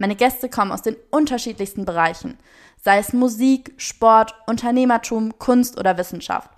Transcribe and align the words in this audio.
Meine 0.00 0.16
Gäste 0.16 0.48
kommen 0.48 0.72
aus 0.72 0.80
den 0.80 0.96
unterschiedlichsten 1.10 1.84
Bereichen, 1.84 2.38
sei 2.82 2.96
es 2.96 3.12
Musik, 3.12 3.74
Sport, 3.76 4.34
Unternehmertum, 4.46 5.38
Kunst 5.38 5.78
oder 5.78 5.98
Wissenschaft. 5.98 6.48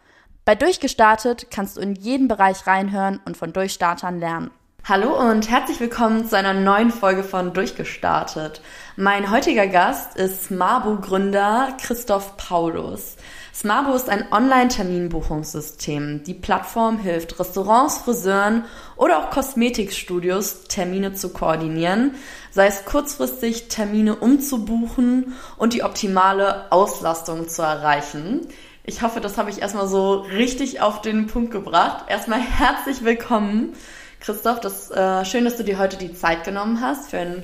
Bei 0.45 0.55
Durchgestartet 0.55 1.49
kannst 1.51 1.77
du 1.77 1.81
in 1.81 1.97
jeden 1.97 2.29
Bereich 2.29 2.69
reinhören 2.69 3.19
und 3.25 3.37
von 3.37 3.53
Durchstartern 3.53 4.21
lernen. 4.21 4.53
Hallo 4.85 5.19
und 5.29 5.51
herzlich 5.51 5.81
willkommen 5.81 6.25
zu 6.29 6.37
einer 6.37 6.55
neuen 6.55 6.93
Folge 6.93 7.25
von 7.25 7.53
Durchgestartet. 7.53 8.63
Mein 8.95 9.33
heutiger 9.33 9.67
Gast 9.67 10.17
ist 10.17 10.45
Smabo-Gründer 10.45 11.77
Christoph 11.81 12.37
Paulus. 12.37 13.17
Smabo 13.55 13.93
ist 13.93 14.09
ein 14.09 14.33
Online-Terminbuchungssystem. 14.33 16.25
Die 16.25 16.33
Plattform 16.33 16.99
hilft 16.99 17.39
Restaurants, 17.39 17.99
Friseuren 17.99 18.65
oder 18.97 19.19
auch 19.19 19.31
Kosmetikstudios, 19.31 20.65
Termine 20.69 21.13
zu 21.13 21.35
koordinieren, 21.35 22.15
sei 22.51 22.67
es 22.67 22.87
kurzfristig 22.87 23.69
Termine 23.69 24.17
umzubuchen 24.17 25.35
und 25.59 25.75
die 25.75 25.83
optimale 25.83 26.73
Auslastung 26.73 27.47
zu 27.47 27.61
erreichen. 27.61 28.41
Ich 28.85 29.03
hoffe, 29.03 29.21
das 29.21 29.37
habe 29.37 29.51
ich 29.51 29.61
erstmal 29.61 29.87
so 29.87 30.21
richtig 30.21 30.81
auf 30.81 31.03
den 31.03 31.27
Punkt 31.27 31.51
gebracht. 31.51 32.07
Erstmal 32.09 32.41
herzlich 32.41 33.05
willkommen, 33.05 33.75
Christoph. 34.21 34.61
Das 34.61 34.91
äh, 34.91 35.27
schön, 35.27 35.45
dass 35.45 35.59
du 35.59 35.63
dir 35.63 35.79
heute 35.79 35.99
die 35.99 36.15
Zeit 36.15 36.45
genommen 36.45 36.81
hast 36.81 37.11
für 37.11 37.19
ein 37.19 37.43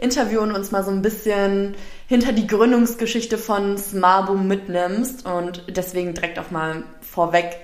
Interview 0.00 0.40
und 0.40 0.52
uns 0.52 0.70
mal 0.70 0.82
so 0.82 0.90
ein 0.90 1.02
bisschen 1.02 1.74
hinter 2.08 2.32
die 2.32 2.46
Gründungsgeschichte 2.46 3.38
von 3.38 3.76
Smarbu 3.76 4.34
mitnimmst 4.34 5.26
und 5.26 5.62
deswegen 5.68 6.14
direkt 6.14 6.38
auch 6.38 6.50
mal 6.50 6.84
vorweg. 7.00 7.56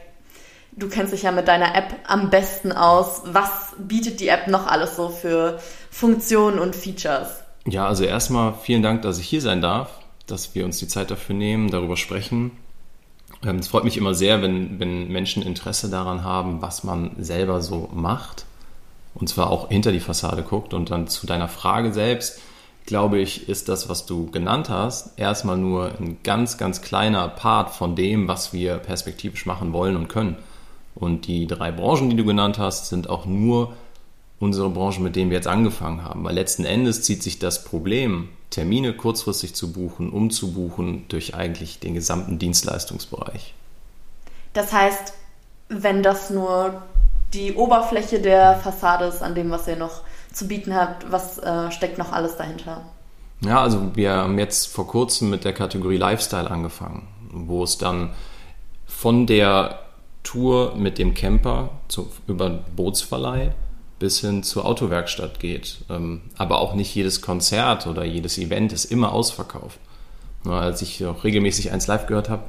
Du 0.72 0.88
kennst 0.88 1.14
dich 1.14 1.22
ja 1.22 1.32
mit 1.32 1.48
deiner 1.48 1.74
App 1.74 1.94
am 2.06 2.28
besten 2.28 2.72
aus. 2.72 3.22
Was 3.24 3.74
bietet 3.78 4.20
die 4.20 4.28
App 4.28 4.48
noch 4.48 4.66
alles 4.66 4.96
so 4.96 5.08
für 5.08 5.58
Funktionen 5.90 6.58
und 6.58 6.76
Features? 6.76 7.28
Ja, 7.66 7.86
also 7.86 8.04
erstmal 8.04 8.54
vielen 8.62 8.82
Dank, 8.82 9.00
dass 9.02 9.18
ich 9.18 9.26
hier 9.26 9.40
sein 9.40 9.62
darf, 9.62 9.90
dass 10.26 10.54
wir 10.54 10.66
uns 10.66 10.78
die 10.78 10.88
Zeit 10.88 11.10
dafür 11.10 11.34
nehmen, 11.34 11.70
darüber 11.70 11.96
sprechen. 11.96 12.52
Ähm, 13.42 13.56
es 13.56 13.68
freut 13.68 13.84
mich 13.84 13.96
immer 13.96 14.12
sehr, 14.12 14.42
wenn, 14.42 14.78
wenn 14.78 15.08
Menschen 15.08 15.42
Interesse 15.42 15.88
daran 15.88 16.22
haben, 16.22 16.60
was 16.60 16.84
man 16.84 17.12
selber 17.18 17.62
so 17.62 17.88
macht 17.94 18.44
und 19.16 19.28
zwar 19.28 19.50
auch 19.50 19.68
hinter 19.68 19.92
die 19.92 20.00
Fassade 20.00 20.42
guckt. 20.42 20.74
Und 20.74 20.90
dann 20.90 21.08
zu 21.08 21.26
deiner 21.26 21.48
Frage 21.48 21.92
selbst, 21.92 22.40
glaube 22.84 23.18
ich, 23.18 23.48
ist 23.48 23.68
das, 23.68 23.88
was 23.88 24.06
du 24.06 24.30
genannt 24.30 24.68
hast, 24.68 25.18
erstmal 25.18 25.56
nur 25.56 25.92
ein 25.98 26.18
ganz, 26.22 26.58
ganz 26.58 26.82
kleiner 26.82 27.28
Part 27.28 27.70
von 27.70 27.96
dem, 27.96 28.28
was 28.28 28.52
wir 28.52 28.76
perspektivisch 28.76 29.46
machen 29.46 29.72
wollen 29.72 29.96
und 29.96 30.08
können. 30.08 30.36
Und 30.94 31.26
die 31.26 31.46
drei 31.46 31.72
Branchen, 31.72 32.10
die 32.10 32.16
du 32.16 32.24
genannt 32.24 32.58
hast, 32.58 32.88
sind 32.88 33.10
auch 33.10 33.26
nur 33.26 33.72
unsere 34.38 34.70
Branchen, 34.70 35.02
mit 35.02 35.16
denen 35.16 35.30
wir 35.30 35.36
jetzt 35.36 35.48
angefangen 35.48 36.04
haben. 36.04 36.22
Weil 36.24 36.34
letzten 36.34 36.64
Endes 36.64 37.02
zieht 37.02 37.22
sich 37.22 37.38
das 37.38 37.64
Problem, 37.64 38.28
Termine 38.50 38.92
kurzfristig 38.92 39.54
zu 39.54 39.72
buchen, 39.72 40.10
umzubuchen, 40.10 41.06
durch 41.08 41.34
eigentlich 41.34 41.80
den 41.80 41.94
gesamten 41.94 42.38
Dienstleistungsbereich. 42.38 43.54
Das 44.52 44.72
heißt, 44.72 45.14
wenn 45.68 46.02
das 46.02 46.30
nur 46.30 46.82
die 47.36 47.54
Oberfläche 47.54 48.20
der 48.20 48.56
Fassade 48.56 49.04
ist 49.04 49.22
an 49.22 49.34
dem, 49.34 49.50
was 49.50 49.68
ihr 49.68 49.76
noch 49.76 50.00
zu 50.32 50.48
bieten 50.48 50.74
habt. 50.74 51.10
Was 51.12 51.38
äh, 51.38 51.70
steckt 51.70 51.98
noch 51.98 52.12
alles 52.12 52.36
dahinter? 52.36 52.82
Ja, 53.44 53.60
also 53.60 53.94
wir 53.94 54.12
haben 54.12 54.38
jetzt 54.38 54.68
vor 54.68 54.86
kurzem 54.86 55.28
mit 55.28 55.44
der 55.44 55.52
Kategorie 55.52 55.98
Lifestyle 55.98 56.50
angefangen, 56.50 57.06
wo 57.30 57.62
es 57.62 57.76
dann 57.76 58.10
von 58.86 59.26
der 59.26 59.80
Tour 60.22 60.74
mit 60.76 60.98
dem 60.98 61.12
Camper 61.12 61.70
zu, 61.88 62.10
über 62.26 62.48
Bootsverleih 62.50 63.52
bis 63.98 64.20
hin 64.20 64.42
zur 64.42 64.64
Autowerkstatt 64.64 65.38
geht. 65.38 65.78
Ähm, 65.90 66.22
aber 66.36 66.60
auch 66.60 66.74
nicht 66.74 66.94
jedes 66.94 67.20
Konzert 67.20 67.86
oder 67.86 68.04
jedes 68.04 68.38
Event 68.38 68.72
ist 68.72 68.86
immer 68.86 69.12
ausverkauft. 69.12 69.78
Als 70.44 70.80
ich 70.80 71.04
auch 71.04 71.24
regelmäßig 71.24 71.72
eins 71.72 71.86
live 71.86 72.06
gehört 72.06 72.30
habe, 72.30 72.44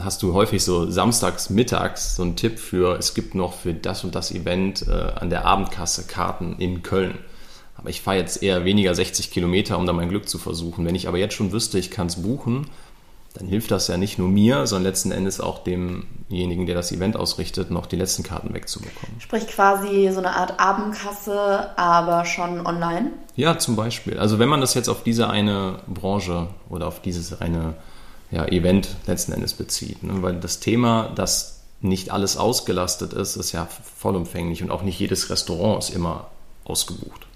hast 0.00 0.22
du 0.22 0.34
häufig 0.34 0.64
so 0.64 0.90
samstags 0.90 1.48
mittags 1.48 2.16
so 2.16 2.22
einen 2.22 2.36
Tipp 2.36 2.58
für, 2.58 2.98
es 2.98 3.14
gibt 3.14 3.34
noch 3.34 3.54
für 3.54 3.72
das 3.72 4.04
und 4.04 4.14
das 4.14 4.32
Event 4.32 4.86
äh, 4.88 4.90
an 4.90 5.30
der 5.30 5.44
Abendkasse 5.44 6.06
Karten 6.06 6.56
in 6.58 6.82
Köln. 6.82 7.18
Aber 7.76 7.88
ich 7.88 8.02
fahre 8.02 8.18
jetzt 8.18 8.42
eher 8.42 8.64
weniger 8.64 8.94
60 8.94 9.30
Kilometer, 9.30 9.78
um 9.78 9.86
da 9.86 9.92
mein 9.92 10.10
Glück 10.10 10.28
zu 10.28 10.38
versuchen. 10.38 10.84
Wenn 10.84 10.94
ich 10.94 11.08
aber 11.08 11.18
jetzt 11.18 11.34
schon 11.34 11.52
wüsste, 11.52 11.78
ich 11.78 11.90
kann 11.90 12.08
es 12.08 12.22
buchen, 12.22 12.66
dann 13.34 13.46
hilft 13.46 13.70
das 13.70 13.86
ja 13.86 13.96
nicht 13.96 14.18
nur 14.18 14.28
mir, 14.28 14.66
sondern 14.66 14.90
letzten 14.90 15.12
Endes 15.12 15.40
auch 15.40 15.62
demjenigen, 15.62 16.66
der 16.66 16.74
das 16.74 16.90
Event 16.90 17.16
ausrichtet, 17.16 17.70
noch 17.70 17.86
die 17.86 17.96
letzten 17.96 18.24
Karten 18.24 18.52
wegzubekommen. 18.52 19.20
Sprich 19.20 19.46
quasi 19.46 20.10
so 20.12 20.18
eine 20.18 20.34
Art 20.34 20.58
Abendkasse, 20.58 21.70
aber 21.78 22.24
schon 22.24 22.66
online? 22.66 23.12
Ja, 23.36 23.56
zum 23.56 23.76
Beispiel. 23.76 24.18
Also 24.18 24.40
wenn 24.40 24.48
man 24.48 24.60
das 24.60 24.74
jetzt 24.74 24.88
auf 24.88 25.04
diese 25.04 25.30
eine 25.30 25.78
Branche 25.86 26.48
oder 26.68 26.88
auf 26.88 27.00
dieses 27.00 27.40
eine 27.40 27.76
ja, 28.30 28.46
Event 28.46 28.88
letzten 29.06 29.32
Endes 29.32 29.54
bezieht. 29.54 30.02
Ne? 30.02 30.22
Weil 30.22 30.36
das 30.36 30.60
Thema, 30.60 31.10
dass 31.14 31.60
nicht 31.80 32.10
alles 32.10 32.36
ausgelastet 32.36 33.12
ist, 33.12 33.36
ist 33.36 33.52
ja 33.52 33.66
vollumfänglich 33.96 34.62
und 34.62 34.70
auch 34.70 34.82
nicht 34.82 34.98
jedes 34.98 35.30
Restaurant 35.30 35.82
ist 35.82 35.90
immer 35.90 36.28
ausgebucht. 36.64 37.26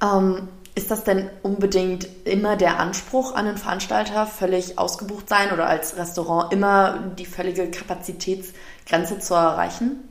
Ähm, 0.00 0.48
ist 0.74 0.90
das 0.90 1.04
denn 1.04 1.28
unbedingt 1.42 2.08
immer 2.24 2.56
der 2.56 2.80
Anspruch 2.80 3.34
an 3.34 3.44
den 3.44 3.58
Veranstalter, 3.58 4.26
völlig 4.26 4.78
ausgebucht 4.78 5.28
sein 5.28 5.52
oder 5.52 5.66
als 5.66 5.96
Restaurant 5.96 6.52
immer 6.52 6.98
die 7.18 7.26
völlige 7.26 7.70
Kapazitätsgrenze 7.70 9.18
zu 9.18 9.34
erreichen? 9.34 10.08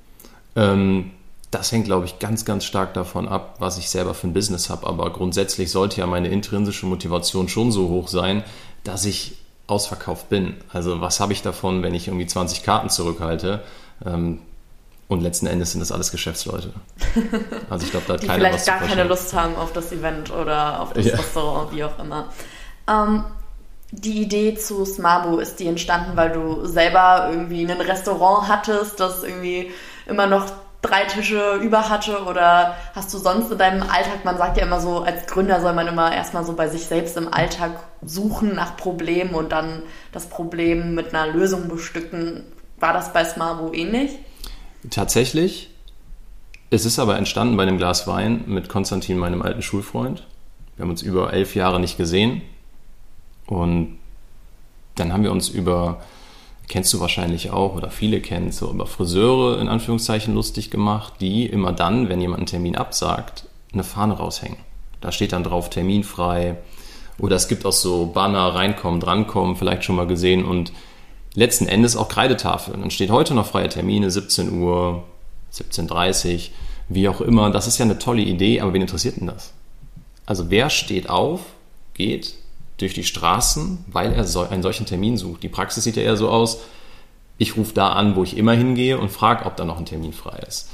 Ähm, 0.56 1.12
das 1.50 1.72
hängt, 1.72 1.86
glaube 1.86 2.06
ich, 2.06 2.20
ganz, 2.20 2.46
ganz 2.46 2.66
stark 2.66 2.94
davon 2.94 3.28
ab, 3.28 3.56
was 3.60 3.78
ich 3.78 3.90
selber 3.90 4.14
für 4.14 4.28
ein 4.28 4.34
Business 4.34 4.70
habe. 4.70 4.86
Aber 4.86 5.12
grundsätzlich 5.12 5.72
sollte 5.72 6.00
ja 6.00 6.08
meine 6.08 6.28
intrinsische 6.28 6.86
Motivation 6.86 7.50
schon 7.50 7.72
so 7.72 7.90
hoch 7.90 8.08
sein, 8.08 8.44
dass 8.84 9.06
ich 9.06 9.38
ausverkauft 9.72 10.30
bin. 10.30 10.58
Also 10.72 11.02
was 11.02 11.20
habe 11.20 11.34
ich 11.34 11.42
davon, 11.42 11.82
wenn 11.82 11.94
ich 11.94 12.08
irgendwie 12.08 12.28
20 12.28 12.64
Karten 12.64 12.90
zurückhalte? 12.90 13.62
Ähm, 14.06 14.40
und 15.08 15.22
letzten 15.22 15.48
Endes 15.48 15.72
sind 15.72 15.82
das 15.82 15.92
alles 15.92 16.12
Geschäftsleute. 16.12 16.72
Also 17.70 17.86
ich 17.86 17.92
glaube, 17.92 18.06
da 18.08 18.14
hat 18.14 18.24
Die 18.24 18.28
keiner 18.28 18.48
vielleicht 18.50 18.66
gar 18.66 18.80
keine 18.80 19.04
Lust 19.04 19.34
haben 19.34 19.56
auf 19.56 19.74
das 19.74 19.92
Event 19.92 20.32
oder 20.32 20.82
auf 20.82 20.94
das 20.94 21.06
ja. 21.06 21.16
Restaurant, 21.16 21.74
wie 21.74 21.84
auch 21.84 22.00
immer. 22.00 22.30
Ähm, 22.88 23.26
die 23.92 24.22
Idee 24.22 24.56
zu 24.56 24.86
Smabu, 24.86 25.40
ist 25.40 25.60
die 25.60 25.68
entstanden, 25.68 26.16
weil 26.16 26.32
du 26.32 26.66
selber 26.66 27.28
irgendwie 27.30 27.70
ein 27.70 27.82
Restaurant 27.82 28.48
hattest, 28.48 29.00
das 29.02 29.24
irgendwie 29.24 29.72
immer 30.06 30.28
noch 30.28 30.46
drei 30.82 31.06
Tische 31.06 31.60
über 31.62 31.90
hatte 31.90 32.24
oder 32.26 32.76
hast 32.96 33.14
du 33.14 33.18
sonst 33.18 33.52
in 33.52 33.58
deinem 33.58 33.84
Alltag, 33.84 34.26
man 34.26 34.38
sagt 34.38 34.58
ja 34.58 34.64
immer 34.66 34.82
so, 34.82 35.00
als 35.00 35.28
Gründer 35.28 35.62
soll 35.62 35.74
man 35.74 35.88
immer 35.88 36.14
erstmal 36.14 36.44
so 36.44 36.54
bei 36.54 36.68
sich 36.68 36.86
selbst 36.86 37.18
im 37.18 37.32
Alltag 37.32 37.84
suchen 38.04 38.56
nach 38.56 38.78
Problemen 38.78 39.36
und 39.36 39.52
dann 39.52 39.84
das 40.12 40.28
Problem 40.28 40.96
mit 40.96 41.14
einer 41.14 41.32
Lösung 41.32 41.68
bestücken. 41.68 42.44
War 42.80 42.94
das 42.94 43.14
bei 43.14 43.24
Smarbo 43.24 43.74
ähnlich? 43.74 44.12
Tatsächlich. 44.90 45.70
Es 46.72 46.86
ist 46.86 46.98
aber 47.00 47.18
entstanden 47.18 47.58
bei 47.58 47.64
einem 47.64 47.78
Glas 47.78 48.08
Wein 48.08 48.46
mit 48.48 48.70
Konstantin, 48.70 49.18
meinem 49.18 49.42
alten 49.42 49.62
Schulfreund. 49.62 50.26
Wir 50.76 50.84
haben 50.84 50.90
uns 50.90 51.02
über 51.04 51.34
elf 51.34 51.54
Jahre 51.54 51.80
nicht 51.80 51.98
gesehen 51.98 52.42
und 53.46 54.00
dann 54.96 55.14
haben 55.14 55.24
wir 55.24 55.32
uns 55.32 55.50
über 55.50 56.02
kennst 56.72 56.94
du 56.94 57.02
wahrscheinlich 57.02 57.52
auch 57.52 57.76
oder 57.76 57.92
viele 57.92 58.22
kennen, 58.22 58.52
so 58.52 58.72
über 58.72 58.88
Friseure 58.88 59.60
in 59.60 59.68
Anführungszeichen 59.68 60.34
lustig 60.34 60.72
gemacht, 60.72 61.16
die 61.20 61.46
immer 61.46 61.74
dann, 61.74 62.08
wenn 62.08 62.22
jemand 62.22 62.40
einen 62.40 62.48
Termin 62.48 62.78
absagt, 62.78 63.46
eine 63.74 63.84
Fahne 63.84 64.14
raushängen. 64.14 64.58
Da 65.02 65.12
steht 65.12 65.34
dann 65.34 65.44
drauf 65.44 65.70
Termin 65.70 66.04
frei 66.04 66.58
oder 67.20 67.36
es 67.36 67.50
gibt 67.50 67.66
auch 67.66 67.74
so 67.74 68.06
Banner 68.08 68.56
reinkommen, 68.56 69.02
drankommen, 69.02 69.58
vielleicht 69.58 69.84
schon 69.84 69.98
mal 69.98 70.08
gesehen 70.08 70.46
und 70.46 70.72
letzten 71.34 71.68
Endes 71.68 71.98
auch 71.98 72.08
Kreidetafeln. 72.08 72.80
Dann 72.80 72.90
steht 72.92 73.12
heute 73.12 73.34
noch 73.34 73.48
freie 73.48 73.68
Termine, 73.68 74.10
17 74.10 74.62
Uhr, 74.62 75.04
17.30 75.54 76.34
Uhr, 76.34 76.42
wie 76.88 77.10
auch 77.10 77.20
immer. 77.20 77.52
Das 77.52 77.68
ist 77.68 77.80
ja 77.80 77.86
eine 77.86 78.00
tolle 78.00 78.22
Idee, 78.22 78.62
aber 78.62 78.72
wen 78.72 78.82
interessiert 78.82 79.20
denn 79.20 79.28
das? 79.28 79.54
Also 80.26 80.50
wer 80.50 80.70
steht 80.70 81.10
auf, 81.10 81.42
geht, 81.94 82.36
durch 82.78 82.94
die 82.94 83.04
Straßen, 83.04 83.86
weil 83.88 84.14
er 84.14 84.24
so, 84.24 84.42
einen 84.42 84.64
solchen 84.64 84.86
Termin 84.86 85.18
sucht. 85.18 85.44
Die 85.44 85.50
Praxis 85.50 85.84
sieht 85.84 85.96
ja 85.96 86.04
eher 86.04 86.18
so 86.18 86.30
aus, 86.30 86.60
ich 87.38 87.58
rufe 87.58 87.74
da 87.74 87.94
an, 87.94 88.16
wo 88.16 88.24
ich 88.24 88.38
immer 88.38 88.54
hingehe 88.54 89.00
und 89.00 89.12
frage, 89.12 89.46
ob 89.46 89.56
da 89.56 89.66
noch 89.66 89.80
ein 89.80 89.86
Termin 89.86 90.14
frei 90.14 90.40
ist. 90.48 90.70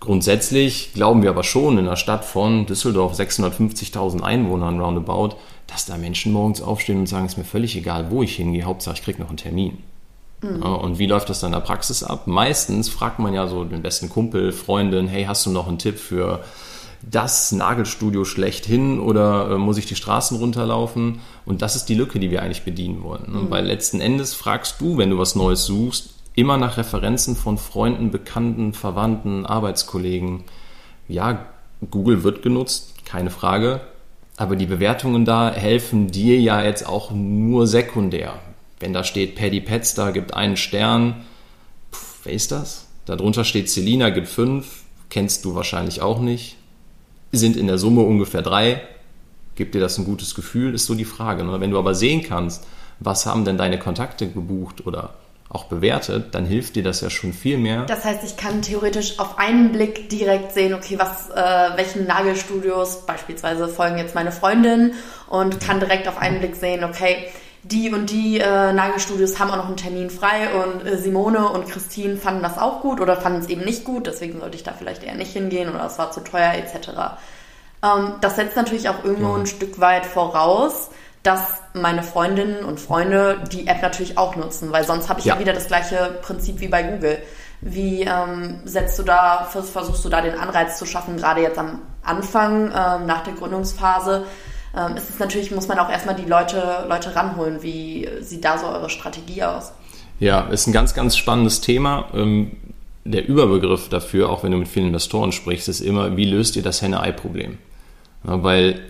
grundsätzlich 0.00 0.92
glauben 0.94 1.22
wir 1.22 1.30
aber 1.30 1.44
schon 1.44 1.78
in 1.78 1.86
einer 1.86 1.96
Stadt 1.96 2.24
von 2.24 2.66
Düsseldorf 2.66 3.18
650.000 3.18 4.20
Einwohnern 4.20 4.80
roundabout, 4.80 5.36
dass 5.68 5.86
da 5.86 5.96
Menschen 5.96 6.32
morgens 6.32 6.60
aufstehen 6.60 6.98
und 6.98 7.06
sagen, 7.06 7.26
es 7.26 7.32
ist 7.32 7.38
mir 7.38 7.44
völlig 7.44 7.76
egal, 7.76 8.10
wo 8.10 8.22
ich 8.22 8.34
hingehe, 8.34 8.64
Hauptsache 8.64 8.96
ich 8.96 9.02
kriege 9.02 9.20
noch 9.20 9.28
einen 9.28 9.36
Termin. 9.36 9.78
Mhm. 10.42 10.62
Und 10.62 10.98
wie 10.98 11.06
läuft 11.06 11.30
das 11.30 11.40
dann 11.40 11.52
in 11.52 11.58
der 11.58 11.64
Praxis 11.64 12.02
ab? 12.02 12.26
Meistens 12.26 12.88
fragt 12.88 13.20
man 13.20 13.32
ja 13.32 13.46
so 13.46 13.64
den 13.64 13.80
besten 13.80 14.08
Kumpel, 14.08 14.52
Freundin, 14.52 15.06
hey, 15.06 15.24
hast 15.24 15.46
du 15.46 15.50
noch 15.50 15.68
einen 15.68 15.78
Tipp 15.78 15.98
für 15.98 16.44
das 17.02 17.52
Nagelstudio 17.52 18.24
schlechthin 18.24 19.00
oder 19.00 19.50
äh, 19.50 19.58
muss 19.58 19.78
ich 19.78 19.86
die 19.86 19.96
Straßen 19.96 20.36
runterlaufen? 20.36 21.20
Und 21.44 21.62
das 21.62 21.76
ist 21.76 21.86
die 21.86 21.94
Lücke, 21.94 22.20
die 22.20 22.30
wir 22.30 22.42
eigentlich 22.42 22.64
bedienen 22.64 23.02
wollen. 23.02 23.32
Ne? 23.32 23.38
Mhm. 23.40 23.50
Weil 23.50 23.66
letzten 23.66 24.00
Endes 24.00 24.34
fragst 24.34 24.80
du, 24.80 24.98
wenn 24.98 25.10
du 25.10 25.18
was 25.18 25.34
Neues 25.34 25.64
suchst, 25.64 26.10
immer 26.34 26.56
nach 26.56 26.76
Referenzen 26.76 27.36
von 27.36 27.58
Freunden, 27.58 28.10
Bekannten, 28.10 28.72
Verwandten, 28.72 29.44
Arbeitskollegen. 29.44 30.44
Ja, 31.08 31.46
Google 31.90 32.22
wird 32.22 32.42
genutzt, 32.42 33.04
keine 33.04 33.30
Frage. 33.30 33.80
Aber 34.36 34.56
die 34.56 34.66
Bewertungen 34.66 35.24
da 35.24 35.52
helfen 35.52 36.10
dir 36.10 36.40
ja 36.40 36.62
jetzt 36.62 36.86
auch 36.86 37.10
nur 37.10 37.66
sekundär. 37.66 38.34
Wenn 38.80 38.92
da 38.92 39.04
steht 39.04 39.36
Paddy 39.36 39.60
Petster 39.60 40.12
gibt 40.12 40.34
einen 40.34 40.56
Stern, 40.56 41.24
pff, 41.92 42.20
wer 42.24 42.32
ist 42.32 42.50
das? 42.50 42.88
Darunter 43.04 43.44
steht 43.44 43.68
Selina 43.68 44.10
gibt 44.10 44.28
fünf, 44.28 44.84
kennst 45.10 45.44
du 45.44 45.54
wahrscheinlich 45.54 46.00
auch 46.00 46.20
nicht. 46.20 46.56
Sind 47.32 47.56
in 47.56 47.66
der 47.66 47.78
Summe 47.78 48.02
ungefähr 48.02 48.42
drei. 48.42 48.82
Gibt 49.54 49.74
dir 49.74 49.80
das 49.80 49.98
ein 49.98 50.04
gutes 50.04 50.34
Gefühl, 50.34 50.74
ist 50.74 50.86
so 50.86 50.94
die 50.94 51.04
Frage. 51.04 51.44
Ne? 51.44 51.60
Wenn 51.60 51.70
du 51.70 51.78
aber 51.78 51.94
sehen 51.94 52.22
kannst, 52.22 52.64
was 53.00 53.26
haben 53.26 53.44
denn 53.44 53.58
deine 53.58 53.78
Kontakte 53.78 54.28
gebucht 54.28 54.86
oder 54.86 55.14
auch 55.52 55.64
bewertet, 55.64 56.34
dann 56.34 56.46
hilft 56.46 56.76
dir 56.76 56.82
das 56.82 57.02
ja 57.02 57.10
schon 57.10 57.34
viel 57.34 57.58
mehr. 57.58 57.84
Das 57.84 58.04
heißt, 58.04 58.24
ich 58.24 58.38
kann 58.38 58.62
theoretisch 58.62 59.18
auf 59.18 59.38
einen 59.38 59.70
Blick 59.72 60.08
direkt 60.08 60.52
sehen, 60.52 60.72
okay, 60.72 60.98
was, 60.98 61.28
äh, 61.28 61.76
welchen 61.76 62.06
Nagelstudios 62.06 63.04
beispielsweise 63.06 63.68
folgen 63.68 63.98
jetzt 63.98 64.14
meine 64.14 64.32
Freundinnen 64.32 64.94
und 65.28 65.60
kann 65.60 65.78
direkt 65.78 66.08
auf 66.08 66.16
einen 66.16 66.38
Blick 66.38 66.56
sehen, 66.56 66.84
okay, 66.84 67.26
die 67.64 67.92
und 67.92 68.10
die 68.10 68.40
äh, 68.40 68.72
Nagelstudios 68.72 69.38
haben 69.38 69.50
auch 69.50 69.56
noch 69.56 69.66
einen 69.66 69.76
Termin 69.76 70.10
frei 70.10 70.48
und 70.52 70.84
äh, 70.86 70.98
Simone 70.98 71.48
und 71.48 71.68
Christine 71.68 72.16
fanden 72.16 72.42
das 72.42 72.58
auch 72.58 72.80
gut 72.80 73.00
oder 73.00 73.16
fanden 73.16 73.40
es 73.40 73.48
eben 73.48 73.64
nicht 73.64 73.84
gut, 73.84 74.06
deswegen 74.06 74.40
sollte 74.40 74.56
ich 74.56 74.64
da 74.64 74.72
vielleicht 74.72 75.04
eher 75.04 75.14
nicht 75.14 75.32
hingehen 75.32 75.68
oder 75.72 75.86
es 75.86 75.98
war 75.98 76.10
zu 76.10 76.20
teuer 76.20 76.54
etc. 76.54 76.90
Ähm, 77.84 78.14
das 78.20 78.36
setzt 78.36 78.56
natürlich 78.56 78.88
auch 78.88 79.04
irgendwo 79.04 79.34
ja. 79.34 79.36
ein 79.36 79.46
Stück 79.46 79.78
weit 79.78 80.06
voraus, 80.06 80.90
dass 81.22 81.62
meine 81.72 82.02
Freundinnen 82.02 82.64
und 82.64 82.80
Freunde 82.80 83.44
die 83.52 83.68
App 83.68 83.80
natürlich 83.80 84.18
auch 84.18 84.34
nutzen, 84.34 84.72
weil 84.72 84.84
sonst 84.84 85.08
habe 85.08 85.20
ich 85.20 85.26
ja. 85.26 85.34
ja. 85.34 85.40
wieder 85.40 85.52
das 85.52 85.68
gleiche 85.68 86.18
Prinzip 86.22 86.58
wie 86.60 86.68
bei 86.68 86.82
Google. 86.82 87.18
Wie 87.60 88.02
ähm, 88.02 88.58
setzt 88.64 88.98
du 88.98 89.04
da, 89.04 89.48
versuchst 89.48 90.04
du 90.04 90.08
da 90.08 90.20
den 90.20 90.36
Anreiz 90.36 90.78
zu 90.78 90.84
schaffen, 90.84 91.16
gerade 91.16 91.42
jetzt 91.42 91.58
am 91.58 91.80
Anfang, 92.02 92.72
ähm, 92.74 93.06
nach 93.06 93.22
der 93.22 93.34
Gründungsphase, 93.34 94.26
ähm, 94.76 94.96
ist 94.96 95.10
es 95.10 95.18
natürlich, 95.18 95.50
muss 95.50 95.68
man 95.68 95.78
auch 95.78 95.90
erstmal 95.90 96.14
die 96.14 96.24
Leute, 96.24 96.86
Leute 96.88 97.14
ranholen. 97.14 97.62
Wie 97.62 98.08
sieht 98.20 98.44
da 98.44 98.58
so 98.58 98.66
eure 98.66 98.88
Strategie 98.88 99.42
aus? 99.42 99.72
Ja, 100.18 100.42
ist 100.42 100.66
ein 100.66 100.72
ganz, 100.72 100.94
ganz 100.94 101.16
spannendes 101.16 101.60
Thema. 101.60 102.08
Ähm, 102.14 102.52
der 103.04 103.26
Überbegriff 103.26 103.88
dafür, 103.88 104.30
auch 104.30 104.44
wenn 104.44 104.52
du 104.52 104.58
mit 104.58 104.68
vielen 104.68 104.86
Investoren 104.86 105.32
sprichst, 105.32 105.68
ist 105.68 105.80
immer, 105.80 106.16
wie 106.16 106.24
löst 106.24 106.56
ihr 106.56 106.62
das 106.62 106.80
Henne-Ei-Problem? 106.80 107.58
Weil 108.22 108.80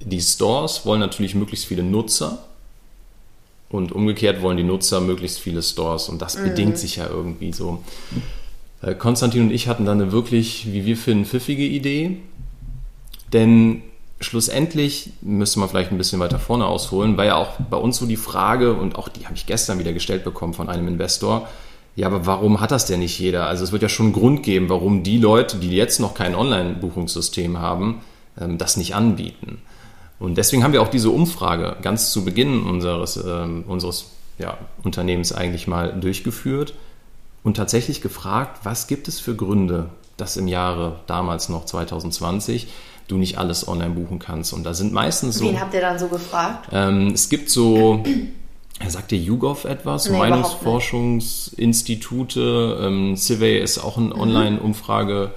die 0.00 0.20
Stores 0.20 0.84
wollen 0.84 1.00
natürlich 1.00 1.34
möglichst 1.34 1.64
viele 1.64 1.82
Nutzer 1.82 2.44
und 3.70 3.92
umgekehrt 3.92 4.42
wollen 4.42 4.58
die 4.58 4.62
Nutzer 4.62 5.00
möglichst 5.00 5.40
viele 5.40 5.62
Stores 5.62 6.08
und 6.08 6.20
das 6.20 6.38
mhm. 6.38 6.44
bedingt 6.44 6.78
sich 6.78 6.96
ja 6.96 7.08
irgendwie 7.08 7.52
so. 7.52 7.82
Äh, 8.82 8.94
Konstantin 8.94 9.42
und 9.44 9.50
ich 9.50 9.68
hatten 9.68 9.86
dann 9.86 10.00
eine 10.00 10.12
wirklich, 10.12 10.72
wie 10.72 10.84
wir 10.84 10.96
finden, 10.96 11.24
pfiffige 11.24 11.64
Idee, 11.64 12.18
denn 13.32 13.82
schlussendlich 14.20 15.10
müsste 15.20 15.58
man 15.60 15.68
vielleicht 15.68 15.90
ein 15.90 15.98
bisschen 15.98 16.20
weiter 16.20 16.38
vorne 16.38 16.66
ausholen, 16.66 17.16
weil 17.16 17.28
ja 17.28 17.36
auch 17.36 17.52
bei 17.70 17.76
uns 17.76 17.96
so 17.96 18.06
die 18.06 18.16
Frage, 18.16 18.74
und 18.74 18.96
auch 18.96 19.08
die 19.08 19.24
habe 19.24 19.34
ich 19.34 19.46
gestern 19.46 19.78
wieder 19.78 19.92
gestellt 19.92 20.24
bekommen 20.24 20.54
von 20.54 20.68
einem 20.68 20.88
Investor, 20.88 21.48
ja, 21.96 22.08
aber 22.08 22.26
warum 22.26 22.60
hat 22.60 22.72
das 22.72 22.86
denn 22.86 23.00
nicht 23.00 23.18
jeder? 23.20 23.46
Also 23.46 23.62
es 23.62 23.70
wird 23.70 23.82
ja 23.82 23.88
schon 23.88 24.06
einen 24.06 24.14
Grund 24.14 24.42
geben, 24.42 24.68
warum 24.68 25.04
die 25.04 25.18
Leute, 25.18 25.58
die 25.58 25.70
jetzt 25.70 26.00
noch 26.00 26.14
kein 26.14 26.34
Online-Buchungssystem 26.34 27.58
haben, 27.58 28.00
ähm, 28.40 28.58
das 28.58 28.76
nicht 28.76 28.94
anbieten. 28.94 29.62
Und 30.18 30.36
deswegen 30.36 30.64
haben 30.64 30.72
wir 30.72 30.82
auch 30.82 30.88
diese 30.88 31.10
Umfrage 31.10 31.76
ganz 31.82 32.10
zu 32.10 32.24
Beginn 32.24 32.64
unseres, 32.64 33.16
äh, 33.16 33.46
unseres 33.66 34.06
ja, 34.38 34.58
Unternehmens 34.82 35.32
eigentlich 35.32 35.68
mal 35.68 35.92
durchgeführt 35.92 36.74
und 37.44 37.56
tatsächlich 37.56 38.00
gefragt, 38.00 38.60
was 38.64 38.86
gibt 38.88 39.06
es 39.06 39.20
für 39.20 39.36
Gründe, 39.36 39.90
dass 40.16 40.36
im 40.36 40.48
Jahre 40.48 41.00
damals 41.06 41.48
noch 41.48 41.64
2020 41.64 42.68
du 43.08 43.16
nicht 43.16 43.38
alles 43.38 43.66
online 43.68 43.94
buchen 43.94 44.18
kannst. 44.18 44.52
Und 44.52 44.64
da 44.64 44.74
sind 44.74 44.92
meistens 44.92 45.38
so. 45.38 45.46
Wen 45.46 45.60
habt 45.60 45.72
ihr 45.74 45.80
dann 45.80 45.98
so 45.98 46.08
gefragt? 46.08 46.68
Ähm, 46.72 47.06
es 47.08 47.28
gibt 47.28 47.50
so. 47.50 48.02
Sagt 48.86 49.12
dir 49.12 49.18
YouGov 49.18 49.66
etwas? 49.66 50.08
Nee, 50.08 50.18
Meinungsforschungsinstitute. 50.18 52.80
Ähm, 52.82 53.16
Civey 53.16 53.58
ist 53.58 53.78
auch 53.78 53.96
ein 53.96 54.06
mhm. 54.06 54.20
Online-Umfrage. 54.20 55.30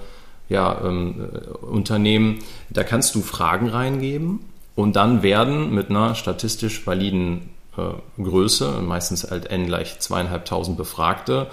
Ja, 0.48 0.80
ähm, 0.84 1.28
äh, 1.32 1.38
Unternehmen, 1.66 2.40
da 2.70 2.82
kannst 2.82 3.14
du 3.14 3.20
Fragen 3.20 3.68
reingeben 3.68 4.40
und 4.74 4.96
dann 4.96 5.22
werden 5.22 5.72
mit 5.74 5.90
einer 5.90 6.14
statistisch 6.14 6.86
validen 6.86 7.50
äh, 7.76 8.22
Größe, 8.22 8.80
meistens 8.80 9.30
halt 9.30 9.50
n 9.50 9.66
gleich 9.66 9.98
zweieinhalbtausend 9.98 10.78
Befragte, 10.78 11.48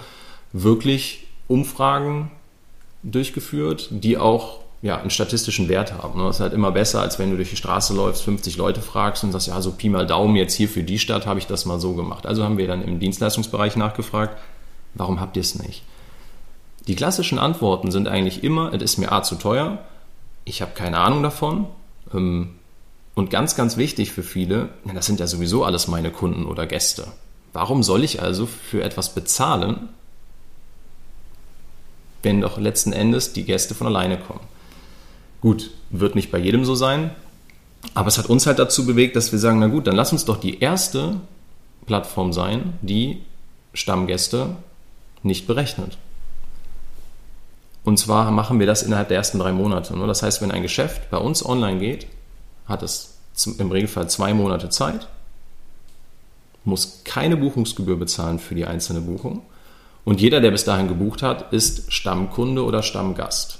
wirklich 0.52 1.26
Umfragen 1.46 2.30
durchgeführt, 3.02 3.88
die 3.90 4.16
auch 4.16 4.60
ja, 4.82 4.98
einen 4.98 5.10
statistischen 5.10 5.68
Wert 5.68 5.92
haben. 5.92 6.18
Das 6.20 6.36
ist 6.36 6.40
halt 6.40 6.52
immer 6.52 6.70
besser, 6.70 7.00
als 7.00 7.18
wenn 7.18 7.30
du 7.30 7.36
durch 7.36 7.50
die 7.50 7.56
Straße 7.56 7.94
läufst, 7.94 8.22
50 8.22 8.56
Leute 8.56 8.82
fragst 8.82 9.24
und 9.24 9.32
sagst, 9.32 9.48
ja, 9.48 9.60
so 9.60 9.72
Pi 9.72 9.88
mal 9.88 10.06
Daumen, 10.06 10.36
jetzt 10.36 10.54
hier 10.54 10.68
für 10.68 10.82
die 10.82 10.98
Stadt 10.98 11.26
habe 11.26 11.38
ich 11.38 11.46
das 11.46 11.64
mal 11.64 11.80
so 11.80 11.94
gemacht. 11.94 12.26
Also 12.26 12.44
haben 12.44 12.58
wir 12.58 12.66
dann 12.66 12.82
im 12.82 13.00
Dienstleistungsbereich 13.00 13.76
nachgefragt, 13.76 14.38
warum 14.94 15.20
habt 15.20 15.36
ihr 15.36 15.42
es 15.42 15.58
nicht? 15.58 15.82
Die 16.86 16.94
klassischen 16.94 17.38
Antworten 17.38 17.90
sind 17.90 18.06
eigentlich 18.06 18.44
immer, 18.44 18.72
es 18.72 18.82
ist 18.82 18.98
mir 18.98 19.10
A 19.10 19.22
zu 19.22 19.36
teuer, 19.36 19.78
ich 20.44 20.62
habe 20.62 20.72
keine 20.74 20.98
Ahnung 20.98 21.22
davon, 21.22 21.66
ähm, 22.14 22.50
und 23.16 23.30
ganz, 23.30 23.56
ganz 23.56 23.78
wichtig 23.78 24.12
für 24.12 24.22
viele, 24.22 24.68
das 24.84 25.06
sind 25.06 25.20
ja 25.20 25.26
sowieso 25.26 25.64
alles 25.64 25.88
meine 25.88 26.10
Kunden 26.10 26.44
oder 26.44 26.66
Gäste. 26.66 27.08
Warum 27.54 27.82
soll 27.82 28.04
ich 28.04 28.20
also 28.20 28.44
für 28.44 28.84
etwas 28.84 29.14
bezahlen, 29.14 29.88
wenn 32.22 32.42
doch 32.42 32.58
letzten 32.58 32.92
Endes 32.92 33.32
die 33.32 33.44
Gäste 33.44 33.74
von 33.74 33.86
alleine 33.86 34.18
kommen? 34.18 34.45
Gut, 35.40 35.70
wird 35.90 36.14
nicht 36.14 36.30
bei 36.30 36.38
jedem 36.38 36.64
so 36.64 36.74
sein, 36.74 37.10
aber 37.94 38.08
es 38.08 38.18
hat 38.18 38.26
uns 38.26 38.46
halt 38.46 38.58
dazu 38.58 38.86
bewegt, 38.86 39.16
dass 39.16 39.32
wir 39.32 39.38
sagen, 39.38 39.58
na 39.58 39.68
gut, 39.68 39.86
dann 39.86 39.96
lass 39.96 40.12
uns 40.12 40.24
doch 40.24 40.38
die 40.38 40.60
erste 40.60 41.20
Plattform 41.86 42.32
sein, 42.32 42.74
die 42.82 43.22
Stammgäste 43.74 44.56
nicht 45.22 45.46
berechnet. 45.46 45.98
Und 47.84 47.98
zwar 47.98 48.30
machen 48.32 48.58
wir 48.58 48.66
das 48.66 48.82
innerhalb 48.82 49.08
der 49.08 49.18
ersten 49.18 49.38
drei 49.38 49.52
Monate. 49.52 49.94
Das 49.94 50.22
heißt, 50.22 50.42
wenn 50.42 50.50
ein 50.50 50.62
Geschäft 50.62 51.08
bei 51.10 51.18
uns 51.18 51.44
online 51.44 51.78
geht, 51.78 52.08
hat 52.66 52.82
es 52.82 53.18
im 53.58 53.70
Regelfall 53.70 54.10
zwei 54.10 54.34
Monate 54.34 54.70
Zeit, 54.70 55.06
muss 56.64 57.02
keine 57.04 57.36
Buchungsgebühr 57.36 57.96
bezahlen 57.96 58.40
für 58.40 58.56
die 58.56 58.64
einzelne 58.64 59.00
Buchung 59.00 59.42
und 60.04 60.20
jeder, 60.20 60.40
der 60.40 60.50
bis 60.52 60.64
dahin 60.64 60.88
gebucht 60.88 61.22
hat, 61.22 61.52
ist 61.52 61.92
Stammkunde 61.92 62.64
oder 62.64 62.82
Stammgast. 62.82 63.58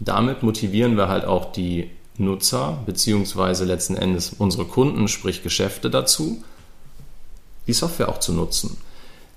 Damit 0.00 0.42
motivieren 0.42 0.96
wir 0.96 1.08
halt 1.08 1.24
auch 1.24 1.52
die 1.52 1.90
Nutzer 2.18 2.78
beziehungsweise 2.86 3.64
letzten 3.64 3.96
Endes 3.96 4.34
unsere 4.38 4.64
Kunden, 4.64 5.08
sprich 5.08 5.42
Geschäfte 5.42 5.90
dazu, 5.90 6.42
die 7.66 7.72
Software 7.72 8.08
auch 8.08 8.20
zu 8.20 8.32
nutzen. 8.32 8.76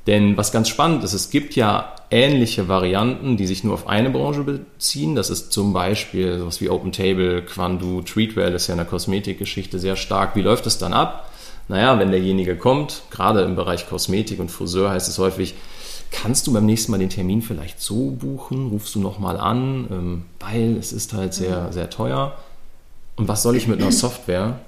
Denn 0.08 0.38
was 0.38 0.52
ganz 0.52 0.70
spannend 0.70 1.04
ist, 1.04 1.14
es 1.14 1.30
gibt 1.30 1.56
ja 1.56 1.96
ähnliche 2.10 2.68
Varianten, 2.68 3.38
die 3.38 3.46
sich 3.46 3.64
nur 3.64 3.74
auf 3.74 3.88
eine 3.88 4.10
Branche 4.10 4.44
beziehen. 4.44 5.16
Das 5.16 5.30
ist 5.30 5.52
zum 5.52 5.74
Beispiel 5.74 6.40
sowas 6.40 6.62
wie 6.62 6.70
OpenTable, 6.70 7.44
Quandu, 7.44 8.02
Treatwell 8.02 8.54
ist 8.54 8.68
ja 8.68 8.74
in 8.74 8.80
der 8.80 8.88
Kosmetikgeschichte 8.88 9.78
sehr 9.78 9.96
stark. 9.96 10.36
Wie 10.36 10.42
läuft 10.42 10.66
es 10.66 10.78
dann 10.78 10.94
ab? 10.94 11.32
Naja, 11.68 12.00
wenn 12.00 12.10
derjenige 12.10 12.56
kommt, 12.56 13.04
gerade 13.12 13.42
im 13.42 13.56
Bereich 13.56 13.88
Kosmetik 13.88 14.40
und 14.40 14.50
Friseur 14.50 14.90
heißt 14.90 15.08
es 15.08 15.20
häufig, 15.20 15.54
kannst 16.12 16.48
du 16.48 16.54
beim 16.54 16.66
nächsten 16.66 16.92
Mal 16.92 16.98
den 16.98 17.10
Termin 17.10 17.42
vielleicht 17.42 17.82
so 17.82 18.12
buchen? 18.12 18.70
Rufst 18.70 18.96
du 18.96 19.00
nochmal 19.00 19.38
an? 19.38 19.88
Ähm, 19.92 20.26
weil 20.40 20.78
es 20.78 20.92
ist 20.92 21.14
halt 21.14 21.34
sehr, 21.34 21.72
sehr 21.72 21.90
teuer. 21.90 22.36
Und 23.16 23.28
was 23.28 23.44
soll 23.44 23.56
ich 23.56 23.68
mit 23.68 23.82
einer 23.82 23.92
Software, 23.94 24.60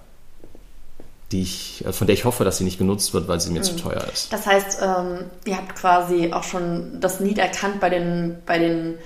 die 1.31 1.41
ich, 1.41 1.85
äh, 1.85 1.93
von 1.93 2.07
der 2.07 2.13
ich 2.13 2.25
hoffe, 2.25 2.43
dass 2.43 2.57
sie 2.57 2.63
nicht 2.63 2.77
genutzt 2.77 3.13
wird, 3.13 3.27
weil 3.27 3.39
sie 3.39 3.51
mir 3.51 3.59
mhm. 3.59 3.63
zu 3.63 3.75
teuer 3.75 4.03
ist. 4.11 4.31
Das 4.33 4.45
heißt, 4.45 4.79
ähm, 4.81 5.25
ihr 5.45 5.57
habt 5.57 5.75
quasi 5.75 6.31
auch 6.33 6.43
schon 6.43 6.99
das 6.99 7.19
Need 7.19 7.37
erkannt 7.37 7.79
bei 7.79 7.89
den, 7.89 8.37
bei 8.45 8.59
den 8.59 8.97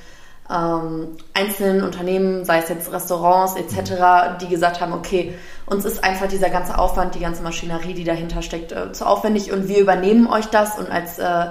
ähm, 0.49 1.17
einzelnen 1.33 1.83
Unternehmen, 1.83 2.45
sei 2.45 2.59
es 2.59 2.69
jetzt 2.69 2.91
Restaurants 2.91 3.55
etc., 3.55 3.91
mhm. 3.91 4.37
die 4.41 4.47
gesagt 4.47 4.81
haben, 4.81 4.93
okay, 4.93 5.33
uns 5.65 5.85
ist 5.85 6.03
einfach 6.03 6.27
dieser 6.27 6.49
ganze 6.49 6.77
Aufwand, 6.77 7.15
die 7.15 7.19
ganze 7.19 7.41
Maschinerie, 7.41 7.93
die 7.93 8.03
dahinter 8.03 8.41
steckt, 8.41 8.71
äh, 8.71 8.91
zu 8.91 9.07
aufwendig 9.07 9.51
und 9.51 9.67
wir 9.67 9.79
übernehmen 9.79 10.27
euch 10.27 10.45
das 10.47 10.77
und 10.77 10.89
als 10.89 11.17
äh, 11.17 11.47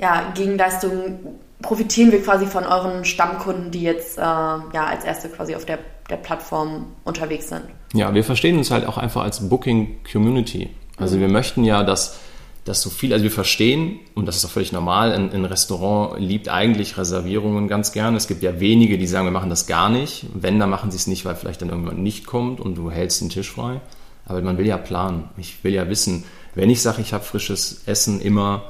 ja, 0.00 0.32
Gegenleistung 0.34 1.18
profitieren 1.62 2.10
wir 2.10 2.22
quasi 2.22 2.46
von 2.46 2.64
euren 2.64 3.04
Stammkunden, 3.04 3.70
die 3.70 3.82
jetzt 3.82 4.18
äh, 4.18 4.22
ja 4.22 4.86
als 4.86 5.04
erste 5.04 5.28
quasi 5.28 5.54
auf 5.54 5.66
der, 5.66 5.78
der 6.08 6.16
Plattform 6.16 6.86
unterwegs 7.04 7.48
sind. 7.48 7.62
Ja, 7.92 8.14
wir 8.14 8.24
verstehen 8.24 8.56
uns 8.56 8.70
halt 8.70 8.86
auch 8.86 8.96
einfach 8.96 9.22
als 9.22 9.48
Booking 9.48 9.98
Community. 10.10 10.70
Also 10.96 11.16
mhm. 11.16 11.20
wir 11.20 11.28
möchten 11.28 11.64
ja, 11.64 11.82
dass, 11.82 12.18
dass 12.64 12.80
so 12.80 12.88
viel, 12.88 13.12
also 13.12 13.24
wir 13.24 13.30
verstehen, 13.30 14.00
und 14.14 14.26
das 14.26 14.36
ist 14.36 14.44
auch 14.46 14.50
völlig 14.50 14.72
normal, 14.72 15.12
ein, 15.12 15.32
ein 15.32 15.44
Restaurant 15.44 16.18
liebt 16.18 16.48
eigentlich 16.48 16.96
Reservierungen 16.96 17.68
ganz 17.68 17.92
gerne. 17.92 18.16
Es 18.16 18.26
gibt 18.26 18.42
ja 18.42 18.58
wenige, 18.58 18.96
die 18.96 19.06
sagen, 19.06 19.26
wir 19.26 19.32
machen 19.32 19.50
das 19.50 19.66
gar 19.66 19.90
nicht. 19.90 20.26
Wenn, 20.34 20.58
dann 20.58 20.70
machen 20.70 20.90
sie 20.90 20.96
es 20.96 21.06
nicht, 21.06 21.26
weil 21.26 21.36
vielleicht 21.36 21.60
dann 21.60 21.68
irgendwann 21.68 22.02
nicht 22.02 22.26
kommt 22.26 22.60
und 22.60 22.76
du 22.76 22.90
hältst 22.90 23.20
den 23.20 23.28
Tisch 23.28 23.50
frei. 23.50 23.80
Aber 24.24 24.40
man 24.40 24.56
will 24.56 24.66
ja 24.66 24.78
planen. 24.78 25.28
Ich 25.36 25.62
will 25.62 25.74
ja 25.74 25.88
wissen, 25.90 26.24
wenn 26.54 26.70
ich 26.70 26.80
sage, 26.80 27.02
ich 27.02 27.12
habe 27.12 27.24
frisches 27.24 27.82
Essen 27.86 28.20
immer 28.20 28.62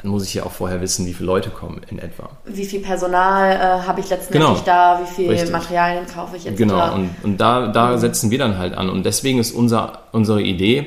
dann 0.00 0.10
muss 0.10 0.24
ich 0.24 0.34
ja 0.34 0.44
auch 0.44 0.52
vorher 0.52 0.80
wissen, 0.80 1.06
wie 1.06 1.12
viele 1.12 1.26
Leute 1.26 1.50
kommen 1.50 1.80
in 1.90 1.98
etwa. 1.98 2.30
Wie 2.44 2.64
viel 2.64 2.80
Personal 2.80 3.52
äh, 3.52 3.86
habe 3.86 4.00
ich 4.00 4.08
letztendlich 4.08 4.42
genau. 4.42 4.62
da, 4.64 5.00
wie 5.02 5.12
viel 5.12 5.30
Richtig. 5.30 5.50
Materialien 5.50 6.06
kaufe 6.06 6.36
ich 6.36 6.46
etc. 6.46 6.56
Genau, 6.56 6.94
und, 6.94 7.10
und 7.22 7.40
da, 7.40 7.68
da 7.68 7.92
mhm. 7.92 7.98
setzen 7.98 8.30
wir 8.30 8.38
dann 8.38 8.58
halt 8.58 8.74
an. 8.74 8.90
Und 8.90 9.04
deswegen 9.04 9.38
ist 9.38 9.52
unser, 9.52 10.02
unsere 10.12 10.40
Idee, 10.40 10.86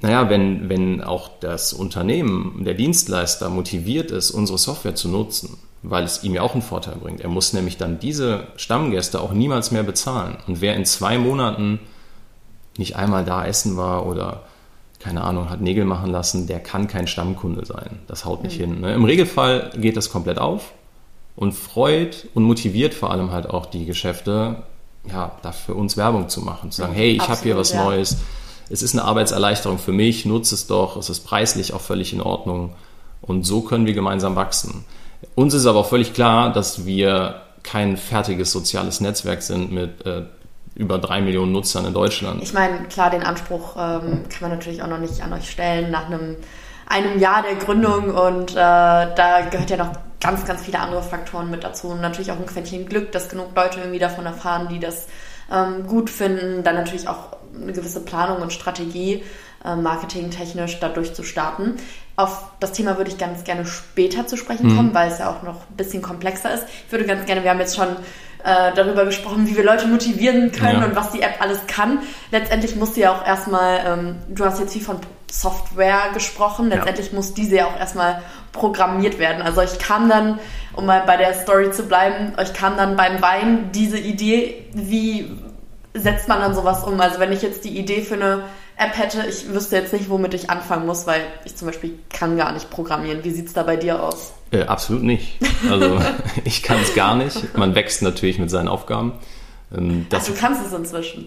naja, 0.00 0.30
wenn, 0.30 0.68
wenn 0.68 1.02
auch 1.02 1.28
das 1.40 1.72
Unternehmen, 1.72 2.62
der 2.64 2.74
Dienstleister 2.74 3.50
motiviert 3.50 4.10
ist, 4.10 4.30
unsere 4.30 4.56
Software 4.56 4.94
zu 4.94 5.08
nutzen, 5.08 5.58
weil 5.82 6.04
es 6.04 6.24
ihm 6.24 6.34
ja 6.34 6.42
auch 6.42 6.54
einen 6.54 6.62
Vorteil 6.62 6.96
bringt. 6.96 7.20
Er 7.20 7.28
muss 7.28 7.52
nämlich 7.52 7.76
dann 7.76 7.98
diese 7.98 8.44
Stammgäste 8.56 9.20
auch 9.20 9.32
niemals 9.32 9.70
mehr 9.70 9.82
bezahlen. 9.82 10.38
Und 10.46 10.60
wer 10.60 10.76
in 10.76 10.86
zwei 10.86 11.18
Monaten 11.18 11.80
nicht 12.78 12.96
einmal 12.96 13.24
da 13.24 13.44
essen 13.44 13.76
war 13.76 14.06
oder 14.06 14.44
keine 15.00 15.24
Ahnung, 15.24 15.50
hat 15.50 15.62
Nägel 15.62 15.86
machen 15.86 16.10
lassen, 16.10 16.46
der 16.46 16.60
kann 16.60 16.86
kein 16.86 17.06
Stammkunde 17.06 17.64
sein. 17.64 17.98
Das 18.06 18.24
haut 18.24 18.44
nicht 18.44 18.58
mhm. 18.58 18.64
hin. 18.64 18.80
Ne? 18.82 18.94
Im 18.94 19.04
Regelfall 19.04 19.70
geht 19.76 19.96
das 19.96 20.10
komplett 20.10 20.38
auf 20.38 20.72
und 21.36 21.52
freut 21.52 22.28
und 22.34 22.44
motiviert 22.44 22.94
vor 22.94 23.10
allem 23.10 23.32
halt 23.32 23.48
auch 23.48 23.66
die 23.66 23.86
Geschäfte, 23.86 24.62
ja, 25.10 25.32
dafür 25.42 25.76
uns 25.76 25.96
Werbung 25.96 26.28
zu 26.28 26.42
machen. 26.42 26.70
Zu 26.70 26.82
sagen, 26.82 26.92
hey, 26.92 27.12
ich 27.12 27.28
habe 27.28 27.42
hier 27.42 27.56
was 27.56 27.72
ja. 27.72 27.82
Neues. 27.82 28.18
Es 28.68 28.82
ist 28.82 28.94
eine 28.94 29.04
Arbeitserleichterung 29.04 29.78
für 29.78 29.92
mich, 29.92 30.26
nutze 30.26 30.54
es 30.54 30.66
doch, 30.66 30.96
es 30.98 31.08
ist 31.08 31.20
preislich 31.20 31.72
auch 31.72 31.80
völlig 31.80 32.12
in 32.12 32.20
Ordnung. 32.20 32.74
Und 33.22 33.44
so 33.44 33.62
können 33.62 33.86
wir 33.86 33.94
gemeinsam 33.94 34.36
wachsen. 34.36 34.84
Uns 35.34 35.54
ist 35.54 35.64
aber 35.66 35.80
auch 35.80 35.88
völlig 35.88 36.12
klar, 36.12 36.52
dass 36.52 36.84
wir 36.84 37.40
kein 37.62 37.96
fertiges 37.96 38.52
soziales 38.52 39.00
Netzwerk 39.00 39.42
sind 39.42 39.72
mit 39.72 40.04
äh, 40.06 40.22
über 40.74 40.98
drei 40.98 41.20
Millionen 41.20 41.52
Nutzern 41.52 41.84
in 41.86 41.94
Deutschland. 41.94 42.42
Ich 42.42 42.52
meine, 42.52 42.84
klar, 42.84 43.10
den 43.10 43.22
Anspruch 43.22 43.76
ähm, 43.76 44.24
kann 44.28 44.40
man 44.40 44.50
natürlich 44.50 44.82
auch 44.82 44.88
noch 44.88 44.98
nicht 44.98 45.22
an 45.22 45.32
euch 45.32 45.50
stellen 45.50 45.90
nach 45.90 46.06
einem, 46.06 46.36
einem 46.86 47.18
Jahr 47.18 47.42
der 47.42 47.56
Gründung 47.56 48.14
und 48.14 48.52
äh, 48.52 48.54
da 48.54 49.40
gehört 49.50 49.70
ja 49.70 49.76
noch 49.76 49.92
ganz, 50.20 50.44
ganz 50.44 50.62
viele 50.62 50.78
andere 50.78 51.02
Faktoren 51.02 51.50
mit 51.50 51.64
dazu 51.64 51.88
und 51.88 52.00
natürlich 52.00 52.30
auch 52.30 52.38
ein 52.38 52.46
Quäntchen 52.46 52.86
Glück, 52.86 53.12
dass 53.12 53.28
genug 53.28 53.56
Leute 53.56 53.80
irgendwie 53.80 53.98
davon 53.98 54.26
erfahren, 54.26 54.68
die 54.68 54.78
das 54.78 55.08
ähm, 55.52 55.86
gut 55.86 56.10
finden, 56.10 56.62
dann 56.62 56.76
natürlich 56.76 57.08
auch 57.08 57.36
eine 57.54 57.72
gewisse 57.72 58.00
Planung 58.00 58.42
und 58.42 58.52
Strategie 58.52 59.22
äh, 59.64 59.76
marketingtechnisch 59.76 60.78
dadurch 60.80 61.14
zu 61.14 61.22
starten. 61.22 61.76
Auf 62.16 62.44
das 62.60 62.72
Thema 62.72 62.96
würde 62.96 63.10
ich 63.10 63.18
ganz 63.18 63.44
gerne 63.44 63.64
später 63.64 64.26
zu 64.26 64.36
sprechen 64.36 64.76
kommen, 64.76 64.90
mhm. 64.90 64.94
weil 64.94 65.10
es 65.10 65.18
ja 65.18 65.30
auch 65.30 65.42
noch 65.42 65.68
ein 65.70 65.76
bisschen 65.76 66.02
komplexer 66.02 66.52
ist. 66.52 66.64
Ich 66.86 66.92
würde 66.92 67.06
ganz 67.06 67.26
gerne, 67.26 67.42
wir 67.42 67.50
haben 67.50 67.60
jetzt 67.60 67.76
schon 67.76 67.88
äh, 68.44 68.72
darüber 68.74 69.04
gesprochen, 69.04 69.46
wie 69.46 69.56
wir 69.56 69.64
Leute 69.64 69.86
motivieren 69.86 70.52
können 70.52 70.80
ja. 70.80 70.86
und 70.86 70.96
was 70.96 71.12
die 71.12 71.22
App 71.22 71.40
alles 71.40 71.66
kann. 71.66 72.00
Letztendlich 72.30 72.76
muss 72.76 72.94
sie 72.94 73.02
ja 73.02 73.12
auch 73.12 73.26
erstmal, 73.26 73.80
ähm, 73.86 74.16
du 74.28 74.44
hast 74.44 74.60
jetzt 74.60 74.72
viel 74.72 74.82
von 74.82 74.98
Software 75.30 76.10
gesprochen, 76.12 76.68
letztendlich 76.68 77.10
ja. 77.10 77.16
muss 77.16 77.34
diese 77.34 77.56
ja 77.56 77.66
auch 77.66 77.78
erstmal 77.78 78.22
programmiert 78.52 79.18
werden. 79.18 79.42
Also 79.42 79.62
ich 79.62 79.78
kam 79.78 80.08
dann, 80.08 80.38
um 80.74 80.86
mal 80.86 81.02
bei 81.06 81.16
der 81.16 81.34
Story 81.34 81.70
zu 81.70 81.84
bleiben, 81.84 82.32
ich 82.42 82.52
kam 82.52 82.76
dann 82.76 82.96
beim 82.96 83.22
Wein 83.22 83.70
diese 83.72 83.98
Idee, 83.98 84.68
wie 84.74 85.30
setzt 85.94 86.28
man 86.28 86.40
dann 86.40 86.54
sowas 86.54 86.84
um? 86.84 87.00
Also 87.00 87.20
wenn 87.20 87.32
ich 87.32 87.42
jetzt 87.42 87.64
die 87.64 87.78
Idee 87.78 88.02
für 88.02 88.14
eine 88.14 88.44
App 88.80 88.96
hätte, 88.96 89.26
ich 89.28 89.52
wüsste 89.52 89.76
jetzt 89.76 89.92
nicht, 89.92 90.08
womit 90.08 90.32
ich 90.32 90.48
anfangen 90.48 90.86
muss, 90.86 91.06
weil 91.06 91.20
ich 91.44 91.54
zum 91.54 91.66
Beispiel 91.66 91.98
kann 92.08 92.38
gar 92.38 92.52
nicht 92.52 92.70
programmieren. 92.70 93.22
Wie 93.22 93.30
sieht 93.30 93.48
es 93.48 93.52
da 93.52 93.62
bei 93.62 93.76
dir 93.76 94.02
aus? 94.02 94.32
Äh, 94.52 94.62
absolut 94.62 95.02
nicht. 95.02 95.38
Also 95.70 96.00
ich 96.44 96.62
kann 96.62 96.78
es 96.82 96.94
gar 96.94 97.14
nicht. 97.14 97.56
Man 97.56 97.74
wächst 97.74 98.00
natürlich 98.02 98.38
mit 98.38 98.48
seinen 98.48 98.68
Aufgaben. 98.68 99.12
Ähm, 99.76 100.06
also 100.10 100.32
du 100.32 100.38
kannst 100.38 100.66
es 100.66 100.72
inzwischen. 100.72 101.26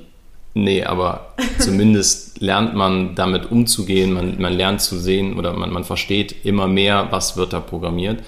Nee, 0.56 0.84
aber 0.84 1.34
zumindest 1.60 2.42
lernt 2.42 2.76
man 2.76 3.16
damit 3.16 3.52
umzugehen, 3.52 4.14
man, 4.14 4.42
man 4.42 4.54
lernt 4.54 4.82
zu 4.82 4.98
sehen 4.98 5.38
oder 5.38 5.54
man, 5.54 5.72
man 5.72 5.84
versteht 5.84 6.46
immer 6.46 6.68
mehr, 6.68 7.08
was 7.12 7.38
wird 7.38 7.54
da 7.54 7.60
programmiert. 7.60 8.24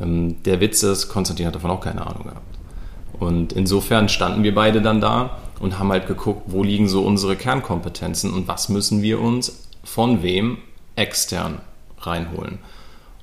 Ähm, 0.00 0.42
der 0.44 0.60
Witz 0.60 0.82
ist, 0.84 1.08
Konstantin 1.08 1.46
hat 1.46 1.56
davon 1.56 1.70
auch 1.70 1.80
keine 1.80 2.06
Ahnung 2.06 2.24
gehabt. 2.24 2.58
Und 3.18 3.52
insofern 3.52 4.08
standen 4.08 4.44
wir 4.44 4.54
beide 4.54 4.80
dann 4.80 5.00
da 5.00 5.38
und 5.60 5.78
haben 5.78 5.92
halt 5.92 6.08
geguckt, 6.08 6.42
wo 6.46 6.64
liegen 6.64 6.88
so 6.88 7.02
unsere 7.02 7.36
Kernkompetenzen 7.36 8.32
und 8.32 8.48
was 8.48 8.68
müssen 8.68 9.02
wir 9.02 9.20
uns 9.20 9.68
von 9.84 10.22
wem 10.22 10.58
extern 10.96 11.60
reinholen. 11.98 12.58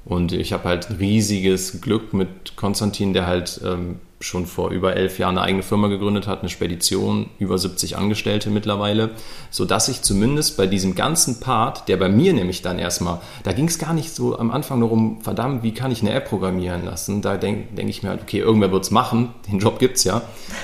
Und 0.06 0.32
ich 0.32 0.53
habe 0.53 0.70
halt 0.70 1.00
riesiges 1.00 1.82
Glück 1.82 2.13
mit 2.13 2.56
Konstantin, 2.56 3.13
der 3.13 3.27
halt 3.27 3.60
ähm, 3.65 4.00
schon 4.22 4.46
vor 4.46 4.72
über 4.72 4.96
elf 4.96 5.20
Jahren 5.20 5.38
eine 5.38 5.46
eigene 5.46 5.63
Firma 5.63 5.89
gegründet 5.89 6.27
hat, 6.27 6.39
eine 6.39 6.50
Spedition, 6.50 7.29
über 7.39 7.58
70 7.58 7.98
Angestellte 7.98 8.50
mittlerweile, 8.50 9.12
so 9.51 9.65
dass 9.65 9.89
ich 9.89 10.01
zumindest 10.01 10.58
bei 10.58 10.65
diesem 10.65 10.96
ganzen 10.96 11.39
Part, 11.39 11.88
der 11.89 11.98
bei 11.98 12.10
mir 12.10 12.34
nämlich 12.34 12.62
dann 12.62 12.79
erstmal, 12.79 13.20
da 13.44 13.51
ging 13.51 13.67
es 13.67 13.79
gar 13.79 13.94
nicht 13.94 14.15
so 14.15 14.39
am 14.39 14.50
Anfang 14.50 14.79
darum, 14.79 15.22
verdammt, 15.22 15.62
wie 15.62 15.74
kann 15.74 15.91
ich 15.91 16.01
eine 16.01 16.13
App 16.13 16.29
programmieren 16.29 16.86
lassen? 16.86 17.22
Da 17.22 17.38
denke 17.38 17.75
denk 17.75 17.89
ich 17.89 18.01
mir 18.01 18.10
halt, 18.10 18.22
okay, 18.22 18.39
irgendwer 18.39 18.72
wird 18.72 18.86
es 18.86 18.91
machen, 18.91 19.34
den 19.51 19.60
Job 19.60 19.77
gibt's 19.77 20.03
ja, 20.03 20.22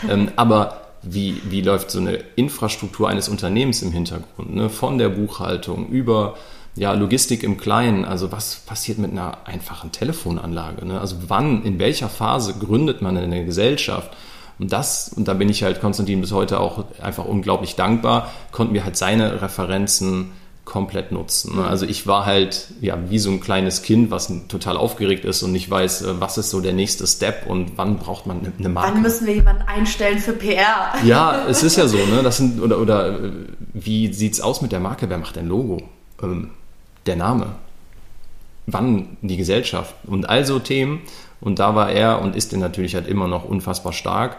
ähm, 0.10 0.32
aber 0.36 0.83
wie, 1.04 1.42
wie 1.50 1.62
läuft 1.62 1.92
so 1.92 2.00
eine 2.00 2.20
Infrastruktur 2.36 3.10
eines 3.10 3.30
Unternehmens 3.30 3.82
im 3.82 3.92
Hintergrund, 3.92 4.56
ne? 4.56 4.70
von 4.70 4.98
der 4.98 5.10
Buchhaltung 5.10 5.88
über 5.90 6.36
ja, 6.76 6.94
Logistik 6.94 7.44
im 7.44 7.58
Kleinen, 7.58 8.04
also 8.06 8.32
was 8.32 8.56
passiert 8.56 8.98
mit 8.98 9.12
einer 9.12 9.46
einfachen 9.46 9.92
Telefonanlage? 9.92 10.86
Ne? 10.86 11.00
Also 11.00 11.18
wann, 11.28 11.64
in 11.64 11.78
welcher 11.78 12.10
Phase 12.10 12.56
gründet 12.56 13.02
man 13.02 13.18
eine 13.18 13.46
Gesellschaft? 13.46 14.12
Und 14.60 14.72
das, 14.72 15.10
und 15.10 15.28
da 15.28 15.34
bin 15.34 15.50
ich 15.50 15.64
halt 15.64 15.82
Konstantin 15.82 16.22
bis 16.22 16.32
heute 16.32 16.60
auch 16.60 16.86
einfach 17.02 17.26
unglaublich 17.26 17.76
dankbar, 17.76 18.32
konnten 18.52 18.74
wir 18.74 18.86
halt 18.86 18.98
seine 18.98 19.42
Referenzen 19.42 20.32
komplett 20.66 21.12
nutzen. 21.12 21.58
Ne? 21.58 21.66
Also 21.66 21.86
ich 21.86 22.08
war 22.08 22.26
halt 22.26 22.68
ja 22.80 22.98
wie 23.10 23.20
so 23.20 23.30
ein 23.30 23.42
kleines 23.42 23.82
Kind, 23.82 24.12
was 24.12 24.32
total 24.48 24.78
aufgeregt 24.78 25.26
ist 25.26 25.44
und 25.44 25.52
nicht 25.52 25.70
weiß, 25.70 26.04
äh, 26.04 26.22
was 26.22 26.38
ist 26.38 26.50
so 26.50 26.62
der 26.62 26.74
nächste 26.74 27.06
Step 27.06 27.48
und 27.48 27.78
wann 27.78 27.98
braucht 27.98 28.26
man 28.26 28.54
eine 28.58 28.70
Marke. 28.70 28.94
Wann 28.94 29.02
müssen 29.02 29.28
wir 29.28 29.34
jemanden 29.34 29.64
einstellen 29.64 30.20
für 30.20 30.34
PR? 30.34 30.94
Ja, 31.04 31.46
es 31.50 31.64
ist 31.64 31.76
ja 31.76 31.88
so, 31.88 31.98
ne? 31.98 32.24
Das 32.24 32.38
sind 32.38 32.62
oder 32.62 32.80
oder 32.80 33.24
äh, 33.24 33.32
wie 33.74 34.14
sieht's 34.14 34.40
aus 34.40 34.62
mit 34.62 34.72
der 34.72 34.80
Marke? 34.80 35.10
Wer 35.10 35.18
macht 35.18 35.38
ein 35.38 35.48
Logo? 35.48 35.82
Ähm, 36.22 36.52
der 37.06 37.18
Name. 37.18 37.48
Wann 38.66 39.18
die 39.22 39.36
Gesellschaft 39.36 39.94
und 40.06 40.30
also 40.30 40.60
Themen. 40.60 41.02
Und 41.42 41.60
da 41.60 41.76
war 41.76 41.92
er 41.92 42.22
und 42.22 42.38
ist 42.38 42.54
er 42.54 42.60
natürlich 42.60 42.96
halt 42.96 43.06
immer 43.06 43.28
noch 43.28 43.44
unfassbar 43.44 43.92
stark 43.92 44.38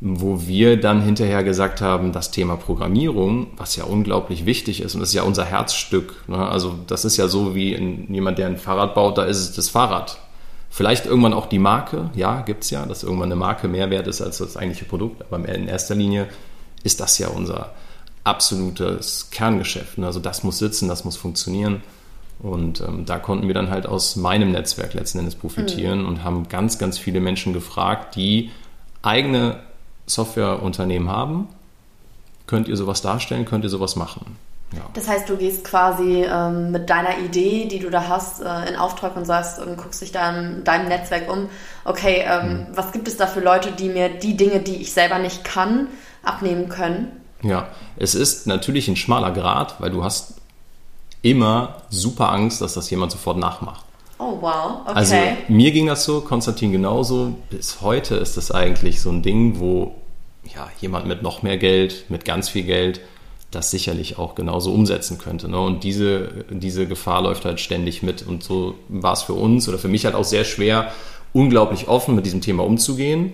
wo 0.00 0.46
wir 0.46 0.80
dann 0.80 1.02
hinterher 1.02 1.44
gesagt 1.44 1.82
haben, 1.82 2.12
das 2.12 2.30
Thema 2.30 2.56
Programmierung, 2.56 3.48
was 3.56 3.76
ja 3.76 3.84
unglaublich 3.84 4.46
wichtig 4.46 4.80
ist 4.80 4.94
und 4.94 5.00
das 5.00 5.10
ist 5.10 5.14
ja 5.14 5.24
unser 5.24 5.44
Herzstück. 5.44 6.26
Ne? 6.26 6.38
Also 6.38 6.78
das 6.86 7.04
ist 7.04 7.18
ja 7.18 7.28
so 7.28 7.54
wie 7.54 7.74
in, 7.74 8.12
jemand, 8.12 8.38
der 8.38 8.46
ein 8.46 8.56
Fahrrad 8.56 8.94
baut, 8.94 9.18
da 9.18 9.24
ist 9.24 9.38
es 9.38 9.52
das 9.52 9.68
Fahrrad. 9.68 10.18
Vielleicht 10.70 11.04
irgendwann 11.04 11.34
auch 11.34 11.46
die 11.46 11.58
Marke, 11.58 12.10
ja, 12.14 12.40
gibt 12.40 12.64
es 12.64 12.70
ja, 12.70 12.86
dass 12.86 13.02
irgendwann 13.02 13.26
eine 13.26 13.36
Marke 13.36 13.68
mehr 13.68 13.90
wert 13.90 14.06
ist 14.06 14.22
als 14.22 14.38
das 14.38 14.56
eigentliche 14.56 14.86
Produkt, 14.86 15.22
aber 15.30 15.46
in 15.48 15.68
erster 15.68 15.94
Linie 15.94 16.28
ist 16.82 17.00
das 17.00 17.18
ja 17.18 17.28
unser 17.28 17.72
absolutes 18.24 19.28
Kerngeschäft. 19.30 19.98
Ne? 19.98 20.06
Also 20.06 20.20
das 20.20 20.44
muss 20.44 20.58
sitzen, 20.58 20.88
das 20.88 21.04
muss 21.04 21.16
funktionieren. 21.16 21.82
Und 22.38 22.80
ähm, 22.80 23.04
da 23.04 23.18
konnten 23.18 23.48
wir 23.48 23.54
dann 23.54 23.68
halt 23.68 23.86
aus 23.86 24.16
meinem 24.16 24.52
Netzwerk 24.52 24.94
letzten 24.94 25.18
Endes 25.18 25.34
profitieren 25.34 26.02
mhm. 26.02 26.08
und 26.08 26.24
haben 26.24 26.48
ganz, 26.48 26.78
ganz 26.78 26.96
viele 26.96 27.20
Menschen 27.20 27.52
gefragt, 27.52 28.16
die 28.16 28.50
eigene 29.02 29.60
Softwareunternehmen 30.10 31.08
haben. 31.08 31.48
Könnt 32.46 32.68
ihr 32.68 32.76
sowas 32.76 33.02
darstellen? 33.02 33.44
Könnt 33.44 33.64
ihr 33.64 33.70
sowas 33.70 33.96
machen? 33.96 34.36
Ja. 34.72 34.82
Das 34.94 35.08
heißt, 35.08 35.28
du 35.28 35.36
gehst 35.36 35.64
quasi 35.64 36.24
ähm, 36.24 36.70
mit 36.70 36.90
deiner 36.90 37.18
Idee, 37.18 37.66
die 37.66 37.80
du 37.80 37.90
da 37.90 38.06
hast, 38.08 38.40
äh, 38.40 38.68
in 38.68 38.76
Auftrag 38.76 39.16
und 39.16 39.24
sagst 39.24 39.58
und 39.58 39.76
guckst 39.76 40.00
dich 40.00 40.12
da 40.12 40.30
in 40.30 40.62
deinem 40.62 40.88
Netzwerk 40.88 41.30
um. 41.30 41.48
Okay, 41.84 42.24
ähm, 42.24 42.48
mhm. 42.48 42.66
was 42.74 42.92
gibt 42.92 43.08
es 43.08 43.16
da 43.16 43.26
für 43.26 43.40
Leute, 43.40 43.72
die 43.72 43.88
mir 43.88 44.08
die 44.08 44.36
Dinge, 44.36 44.60
die 44.60 44.76
ich 44.76 44.92
selber 44.92 45.18
nicht 45.18 45.44
kann, 45.44 45.88
abnehmen 46.22 46.68
können? 46.68 47.08
Ja, 47.42 47.68
es 47.96 48.14
ist 48.14 48.46
natürlich 48.46 48.86
ein 48.88 48.96
schmaler 48.96 49.32
Grad, 49.32 49.80
weil 49.80 49.90
du 49.90 50.04
hast 50.04 50.34
immer 51.22 51.82
super 51.90 52.30
Angst, 52.30 52.60
dass 52.60 52.74
das 52.74 52.90
jemand 52.90 53.12
sofort 53.12 53.38
nachmacht. 53.38 53.84
Oh, 54.20 54.36
wow. 54.40 54.82
Okay. 54.84 54.92
Also 54.94 55.16
mir 55.48 55.70
ging 55.72 55.86
das 55.86 56.04
so, 56.04 56.20
Konstantin 56.20 56.72
genauso. 56.72 57.34
Bis 57.48 57.80
heute 57.80 58.16
ist 58.16 58.36
das 58.36 58.50
eigentlich 58.50 59.00
so 59.00 59.10
ein 59.10 59.22
Ding, 59.22 59.58
wo 59.58 59.94
ja, 60.54 60.68
jemand 60.80 61.06
mit 61.06 61.22
noch 61.22 61.42
mehr 61.42 61.56
Geld, 61.56 62.04
mit 62.10 62.26
ganz 62.26 62.50
viel 62.50 62.64
Geld, 62.64 63.00
das 63.50 63.70
sicherlich 63.70 64.18
auch 64.18 64.34
genauso 64.34 64.72
umsetzen 64.72 65.18
könnte. 65.18 65.48
Ne? 65.48 65.58
Und 65.58 65.84
diese, 65.84 66.44
diese 66.50 66.86
Gefahr 66.86 67.22
läuft 67.22 67.46
halt 67.46 67.60
ständig 67.60 68.02
mit. 68.02 68.22
Und 68.26 68.44
so 68.44 68.74
war 68.88 69.14
es 69.14 69.22
für 69.22 69.32
uns 69.32 69.68
oder 69.68 69.78
für 69.78 69.88
mich 69.88 70.04
halt 70.04 70.14
auch 70.14 70.24
sehr 70.24 70.44
schwer, 70.44 70.92
unglaublich 71.32 71.88
offen 71.88 72.14
mit 72.14 72.26
diesem 72.26 72.42
Thema 72.42 72.64
umzugehen. 72.64 73.32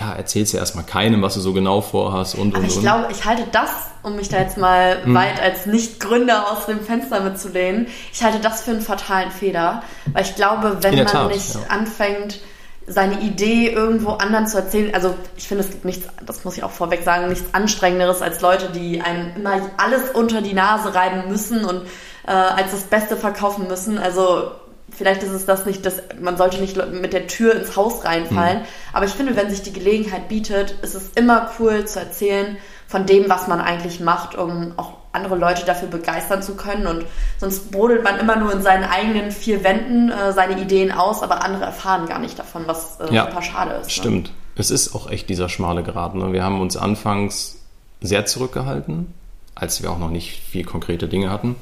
Ja, 0.00 0.12
erzählst 0.14 0.52
ja 0.52 0.60
erstmal 0.60 0.84
keinem, 0.84 1.22
was 1.22 1.34
du 1.34 1.40
so 1.40 1.52
genau 1.52 1.80
vorhast 1.80 2.36
und 2.36 2.54
Aber 2.54 2.62
und 2.62 2.68
ich 2.70 2.76
und. 2.76 2.82
glaube, 2.82 3.08
ich 3.10 3.24
halte 3.24 3.44
das, 3.50 3.70
um 4.02 4.14
mich 4.14 4.28
da 4.28 4.38
jetzt 4.38 4.56
mal 4.56 5.02
Hm. 5.02 5.14
weit 5.14 5.40
als 5.42 5.66
Nicht-Gründer 5.66 6.52
aus 6.52 6.66
dem 6.66 6.80
Fenster 6.80 7.20
mitzulehnen, 7.20 7.88
ich 8.12 8.22
halte 8.22 8.38
das 8.38 8.62
für 8.62 8.70
einen 8.70 8.80
fatalen 8.80 9.30
Fehler. 9.32 9.82
Weil 10.12 10.22
ich 10.22 10.34
glaube, 10.36 10.78
wenn 10.82 10.94
man 10.96 11.06
Tat, 11.06 11.28
nicht 11.32 11.54
ja. 11.54 11.60
anfängt, 11.68 12.40
seine 12.86 13.20
Idee 13.20 13.68
irgendwo 13.70 14.12
anderen 14.12 14.46
zu 14.46 14.56
erzählen, 14.56 14.94
also 14.94 15.14
ich 15.36 15.46
finde, 15.46 15.64
es 15.64 15.70
gibt 15.70 15.84
nichts, 15.84 16.06
das 16.24 16.44
muss 16.44 16.56
ich 16.56 16.62
auch 16.64 16.70
vorweg 16.70 17.02
sagen, 17.04 17.28
nichts 17.28 17.52
Anstrengenderes 17.52 18.22
als 18.22 18.40
Leute, 18.40 18.70
die 18.70 19.02
einem 19.02 19.36
immer 19.36 19.60
alles 19.76 20.10
unter 20.14 20.40
die 20.40 20.54
Nase 20.54 20.94
reiben 20.94 21.28
müssen 21.28 21.64
und 21.64 21.82
äh, 22.26 22.30
als 22.30 22.70
das 22.70 22.84
Beste 22.84 23.16
verkaufen 23.16 23.66
müssen. 23.68 23.98
Also 23.98 24.52
vielleicht 24.98 25.22
ist 25.22 25.30
es 25.30 25.46
das 25.46 25.64
nicht, 25.64 25.86
dass 25.86 26.02
man 26.20 26.36
sollte 26.36 26.60
nicht 26.60 26.76
mit 26.92 27.12
der 27.12 27.28
Tür 27.28 27.54
ins 27.54 27.76
Haus 27.76 28.04
reinfallen. 28.04 28.62
Aber 28.92 29.06
ich 29.06 29.12
finde, 29.12 29.36
wenn 29.36 29.48
sich 29.48 29.62
die 29.62 29.72
Gelegenheit 29.72 30.28
bietet, 30.28 30.72
ist 30.82 30.94
es 30.94 31.10
immer 31.14 31.50
cool 31.58 31.86
zu 31.86 32.00
erzählen 32.00 32.58
von 32.88 33.06
dem, 33.06 33.28
was 33.28 33.46
man 33.46 33.60
eigentlich 33.60 34.00
macht, 34.00 34.34
um 34.36 34.72
auch 34.76 34.94
andere 35.12 35.36
Leute 35.36 35.64
dafür 35.64 35.88
begeistern 35.88 36.42
zu 36.42 36.56
können. 36.56 36.86
Und 36.86 37.04
sonst 37.38 37.70
brodelt 37.70 38.02
man 38.02 38.18
immer 38.18 38.36
nur 38.36 38.52
in 38.52 38.62
seinen 38.62 38.84
eigenen 38.84 39.30
vier 39.30 39.62
Wänden 39.62 40.10
äh, 40.10 40.32
seine 40.32 40.60
Ideen 40.60 40.90
aus, 40.90 41.22
aber 41.22 41.44
andere 41.44 41.64
erfahren 41.64 42.06
gar 42.06 42.18
nicht 42.18 42.38
davon, 42.38 42.64
was 42.66 42.98
äh, 43.00 43.14
Ja, 43.14 43.26
super 43.26 43.42
schade 43.42 43.72
ist. 43.72 43.86
Ne? 43.86 43.92
Stimmt. 43.92 44.32
Es 44.56 44.70
ist 44.70 44.94
auch 44.94 45.10
echt 45.10 45.28
dieser 45.28 45.48
schmale 45.48 45.82
Grat. 45.82 46.14
Ne? 46.14 46.32
Wir 46.32 46.42
haben 46.42 46.60
uns 46.60 46.76
anfangs 46.76 47.60
sehr 48.00 48.26
zurückgehalten, 48.26 49.14
als 49.54 49.82
wir 49.82 49.90
auch 49.90 49.98
noch 49.98 50.10
nicht 50.10 50.42
viel 50.42 50.64
konkrete 50.64 51.08
Dinge 51.08 51.30
hatten. 51.30 51.56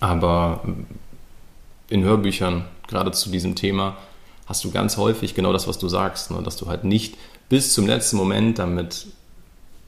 Aber 0.00 0.60
in 1.92 2.02
Hörbüchern, 2.02 2.64
gerade 2.88 3.12
zu 3.12 3.30
diesem 3.30 3.54
Thema, 3.54 3.96
hast 4.46 4.64
du 4.64 4.70
ganz 4.70 4.96
häufig 4.96 5.34
genau 5.34 5.52
das, 5.52 5.68
was 5.68 5.78
du 5.78 5.88
sagst, 5.88 6.30
ne? 6.30 6.42
dass 6.42 6.56
du 6.56 6.66
halt 6.66 6.84
nicht 6.84 7.16
bis 7.48 7.72
zum 7.72 7.86
letzten 7.86 8.16
Moment 8.16 8.58
damit 8.58 9.06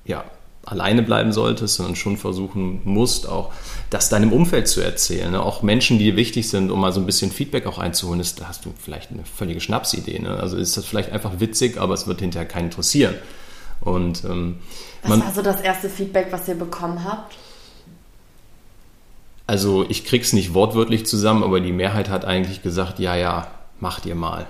ja, 0.05 0.25
alleine 0.67 1.03
bleiben 1.03 1.33
solltest, 1.33 1.77
sondern 1.77 1.97
schon 1.97 2.17
versuchen 2.17 2.81
musst, 2.85 3.29
auch 3.29 3.53
das 3.91 4.09
deinem 4.09 4.33
Umfeld 4.33 4.69
zu 4.69 4.81
erzählen. 4.81 5.33
Ne? 5.33 5.43
Auch 5.43 5.63
Menschen, 5.63 5.99
die 5.99 6.05
dir 6.05 6.17
wichtig 6.17 6.49
sind, 6.49 6.71
um 6.71 6.81
mal 6.81 6.93
so 6.93 7.01
ein 7.01 7.07
bisschen 7.07 7.31
Feedback 7.31 7.67
auch 7.67 7.79
einzuholen, 7.79 8.21
ist, 8.21 8.41
da 8.41 8.49
hast 8.49 8.65
du 8.65 8.73
vielleicht 8.79 9.11
eine 9.11 9.25
völlige 9.25 9.61
Schnapsidee. 9.61 10.19
Ne? 10.19 10.31
Also 10.39 10.57
ist 10.57 10.77
das 10.77 10.85
vielleicht 10.85 11.13
einfach 11.13 11.41
witzig, 11.41 11.79
aber 11.79 11.95
es 11.95 12.07
wird 12.07 12.21
hinterher 12.21 12.49
keinen 12.49 12.67
interessieren. 12.67 13.15
Und 13.81 14.25
ähm, 14.25 14.59
Was 15.03 15.21
war 15.21 15.35
so 15.35 15.43
das 15.43 15.61
erste 15.61 15.91
Feedback, 15.91 16.29
was 16.31 16.49
ihr 16.49 16.55
bekommen 16.55 17.05
habt? 17.05 17.35
Also 19.47 19.85
ich 19.89 20.05
krieg's 20.05 20.33
nicht 20.33 20.55
wortwörtlich 20.55 21.07
zusammen, 21.07 21.43
aber 21.43 21.61
die 21.61 21.73
Mehrheit 21.73 22.09
hat 22.09 22.25
eigentlich 22.25 22.63
gesagt, 22.63 22.99
ja, 22.99 23.17
ja, 23.17 23.47
macht 23.81 24.07
ihr 24.07 24.15
mal. 24.15 24.47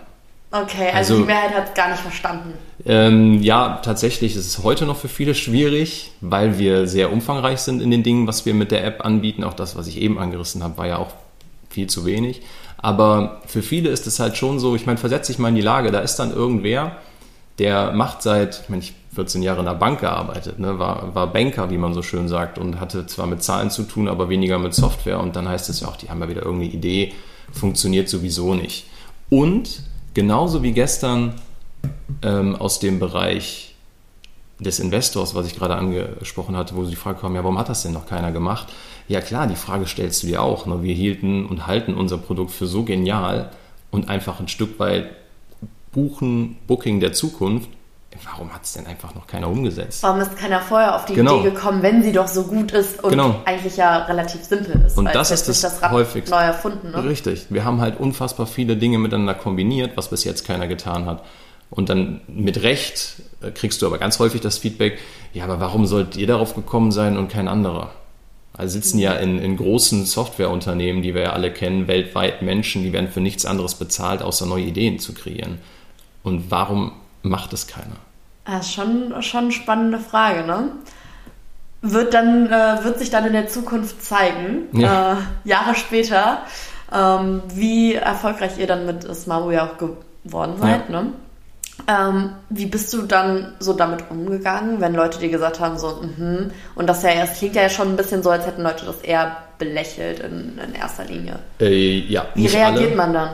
Okay, 0.52 0.86
also, 0.92 1.14
Also- 1.14 1.18
die 1.18 1.24
Mehrheit 1.24 1.52
hat 1.54 1.68
es 1.70 1.74
gar 1.74 1.88
nicht 1.90 2.00
verstanden. 2.00 2.54
Ähm, 2.86 3.42
ja, 3.42 3.80
tatsächlich 3.82 4.36
ist 4.36 4.46
es 4.46 4.62
heute 4.62 4.86
noch 4.86 4.96
für 4.96 5.08
viele 5.08 5.34
schwierig, 5.34 6.12
weil 6.20 6.58
wir 6.58 6.86
sehr 6.86 7.12
umfangreich 7.12 7.58
sind 7.60 7.82
in 7.82 7.90
den 7.90 8.04
Dingen, 8.04 8.28
was 8.28 8.46
wir 8.46 8.54
mit 8.54 8.70
der 8.70 8.84
App 8.84 9.04
anbieten. 9.04 9.42
Auch 9.42 9.54
das, 9.54 9.74
was 9.76 9.88
ich 9.88 10.00
eben 10.00 10.16
angerissen 10.18 10.62
habe, 10.62 10.76
war 10.78 10.86
ja 10.86 10.98
auch 10.98 11.10
viel 11.70 11.88
zu 11.88 12.04
wenig. 12.04 12.42
Aber 12.76 13.40
für 13.46 13.62
viele 13.62 13.88
ist 13.88 14.06
es 14.06 14.20
halt 14.20 14.36
schon 14.36 14.60
so, 14.60 14.76
ich 14.76 14.86
meine, 14.86 14.98
versetze 14.98 15.32
dich 15.32 15.38
mal 15.40 15.48
in 15.48 15.54
die 15.56 15.60
Lage, 15.60 15.90
da 15.90 16.00
ist 16.00 16.16
dann 16.16 16.32
irgendwer, 16.32 16.98
der 17.58 17.92
macht 17.92 18.22
seit, 18.22 18.62
ich 18.62 18.68
meine, 18.68 18.82
ich 18.82 18.94
14 19.14 19.42
Jahre 19.42 19.60
in 19.60 19.66
der 19.66 19.74
Bank 19.74 20.00
gearbeitet, 20.00 20.58
ne, 20.58 20.78
war, 20.78 21.14
war 21.14 21.32
Banker, 21.32 21.70
wie 21.70 21.78
man 21.78 21.94
so 21.94 22.02
schön 22.02 22.28
sagt, 22.28 22.58
und 22.58 22.80
hatte 22.80 23.06
zwar 23.06 23.26
mit 23.26 23.42
Zahlen 23.42 23.70
zu 23.70 23.84
tun, 23.84 24.08
aber 24.08 24.28
weniger 24.28 24.58
mit 24.58 24.74
Software. 24.74 25.20
Und 25.20 25.36
dann 25.36 25.48
heißt 25.48 25.68
es 25.70 25.80
ja 25.80 25.88
auch, 25.88 25.96
die 25.96 26.10
haben 26.10 26.20
ja 26.20 26.28
wieder 26.28 26.42
irgendeine 26.42 26.72
Idee, 26.72 27.12
funktioniert 27.52 28.08
sowieso 28.08 28.54
nicht. 28.54 28.86
Und 29.30 29.82
genauso 30.14 30.62
wie 30.62 30.72
gestern 30.72 31.34
ähm, 32.22 32.56
aus 32.56 32.80
dem 32.80 32.98
Bereich 32.98 33.74
des 34.58 34.78
Investors, 34.78 35.34
was 35.34 35.46
ich 35.46 35.56
gerade 35.56 35.76
angesprochen 35.76 36.56
hatte, 36.56 36.76
wo 36.76 36.84
die 36.84 36.96
Frage 36.96 37.20
kam, 37.20 37.34
ja, 37.34 37.42
warum 37.42 37.58
hat 37.58 37.68
das 37.68 37.82
denn 37.82 37.92
noch 37.92 38.06
keiner 38.06 38.32
gemacht? 38.32 38.68
Ja 39.08 39.20
klar, 39.20 39.46
die 39.46 39.56
Frage 39.56 39.86
stellst 39.86 40.22
du 40.22 40.28
dir 40.28 40.42
auch. 40.42 40.66
Ne? 40.66 40.82
Wir 40.82 40.94
hielten 40.94 41.46
und 41.46 41.66
halten 41.66 41.94
unser 41.94 42.18
Produkt 42.18 42.52
für 42.52 42.66
so 42.66 42.84
genial 42.84 43.50
und 43.90 44.08
einfach 44.08 44.40
ein 44.40 44.48
Stück 44.48 44.78
weit 44.78 45.10
Buchen, 45.94 46.58
Booking 46.66 47.00
der 47.00 47.12
Zukunft. 47.14 47.70
Warum 48.24 48.52
hat 48.54 48.62
es 48.64 48.74
denn 48.74 48.86
einfach 48.86 49.14
noch 49.16 49.26
keiner 49.26 49.48
umgesetzt? 49.48 50.02
Warum 50.04 50.20
ist 50.20 50.36
keiner 50.36 50.60
vorher 50.60 50.94
auf 50.94 51.04
die 51.04 51.14
Genau. 51.14 51.40
Idee 51.40 51.50
gekommen, 51.50 51.82
wenn 51.82 52.02
sie 52.02 52.12
doch 52.12 52.28
so 52.28 52.44
gut 52.44 52.70
ist 52.70 53.02
und 53.02 53.10
Genau. 53.10 53.40
eigentlich 53.44 53.76
ja 53.76 54.04
relativ 54.04 54.44
simpel 54.44 54.82
ist? 54.86 54.96
Und 54.96 55.06
das 55.12 55.32
ist 55.32 55.48
nicht 55.48 55.64
das 55.64 55.82
Rad 55.82 55.90
häufigste. 55.90 56.30
neu 56.30 56.42
erfunden, 56.42 56.92
ne? 56.92 57.02
Richtig. 57.04 57.46
Wir 57.50 57.64
haben 57.64 57.80
halt 57.80 57.98
unfassbar 57.98 58.46
viele 58.46 58.76
Dinge 58.76 58.98
miteinander 58.98 59.34
kombiniert, 59.34 59.96
was 59.96 60.10
bis 60.10 60.22
jetzt 60.22 60.46
keiner 60.46 60.68
getan 60.68 61.06
hat. 61.06 61.24
Und 61.70 61.88
dann 61.88 62.20
mit 62.28 62.62
Recht 62.62 63.14
äh, 63.42 63.50
kriegst 63.50 63.82
du 63.82 63.86
aber 63.86 63.98
ganz 63.98 64.20
häufig 64.20 64.40
das 64.40 64.58
Feedback, 64.58 64.98
ja, 65.32 65.42
aber 65.42 65.58
warum 65.58 65.86
sollt 65.86 66.16
ihr 66.16 66.28
darauf 66.28 66.54
gekommen 66.54 66.92
sein 66.92 67.16
und 67.16 67.28
kein 67.28 67.48
anderer? 67.48 67.90
Also 68.56 68.74
sitzen 68.74 69.00
ja 69.00 69.14
in, 69.14 69.40
in 69.40 69.56
großen 69.56 70.04
Softwareunternehmen, 70.06 71.02
die 71.02 71.14
wir 71.14 71.22
ja 71.22 71.32
alle 71.32 71.52
kennen, 71.52 71.88
weltweit 71.88 72.42
Menschen, 72.42 72.84
die 72.84 72.92
werden 72.92 73.08
für 73.10 73.20
nichts 73.20 73.44
anderes 73.44 73.74
bezahlt, 73.74 74.22
außer 74.22 74.46
neue 74.46 74.62
Ideen 74.62 75.00
zu 75.00 75.12
kreieren. 75.14 75.58
Und 76.24 76.50
warum 76.50 76.92
macht 77.22 77.52
es 77.52 77.66
keiner? 77.68 77.96
Das 78.44 78.66
ist 78.66 78.74
schon, 78.74 79.14
schon 79.22 79.44
eine 79.44 79.52
spannende 79.52 79.98
Frage, 80.00 80.44
ne? 80.44 80.70
Wird, 81.82 82.14
dann, 82.14 82.46
äh, 82.46 82.82
wird 82.82 82.98
sich 82.98 83.10
dann 83.10 83.26
in 83.26 83.34
der 83.34 83.46
Zukunft 83.48 84.02
zeigen, 84.02 84.68
Ja. 84.72 85.12
äh, 85.12 85.16
Jahre 85.48 85.74
später, 85.74 86.38
ähm, 86.92 87.42
wie 87.54 87.94
erfolgreich 87.94 88.58
ihr 88.58 88.66
dann 88.66 88.86
mit 88.86 89.02
Smaru 89.14 89.50
ja 89.50 89.66
auch 89.66 89.76
geworden 89.78 90.54
seid, 90.58 90.88
ne? 90.90 91.12
Ähm, 91.88 92.30
wie 92.50 92.66
bist 92.66 92.92
du 92.94 93.02
dann 93.02 93.52
so 93.58 93.72
damit 93.74 94.04
umgegangen, 94.08 94.80
wenn 94.80 94.94
Leute 94.94 95.18
dir 95.18 95.28
gesagt 95.28 95.60
haben, 95.60 95.76
so, 95.76 96.00
mhm, 96.02 96.50
und 96.76 96.86
das 96.86 97.02
ja 97.02 97.10
erst 97.10 97.38
klingt 97.38 97.56
ja 97.56 97.68
schon 97.68 97.88
ein 97.88 97.96
bisschen 97.96 98.22
so, 98.22 98.30
als 98.30 98.46
hätten 98.46 98.62
Leute 98.62 98.86
das 98.86 99.00
eher 99.02 99.36
belächelt 99.58 100.20
in, 100.20 100.58
in 100.58 100.74
erster 100.74 101.04
Linie. 101.04 101.38
Äh, 101.60 101.98
ja, 102.00 102.26
Wie 102.34 102.46
reagiert 102.46 102.88
alle. 102.90 102.96
man 102.96 103.12
dann? 103.12 103.30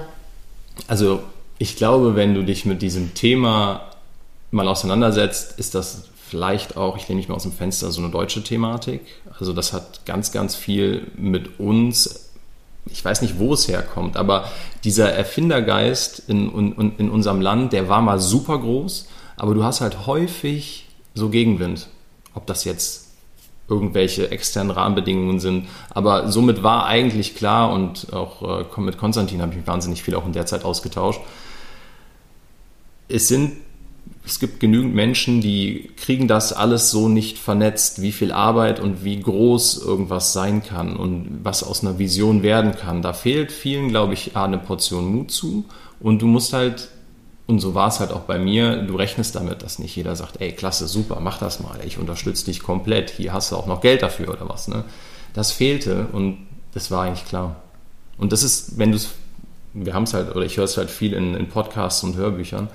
Also 0.88 1.22
ich 1.60 1.76
glaube, 1.76 2.16
wenn 2.16 2.34
du 2.34 2.42
dich 2.42 2.64
mit 2.64 2.80
diesem 2.80 3.12
Thema 3.12 3.82
mal 4.50 4.66
auseinandersetzt, 4.66 5.58
ist 5.58 5.74
das 5.74 6.04
vielleicht 6.26 6.78
auch, 6.78 6.96
ich 6.96 7.06
lehne 7.06 7.18
mich 7.18 7.28
mal 7.28 7.34
aus 7.34 7.42
dem 7.42 7.52
Fenster, 7.52 7.90
so 7.90 8.00
eine 8.00 8.10
deutsche 8.10 8.42
Thematik. 8.42 9.02
Also 9.38 9.52
das 9.52 9.74
hat 9.74 10.06
ganz, 10.06 10.32
ganz 10.32 10.56
viel 10.56 11.06
mit 11.18 11.60
uns, 11.60 12.30
ich 12.86 13.04
weiß 13.04 13.20
nicht, 13.20 13.38
wo 13.38 13.52
es 13.52 13.68
herkommt, 13.68 14.16
aber 14.16 14.50
dieser 14.84 15.12
Erfindergeist 15.12 16.22
in, 16.28 16.50
in, 16.50 16.96
in 16.96 17.10
unserem 17.10 17.42
Land, 17.42 17.74
der 17.74 17.90
war 17.90 18.00
mal 18.00 18.20
super 18.20 18.58
groß, 18.58 19.06
aber 19.36 19.52
du 19.52 19.62
hast 19.62 19.82
halt 19.82 20.06
häufig 20.06 20.88
so 21.14 21.28
Gegenwind. 21.28 21.88
Ob 22.32 22.46
das 22.46 22.64
jetzt 22.64 23.08
irgendwelche 23.68 24.30
externen 24.30 24.70
Rahmenbedingungen 24.70 25.40
sind. 25.40 25.68
Aber 25.90 26.30
somit 26.32 26.62
war 26.62 26.86
eigentlich 26.86 27.34
klar 27.34 27.70
und 27.70 28.12
auch 28.14 28.62
äh, 28.62 28.80
mit 28.80 28.96
Konstantin 28.96 29.42
habe 29.42 29.52
ich 29.52 29.58
mich 29.58 29.66
wahnsinnig 29.66 30.02
viel 30.02 30.14
auch 30.14 30.24
in 30.24 30.32
der 30.32 30.46
Zeit 30.46 30.64
ausgetauscht. 30.64 31.20
Es 33.10 33.28
sind, 33.28 33.52
es 34.24 34.38
gibt 34.38 34.60
genügend 34.60 34.94
Menschen, 34.94 35.40
die 35.40 35.90
kriegen 35.96 36.28
das 36.28 36.52
alles 36.52 36.90
so 36.90 37.08
nicht 37.08 37.38
vernetzt, 37.38 38.02
wie 38.02 38.12
viel 38.12 38.32
Arbeit 38.32 38.80
und 38.80 39.04
wie 39.04 39.20
groß 39.20 39.78
irgendwas 39.78 40.32
sein 40.32 40.62
kann 40.62 40.96
und 40.96 41.40
was 41.42 41.62
aus 41.62 41.82
einer 41.82 41.98
Vision 41.98 42.42
werden 42.42 42.76
kann. 42.76 43.02
Da 43.02 43.12
fehlt 43.12 43.52
vielen, 43.52 43.88
glaube 43.88 44.14
ich, 44.14 44.36
eine 44.36 44.58
Portion 44.58 45.12
Mut 45.14 45.30
zu 45.30 45.64
und 45.98 46.22
du 46.22 46.26
musst 46.26 46.52
halt 46.52 46.88
und 47.50 47.58
so 47.58 47.74
war 47.74 47.88
es 47.88 47.98
halt 47.98 48.12
auch 48.12 48.20
bei 48.20 48.38
mir. 48.38 48.76
Du 48.82 48.94
rechnest 48.94 49.34
damit, 49.34 49.62
dass 49.62 49.80
nicht 49.80 49.96
jeder 49.96 50.14
sagt, 50.14 50.40
ey, 50.40 50.52
klasse, 50.52 50.86
super, 50.86 51.18
mach 51.20 51.38
das 51.38 51.58
mal. 51.58 51.80
Ich 51.84 51.98
unterstütze 51.98 52.44
dich 52.44 52.62
komplett. 52.62 53.10
Hier 53.10 53.32
hast 53.32 53.50
du 53.50 53.56
auch 53.56 53.66
noch 53.66 53.80
Geld 53.80 54.02
dafür 54.02 54.28
oder 54.28 54.48
was. 54.48 54.68
Ne? 54.68 54.84
Das 55.34 55.50
fehlte 55.50 56.06
und 56.12 56.46
das 56.72 56.92
war 56.92 57.02
eigentlich 57.02 57.26
klar. 57.26 57.56
Und 58.18 58.30
das 58.30 58.44
ist, 58.44 58.78
wenn 58.78 58.92
du 58.92 58.98
es, 58.98 59.10
wir 59.74 59.94
haben 59.94 60.04
es 60.04 60.14
halt, 60.14 60.36
oder 60.36 60.44
ich 60.44 60.58
höre 60.58 60.64
es 60.64 60.76
halt 60.76 60.90
viel 60.90 61.12
in, 61.12 61.34
in 61.34 61.48
Podcasts 61.48 62.04
und 62.04 62.14
Hörbüchern, 62.14 62.68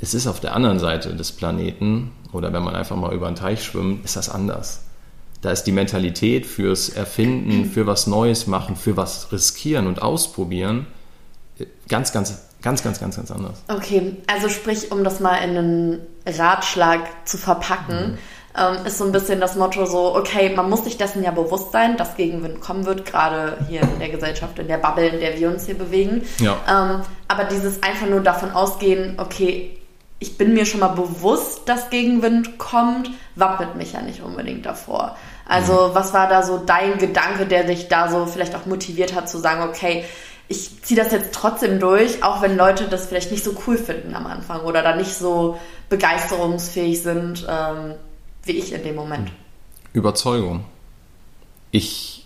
es 0.00 0.14
ist 0.14 0.26
auf 0.26 0.40
der 0.40 0.54
anderen 0.54 0.78
Seite 0.78 1.14
des 1.14 1.32
Planeten 1.32 2.12
oder 2.32 2.52
wenn 2.52 2.62
man 2.62 2.74
einfach 2.74 2.96
mal 2.96 3.14
über 3.14 3.26
einen 3.26 3.36
Teich 3.36 3.64
schwimmt, 3.64 4.04
ist 4.04 4.16
das 4.16 4.28
anders. 4.28 4.80
Da 5.40 5.50
ist 5.50 5.64
die 5.64 5.72
Mentalität 5.72 6.46
fürs 6.46 6.88
Erfinden, 6.88 7.66
für 7.66 7.86
was 7.86 8.06
Neues 8.06 8.46
machen, 8.46 8.76
für 8.76 8.96
was 8.96 9.30
riskieren 9.30 9.86
und 9.86 10.00
ausprobieren 10.00 10.86
ganz, 11.88 12.12
ganz, 12.12 12.48
ganz, 12.62 12.82
ganz, 12.82 13.00
ganz, 13.00 13.16
ganz 13.16 13.30
anders. 13.30 13.62
Okay, 13.68 14.16
also 14.26 14.48
sprich, 14.48 14.90
um 14.90 15.04
das 15.04 15.20
mal 15.20 15.36
in 15.36 15.56
einen 15.56 16.00
Ratschlag 16.26 17.00
zu 17.24 17.36
verpacken, 17.36 18.18
ähm, 18.56 18.86
ist 18.86 18.98
so 18.98 19.04
ein 19.04 19.12
bisschen 19.12 19.40
das 19.40 19.56
Motto 19.56 19.84
so, 19.86 20.14
okay, 20.14 20.54
man 20.54 20.70
muss 20.70 20.84
sich 20.84 20.96
dessen 20.96 21.22
ja 21.22 21.32
bewusst 21.32 21.72
sein, 21.72 21.96
dass 21.96 22.16
Gegenwind 22.16 22.60
kommen 22.60 22.86
wird, 22.86 23.04
gerade 23.04 23.58
hier 23.68 23.82
in 23.82 23.98
der 23.98 24.10
Gesellschaft, 24.10 24.58
in 24.58 24.68
der 24.68 24.78
Bubble, 24.78 25.08
in 25.08 25.20
der 25.20 25.38
wir 25.38 25.50
uns 25.50 25.66
hier 25.66 25.76
bewegen. 25.76 26.22
Ja. 26.38 26.56
Ähm, 26.68 27.02
aber 27.28 27.44
dieses 27.44 27.82
einfach 27.82 28.06
nur 28.08 28.20
davon 28.20 28.52
ausgehen, 28.52 29.14
okay, 29.18 29.76
ich 30.24 30.38
bin 30.38 30.54
mir 30.54 30.64
schon 30.64 30.80
mal 30.80 30.88
bewusst, 30.88 31.68
dass 31.68 31.90
Gegenwind 31.90 32.56
kommt, 32.56 33.10
wappnet 33.34 33.76
mich 33.76 33.92
ja 33.92 34.00
nicht 34.00 34.22
unbedingt 34.22 34.64
davor. 34.64 35.18
Also 35.46 35.90
was 35.92 36.14
war 36.14 36.30
da 36.30 36.42
so 36.42 36.56
dein 36.56 36.96
Gedanke, 36.96 37.44
der 37.44 37.64
dich 37.64 37.88
da 37.88 38.08
so 38.08 38.24
vielleicht 38.24 38.54
auch 38.54 38.64
motiviert 38.64 39.14
hat 39.14 39.28
zu 39.28 39.36
sagen, 39.36 39.68
okay, 39.68 40.06
ich 40.48 40.82
ziehe 40.82 40.98
das 40.98 41.12
jetzt 41.12 41.34
trotzdem 41.34 41.78
durch, 41.78 42.24
auch 42.24 42.40
wenn 42.40 42.56
Leute 42.56 42.88
das 42.88 43.04
vielleicht 43.06 43.32
nicht 43.32 43.44
so 43.44 43.54
cool 43.66 43.76
finden 43.76 44.14
am 44.14 44.26
Anfang 44.26 44.62
oder 44.62 44.82
da 44.82 44.96
nicht 44.96 45.14
so 45.14 45.58
begeisterungsfähig 45.90 47.02
sind 47.02 47.46
ähm, 47.46 47.94
wie 48.44 48.52
ich 48.52 48.72
in 48.72 48.82
dem 48.82 48.94
Moment. 48.94 49.30
Überzeugung. 49.92 50.64
Ich 51.70 52.24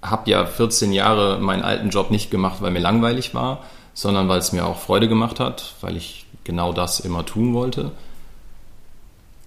habe 0.00 0.30
ja 0.30 0.46
14 0.46 0.92
Jahre 0.92 1.40
meinen 1.40 1.62
alten 1.62 1.90
Job 1.90 2.12
nicht 2.12 2.30
gemacht, 2.30 2.58
weil 2.60 2.70
mir 2.70 2.78
langweilig 2.78 3.34
war, 3.34 3.64
sondern 3.94 4.28
weil 4.28 4.38
es 4.38 4.52
mir 4.52 4.64
auch 4.64 4.78
Freude 4.78 5.08
gemacht 5.08 5.40
hat, 5.40 5.74
weil 5.80 5.96
ich 5.96 6.21
genau 6.44 6.72
das 6.72 7.00
immer 7.00 7.24
tun 7.24 7.54
wollte. 7.54 7.92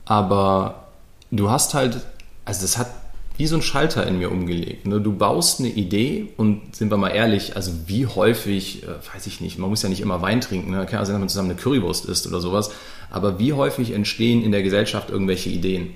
Aber 0.06 0.88
du 1.32 1.50
hast 1.50 1.74
halt, 1.74 2.06
also 2.46 2.62
das 2.62 2.78
hat 2.78 2.88
wie 3.38 3.48
so 3.48 3.56
ein 3.58 3.62
Schalter 3.62 4.08
in 4.08 4.18
mir 4.18 4.32
umgelegt. 4.32 4.88
Ne? 4.88 5.02
Du 5.02 5.14
baust 5.14 5.60
eine 5.60 5.70
Idee 5.70 6.30
und 6.38 6.76
sind 6.76 6.90
wir 6.90 6.98
mal 6.98 7.10
ehrlich, 7.10 7.56
also 7.56 7.72
wie 7.86 8.08
häufig, 8.08 8.84
äh, 8.84 8.88
weiß 9.14 9.28
ich 9.28 9.42
nicht, 9.42 9.60
man 9.60 9.70
muss 9.70 9.82
ja 9.82 9.90
nicht 9.90 10.00
immer 10.00 10.22
Wein 10.22 10.40
trinken, 10.40 10.72
ne? 10.72 10.86
kann 10.86 11.00
ja 11.00 11.06
sein, 11.06 11.16
dass 11.16 11.20
man 11.20 11.30
zusammen 11.30 11.52
eine 11.52 11.60
Currywurst 11.60 12.06
isst 12.06 12.28
oder 12.28 12.40
sowas, 12.40 12.72
aber 13.10 13.38
wie 13.38 13.52
häufig 13.52 13.92
entstehen 13.92 14.42
in 14.42 14.52
der 14.52 14.64
Gesellschaft 14.64 15.10
irgendwelche 15.10 15.50
Ideen? 15.50 15.96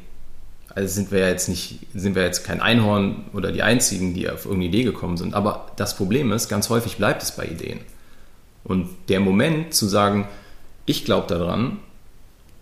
Also 0.76 0.94
sind 0.94 1.12
wir 1.12 1.20
ja 1.20 1.28
jetzt 1.30 1.50
nicht, 1.50 1.80
sind 1.94 2.16
wir 2.16 2.24
jetzt 2.24 2.44
kein 2.44 2.62
Einhorn 2.62 3.26
oder 3.34 3.52
die 3.52 3.64
einzigen, 3.64 4.14
die 4.14 4.30
auf 4.30 4.46
irgendeine 4.46 4.66
Idee 4.66 4.84
gekommen 4.84 5.18
sind. 5.18 5.34
Aber 5.34 5.72
das 5.78 5.98
Problem 5.98 6.32
ist, 6.32 6.48
ganz 6.48 6.70
häufig 6.70 6.98
bleibt 6.98 7.24
es 7.24 7.32
bei 7.32 7.46
Ideen. 7.46 7.80
Und 8.64 8.88
der 9.08 9.20
Moment 9.20 9.74
zu 9.74 9.88
sagen, 9.88 10.28
ich 10.90 11.06
glaube 11.06 11.28
daran, 11.28 11.78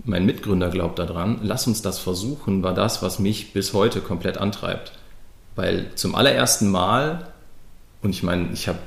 mein 0.03 0.25
Mitgründer 0.25 0.69
glaubt 0.69 0.99
daran, 0.99 1.39
lass 1.43 1.65
uns 1.65 1.81
das 1.81 1.97
versuchen, 1.97 2.61
war 2.61 2.73
das, 2.73 3.01
was 3.01 3.19
mich 3.19 3.53
bis 3.53 3.73
heute 3.73 4.01
komplett 4.01 4.37
antreibt. 4.37 4.91
Weil 5.55 5.91
zum 5.95 6.13
allerersten 6.13 6.69
Mal, 6.69 7.27
und 8.01 8.09
ich 8.09 8.23
meine, 8.23 8.49
ich 8.53 8.67
habe 8.67 8.79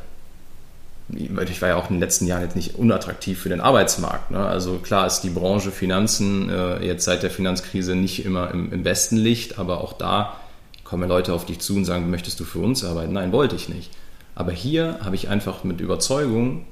ich 1.12 1.60
war 1.60 1.70
ja 1.70 1.76
auch 1.76 1.88
in 1.90 1.96
den 1.96 2.00
letzten 2.00 2.26
Jahren 2.26 2.42
jetzt 2.42 2.54
nicht 2.54 2.76
unattraktiv 2.76 3.40
für 3.40 3.48
den 3.48 3.60
Arbeitsmarkt. 3.60 4.30
Ne? 4.30 4.38
Also 4.38 4.76
klar 4.76 5.08
ist 5.08 5.22
die 5.22 5.30
Branche 5.30 5.72
Finanzen 5.72 6.48
äh, 6.48 6.86
jetzt 6.86 7.04
seit 7.04 7.24
der 7.24 7.30
Finanzkrise 7.30 7.96
nicht 7.96 8.24
immer 8.24 8.52
im, 8.52 8.72
im, 8.72 8.84
besten 8.84 9.16
Licht, 9.16 9.58
aber 9.58 9.80
auch 9.80 9.94
da 9.94 10.36
kommen 10.84 11.08
Leute 11.08 11.32
auf 11.32 11.46
dich 11.46 11.58
zu 11.58 11.74
und 11.74 11.84
sagen, 11.84 12.10
möchtest 12.10 12.38
du 12.38 12.44
für 12.44 12.60
uns 12.60 12.84
arbeiten? 12.84 13.14
Nein, 13.14 13.32
wollte 13.32 13.56
ich 13.56 13.68
nicht. 13.68 13.90
Aber 14.36 14.52
hier 14.52 15.00
habe 15.02 15.16
ich 15.16 15.28
einfach 15.28 15.64
mit 15.64 15.80
Überzeugung 15.80 16.66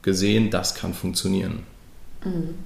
gesehen, 0.00 0.48
das 0.48 0.74
kann 0.74 0.94
funktionieren. 0.94 1.73
Mhm. 2.24 2.58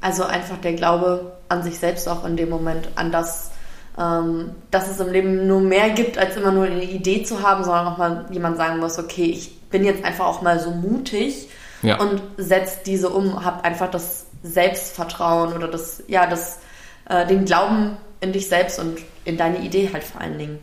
Also 0.00 0.24
einfach 0.24 0.58
der 0.58 0.72
Glaube 0.72 1.32
an 1.48 1.62
sich 1.62 1.78
selbst 1.78 2.08
auch 2.08 2.24
in 2.24 2.36
dem 2.36 2.48
Moment, 2.48 2.88
an 2.94 3.12
das, 3.12 3.50
ähm, 3.98 4.52
dass 4.70 4.88
es 4.88 4.98
im 4.98 5.12
Leben 5.12 5.46
nur 5.46 5.60
mehr 5.60 5.90
gibt, 5.90 6.16
als 6.16 6.36
immer 6.36 6.52
nur 6.52 6.64
eine 6.64 6.84
Idee 6.84 7.22
zu 7.22 7.42
haben, 7.42 7.64
sondern 7.64 7.88
auch 7.88 7.98
mal 7.98 8.26
jemand 8.30 8.56
sagen 8.56 8.78
muss, 8.78 8.98
okay, 8.98 9.26
ich 9.26 9.60
bin 9.68 9.84
jetzt 9.84 10.04
einfach 10.04 10.26
auch 10.26 10.42
mal 10.42 10.58
so 10.58 10.70
mutig 10.70 11.48
ja. 11.82 11.98
und 11.98 12.22
setzt 12.36 12.86
diese 12.86 13.10
um, 13.10 13.44
hab 13.44 13.64
einfach 13.64 13.90
das 13.90 14.26
Selbstvertrauen 14.42 15.52
oder 15.52 15.68
das, 15.68 16.02
ja, 16.08 16.26
das, 16.26 16.60
äh, 17.08 17.26
den 17.26 17.44
Glauben 17.44 17.96
in 18.20 18.32
dich 18.32 18.48
selbst 18.48 18.78
und 18.78 18.98
in 19.24 19.36
deine 19.36 19.58
Idee 19.58 19.90
halt 19.92 20.04
vor 20.04 20.20
allen 20.20 20.38
Dingen. 20.38 20.58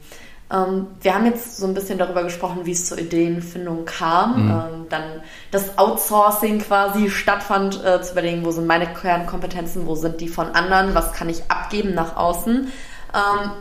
Ähm, 0.50 0.88
wir 1.02 1.14
haben 1.14 1.26
jetzt 1.26 1.58
so 1.58 1.68
ein 1.68 1.74
bisschen 1.74 1.98
darüber 1.98 2.24
gesprochen, 2.24 2.66
wie 2.66 2.72
es 2.72 2.86
zur 2.86 2.98
Ideenfindung 2.98 3.86
kam. 3.86 4.46
Mhm. 4.46 4.50
Ähm, 4.50 4.86
dann 4.90 5.04
das 5.52 5.78
Outsourcing 5.78 6.60
quasi 6.60 7.10
stattfand, 7.10 7.84
äh, 7.84 8.02
zu 8.02 8.14
überlegen, 8.14 8.46
wo 8.46 8.52
sind 8.52 8.68
meine 8.68 8.88
Kernkompetenzen, 8.88 9.86
wo 9.86 9.96
sind 9.96 10.22
die 10.22 10.30
von 10.30 10.48
anderen, 10.48 10.96
was 10.96 11.14
kann 11.14 11.28
ich 11.30 11.50
abgeben 11.50 11.94
nach 11.94 12.16
außen. 12.16 12.72
Ähm, 13.14 13.52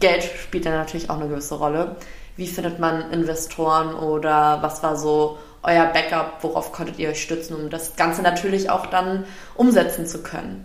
Geld 0.00 0.22
spielt 0.22 0.64
dann 0.64 0.74
natürlich 0.74 1.10
auch 1.10 1.18
eine 1.18 1.28
gewisse 1.28 1.56
Rolle. 1.56 1.96
Wie 2.36 2.46
findet 2.46 2.78
man 2.78 3.10
Investoren 3.10 3.94
oder 3.94 4.62
was 4.62 4.82
war 4.82 4.96
so 4.96 5.38
euer 5.62 5.84
Backup, 5.86 6.38
worauf 6.40 6.72
konntet 6.72 6.98
ihr 6.98 7.10
euch 7.10 7.22
stützen, 7.22 7.54
um 7.54 7.70
das 7.70 7.96
Ganze 7.96 8.22
natürlich 8.22 8.70
auch 8.70 8.86
dann 8.86 9.24
umsetzen 9.54 10.06
zu 10.06 10.22
können? 10.22 10.64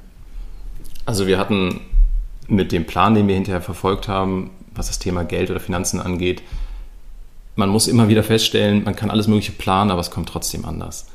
Also 1.05 1.27
wir 1.27 1.37
hatten 1.37 1.81
mit 2.47 2.71
dem 2.71 2.85
Plan, 2.85 3.13
den 3.13 3.27
wir 3.27 3.35
hinterher 3.35 3.61
verfolgt 3.61 4.07
haben, 4.07 4.51
was 4.77 4.87
das 4.87 4.99
Thema 4.99 5.23
Geld 5.23 5.49
oder 5.49 5.59
Finanzen 5.59 5.99
angeht, 5.99 6.41
man 7.55 7.69
muss 7.69 7.87
immer 7.87 8.07
wieder 8.07 8.23
feststellen, 8.23 8.83
man 8.83 8.95
kann 8.95 9.09
alles 9.09 9.27
Mögliche 9.27 9.51
planen, 9.51 9.91
aber 9.91 9.99
es 9.99 10.11
kommt 10.11 10.29
trotzdem 10.29 10.63
anders. 10.63 11.07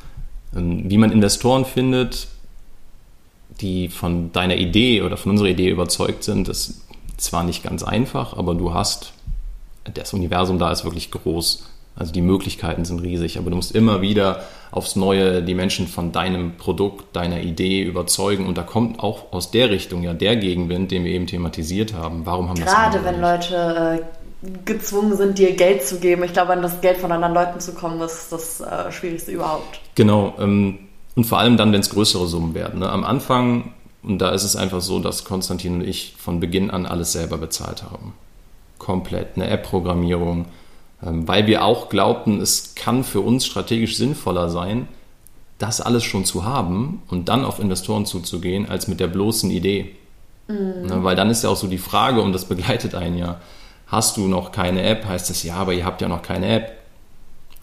Ähm, 0.54 0.90
wie 0.90 0.98
man 0.98 1.12
Investoren 1.12 1.64
findet, 1.64 2.28
die 3.60 3.88
von 3.88 4.32
deiner 4.32 4.56
Idee 4.56 5.02
oder 5.02 5.16
von 5.16 5.30
unserer 5.30 5.48
Idee 5.48 5.70
überzeugt 5.70 6.24
sind, 6.24 6.48
ist 6.48 6.82
zwar 7.16 7.44
nicht 7.44 7.62
ganz 7.62 7.82
einfach, 7.82 8.36
aber 8.36 8.54
du 8.54 8.74
hast, 8.74 9.12
das 9.94 10.12
Universum 10.12 10.58
da 10.58 10.72
ist 10.72 10.84
wirklich 10.84 11.10
groß. 11.10 11.68
Also 11.94 12.12
die 12.12 12.22
Möglichkeiten 12.22 12.84
sind 12.84 13.00
riesig, 13.00 13.38
aber 13.38 13.50
du 13.50 13.56
musst 13.56 13.72
immer 13.72 14.00
wieder 14.00 14.42
aufs 14.70 14.96
Neue 14.96 15.42
die 15.42 15.54
Menschen 15.54 15.86
von 15.86 16.10
deinem 16.10 16.56
Produkt, 16.56 17.14
deiner 17.14 17.42
Idee 17.42 17.82
überzeugen. 17.82 18.46
Und 18.46 18.56
da 18.56 18.62
kommt 18.62 19.00
auch 19.00 19.32
aus 19.32 19.50
der 19.50 19.70
Richtung 19.70 20.02
ja 20.02 20.14
der 20.14 20.36
Gegenwind, 20.36 20.90
den 20.90 21.04
wir 21.04 21.12
eben 21.12 21.26
thematisiert 21.26 21.92
haben. 21.92 22.24
Warum 22.24 22.48
haben 22.48 22.58
Gerade 22.58 22.98
das 22.98 23.04
wenn 23.04 23.20
Leute 23.20 24.00
äh, 24.00 24.48
gezwungen 24.64 25.16
sind, 25.16 25.38
dir 25.38 25.54
Geld 25.54 25.84
zu 25.84 26.00
geben. 26.00 26.24
Ich 26.24 26.32
glaube, 26.32 26.52
an 26.52 26.62
das 26.62 26.80
Geld 26.80 26.96
von 26.96 27.12
anderen 27.12 27.34
Leuten 27.34 27.60
zu 27.60 27.74
kommen, 27.74 28.00
ist 28.00 28.32
das 28.32 28.60
äh, 28.60 28.90
Schwierigste 28.90 29.30
überhaupt. 29.30 29.80
Genau. 29.94 30.34
Ähm, 30.38 30.78
und 31.14 31.24
vor 31.24 31.38
allem 31.38 31.58
dann, 31.58 31.72
wenn 31.72 31.80
es 31.80 31.90
größere 31.90 32.26
Summen 32.26 32.54
werden. 32.54 32.80
Ne? 32.80 32.88
Am 32.88 33.04
Anfang, 33.04 33.74
und 34.02 34.18
da 34.18 34.30
ist 34.30 34.44
es 34.44 34.56
einfach 34.56 34.80
so, 34.80 34.98
dass 34.98 35.24
Konstantin 35.24 35.74
und 35.74 35.86
ich 35.86 36.14
von 36.18 36.40
Beginn 36.40 36.70
an 36.70 36.86
alles 36.86 37.12
selber 37.12 37.36
bezahlt 37.36 37.82
haben. 37.82 38.14
Komplett. 38.78 39.36
Eine 39.36 39.48
App-Programmierung 39.48 40.46
weil 41.02 41.46
wir 41.46 41.64
auch 41.64 41.88
glaubten, 41.88 42.40
es 42.40 42.74
kann 42.74 43.02
für 43.02 43.20
uns 43.20 43.44
strategisch 43.44 43.96
sinnvoller 43.96 44.48
sein, 44.48 44.88
das 45.58 45.80
alles 45.80 46.04
schon 46.04 46.24
zu 46.24 46.44
haben 46.44 47.02
und 47.08 47.28
dann 47.28 47.44
auf 47.44 47.58
Investoren 47.58 48.06
zuzugehen, 48.06 48.68
als 48.68 48.88
mit 48.88 49.00
der 49.00 49.08
bloßen 49.08 49.50
Idee. 49.50 49.96
Mhm. 50.48 50.86
Ne, 50.86 50.98
weil 51.02 51.16
dann 51.16 51.30
ist 51.30 51.44
ja 51.44 51.50
auch 51.50 51.56
so 51.56 51.66
die 51.66 51.78
Frage, 51.78 52.20
und 52.22 52.32
das 52.32 52.44
begleitet 52.46 52.94
einen 52.94 53.18
ja, 53.18 53.40
hast 53.86 54.16
du 54.16 54.28
noch 54.28 54.52
keine 54.52 54.82
App, 54.82 55.04
heißt 55.04 55.30
es 55.30 55.42
ja, 55.42 55.56
aber 55.56 55.74
ihr 55.74 55.84
habt 55.84 56.00
ja 56.00 56.08
noch 56.08 56.22
keine 56.22 56.46
App. 56.46 56.78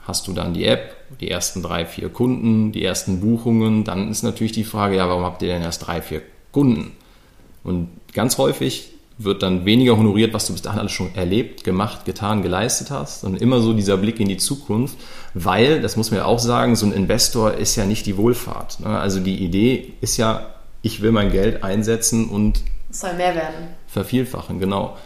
Hast 0.03 0.27
du 0.27 0.33
dann 0.33 0.53
die 0.53 0.65
App, 0.65 0.95
die 1.21 1.29
ersten 1.29 1.61
drei, 1.61 1.85
vier 1.85 2.09
Kunden, 2.09 2.71
die 2.71 2.83
ersten 2.83 3.19
Buchungen, 3.19 3.83
dann 3.83 4.09
ist 4.09 4.23
natürlich 4.23 4.53
die 4.53 4.63
Frage, 4.63 4.95
ja, 4.95 5.07
warum 5.07 5.23
habt 5.23 5.41
ihr 5.41 5.49
denn 5.49 5.61
erst 5.61 5.87
drei, 5.87 6.01
vier 6.01 6.21
Kunden? 6.51 6.93
Und 7.63 7.89
ganz 8.13 8.37
häufig 8.37 8.91
wird 9.19 9.43
dann 9.43 9.65
weniger 9.65 9.97
honoriert, 9.97 10.33
was 10.33 10.47
du 10.47 10.53
bis 10.53 10.61
dahin 10.61 10.79
alles 10.79 10.93
schon 10.93 11.13
erlebt, 11.13 11.65
gemacht, 11.65 12.05
getan, 12.05 12.41
geleistet 12.41 12.89
hast. 12.89 13.25
Und 13.25 13.39
immer 13.41 13.59
so 13.59 13.73
dieser 13.73 13.97
Blick 13.97 14.19
in 14.21 14.29
die 14.29 14.37
Zukunft, 14.37 14.97
weil, 15.33 15.81
das 15.81 15.97
muss 15.97 16.09
man 16.09 16.21
ja 16.21 16.25
auch 16.25 16.39
sagen, 16.39 16.77
so 16.77 16.85
ein 16.85 16.93
Investor 16.93 17.53
ist 17.53 17.75
ja 17.75 17.85
nicht 17.85 18.05
die 18.05 18.15
Wohlfahrt. 18.15 18.79
Ne? 18.79 18.87
Also 18.87 19.19
die 19.19 19.43
Idee 19.43 19.93
ist 19.99 20.15
ja, 20.15 20.47
ich 20.81 21.01
will 21.01 21.11
mein 21.11 21.31
Geld 21.31 21.65
einsetzen 21.65 22.29
und 22.29 22.61
es 22.89 23.01
soll 23.01 23.13
mehr 23.15 23.35
werden. 23.35 23.67
Vervielfachen, 23.87 24.59
genau. 24.59 24.97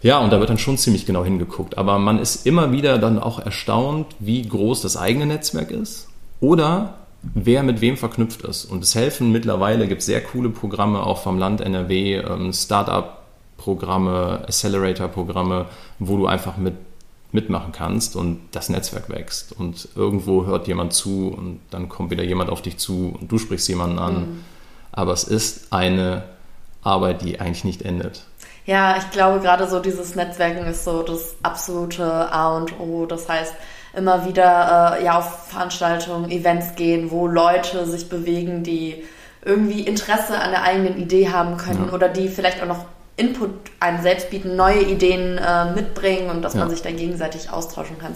Ja, 0.00 0.18
und 0.18 0.32
da 0.32 0.40
wird 0.40 0.48
dann 0.48 0.58
schon 0.58 0.78
ziemlich 0.78 1.04
genau 1.04 1.22
hingeguckt. 1.22 1.76
Aber 1.76 1.98
man 1.98 2.18
ist 2.18 2.46
immer 2.46 2.72
wieder 2.72 2.98
dann 2.98 3.18
auch 3.18 3.38
erstaunt, 3.38 4.06
wie 4.20 4.42
groß 4.42 4.80
das 4.80 4.96
eigene 4.96 5.26
Netzwerk 5.26 5.70
ist 5.70 6.08
oder 6.40 6.94
wer 7.22 7.62
mit 7.62 7.82
wem 7.82 7.98
verknüpft 7.98 8.42
ist. 8.42 8.64
Und 8.64 8.82
es 8.82 8.94
helfen 8.94 9.32
mittlerweile, 9.32 9.86
gibt 9.86 10.00
es 10.00 10.06
sehr 10.06 10.22
coole 10.22 10.48
Programme 10.48 11.04
auch 11.04 11.22
vom 11.22 11.38
Land 11.38 11.60
NRW, 11.60 12.16
ähm, 12.16 12.52
Startup 12.54 13.17
Programme, 13.58 14.44
Accelerator-Programme, 14.46 15.66
wo 15.98 16.16
du 16.16 16.26
einfach 16.26 16.56
mit, 16.56 16.74
mitmachen 17.32 17.72
kannst 17.72 18.16
und 18.16 18.40
das 18.52 18.70
Netzwerk 18.70 19.10
wächst. 19.10 19.52
Und 19.52 19.88
irgendwo 19.94 20.46
hört 20.46 20.66
jemand 20.66 20.94
zu 20.94 21.28
und 21.28 21.60
dann 21.70 21.90
kommt 21.90 22.10
wieder 22.10 22.24
jemand 22.24 22.48
auf 22.48 22.62
dich 22.62 22.78
zu 22.78 23.14
und 23.20 23.30
du 23.30 23.36
sprichst 23.36 23.68
jemanden 23.68 23.98
an. 23.98 24.14
Mhm. 24.14 24.44
Aber 24.92 25.12
es 25.12 25.24
ist 25.24 25.72
eine 25.72 26.24
Arbeit, 26.82 27.20
die 27.20 27.38
eigentlich 27.38 27.64
nicht 27.64 27.82
endet. 27.82 28.22
Ja, 28.64 28.96
ich 28.96 29.10
glaube, 29.10 29.40
gerade 29.40 29.66
so 29.66 29.80
dieses 29.80 30.14
Netzwerken 30.14 30.66
ist 30.66 30.84
so 30.84 31.02
das 31.02 31.36
absolute 31.42 32.32
A 32.32 32.56
und 32.56 32.78
O. 32.78 33.06
Das 33.06 33.28
heißt, 33.28 33.52
immer 33.94 34.26
wieder 34.26 34.98
äh, 34.98 35.04
ja, 35.04 35.18
auf 35.18 35.48
Veranstaltungen, 35.48 36.30
Events 36.30 36.74
gehen, 36.76 37.10
wo 37.10 37.26
Leute 37.26 37.86
sich 37.86 38.08
bewegen, 38.08 38.62
die 38.62 39.04
irgendwie 39.44 39.80
Interesse 39.82 40.38
an 40.38 40.50
der 40.50 40.62
eigenen 40.62 40.98
Idee 40.98 41.30
haben 41.30 41.56
können 41.56 41.86
ja. 41.88 41.92
oder 41.92 42.08
die 42.08 42.28
vielleicht 42.28 42.62
auch 42.62 42.66
noch 42.66 42.84
Input 43.18 43.50
einem 43.80 44.00
selbst 44.00 44.30
bieten, 44.30 44.56
neue 44.56 44.82
Ideen 44.82 45.38
äh, 45.38 45.72
mitbringen 45.72 46.30
und 46.30 46.42
dass 46.42 46.54
ja. 46.54 46.60
man 46.60 46.70
sich 46.70 46.82
dann 46.82 46.96
gegenseitig 46.96 47.50
austauschen 47.50 47.98
kann. 47.98 48.14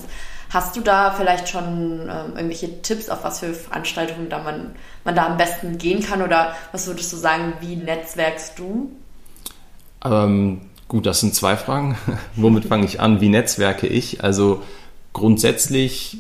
Hast 0.51 0.77
du 0.77 0.81
da 0.81 1.11
vielleicht 1.11 1.49
schon 1.49 2.03
ähm, 2.03 2.37
irgendwelche 2.37 2.83
Tipps, 2.83 3.09
auf 3.09 3.25
was 3.25 3.41
für 3.41 3.53
Veranstaltungen 3.53 4.29
da 4.29 4.43
man, 4.43 4.73
man 5.05 5.15
da 5.15 5.27
am 5.27 5.37
besten 5.37 5.79
gehen 5.79 6.03
kann? 6.03 6.23
Oder 6.23 6.55
was 6.71 6.87
würdest 6.87 7.13
du 7.13 7.17
sagen, 7.17 7.55
wie 7.61 7.75
netzwerkst 7.75 8.59
du? 8.59 8.93
Ähm, 10.05 10.61
gut, 10.89 11.07
das 11.07 11.21
sind 11.21 11.35
zwei 11.35 11.57
Fragen. 11.57 11.97
Womit 12.37 12.67
fange 12.67 12.85
ich 12.85 13.01
an? 13.01 13.21
Wie 13.21 13.29
netzwerke 13.29 13.87
ich? 13.87 14.23
Also 14.23 14.63
grundsätzlich, 15.13 16.19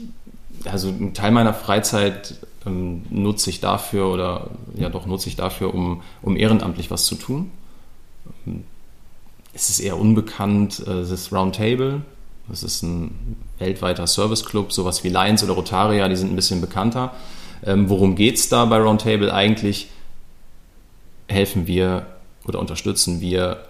also 0.64 0.88
ein 0.88 1.14
Teil 1.14 1.30
meiner 1.30 1.54
Freizeit 1.54 2.34
ähm, 2.66 3.04
nutze 3.10 3.50
ich 3.50 3.60
dafür 3.60 4.06
oder 4.08 4.50
ja 4.74 4.88
doch 4.88 5.06
nutze 5.06 5.28
ich 5.28 5.36
dafür, 5.36 5.72
um, 5.72 6.02
um 6.20 6.36
ehrenamtlich 6.36 6.90
was 6.90 7.04
zu 7.04 7.14
tun 7.14 7.50
es 9.54 9.68
ist 9.68 9.80
eher 9.80 9.98
unbekannt, 9.98 10.80
äh, 10.86 11.04
das 11.08 11.32
Roundtable. 11.32 12.02
Das 12.48 12.62
ist 12.62 12.82
ein 12.82 13.36
weltweiter 13.58 14.06
Serviceclub, 14.06 14.72
sowas 14.72 15.04
wie 15.04 15.08
Lions 15.08 15.44
oder 15.44 15.52
Rotaria, 15.52 16.08
die 16.08 16.16
sind 16.16 16.32
ein 16.32 16.36
bisschen 16.36 16.60
bekannter. 16.60 17.14
Ähm, 17.64 17.88
worum 17.88 18.16
geht 18.16 18.36
es 18.36 18.48
da 18.48 18.64
bei 18.64 18.78
Roundtable 18.78 19.32
eigentlich? 19.32 19.88
Helfen 21.28 21.66
wir 21.66 22.06
oder 22.46 22.58
unterstützen 22.58 23.20
wir 23.20 23.64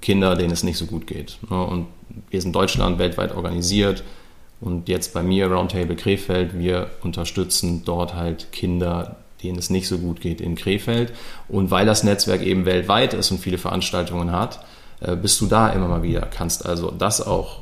Kinder, 0.00 0.36
denen 0.36 0.52
es 0.52 0.62
nicht 0.62 0.78
so 0.78 0.86
gut 0.86 1.06
geht. 1.06 1.38
Ne? 1.50 1.62
Und 1.62 1.86
wir 2.30 2.40
sind 2.40 2.54
Deutschland 2.54 2.98
weltweit 2.98 3.34
organisiert 3.34 4.04
und 4.60 4.88
jetzt 4.88 5.12
bei 5.12 5.22
mir 5.22 5.50
Roundtable 5.50 5.96
Krefeld, 5.96 6.58
wir 6.58 6.90
unterstützen 7.02 7.82
dort 7.84 8.14
halt 8.14 8.52
Kinder, 8.52 9.16
denen 9.42 9.58
es 9.58 9.68
nicht 9.68 9.88
so 9.88 9.98
gut 9.98 10.20
geht 10.20 10.40
in 10.40 10.54
Krefeld. 10.54 11.12
Und 11.48 11.70
weil 11.70 11.84
das 11.84 12.04
Netzwerk 12.04 12.42
eben 12.42 12.64
weltweit 12.64 13.14
ist 13.14 13.30
und 13.30 13.40
viele 13.40 13.58
Veranstaltungen 13.58 14.32
hat, 14.32 14.64
bist 15.12 15.40
du 15.40 15.46
da 15.46 15.70
immer 15.70 15.88
mal 15.88 16.02
wieder. 16.02 16.22
Kannst 16.22 16.66
also 16.66 16.90
das 16.90 17.20
auch, 17.20 17.60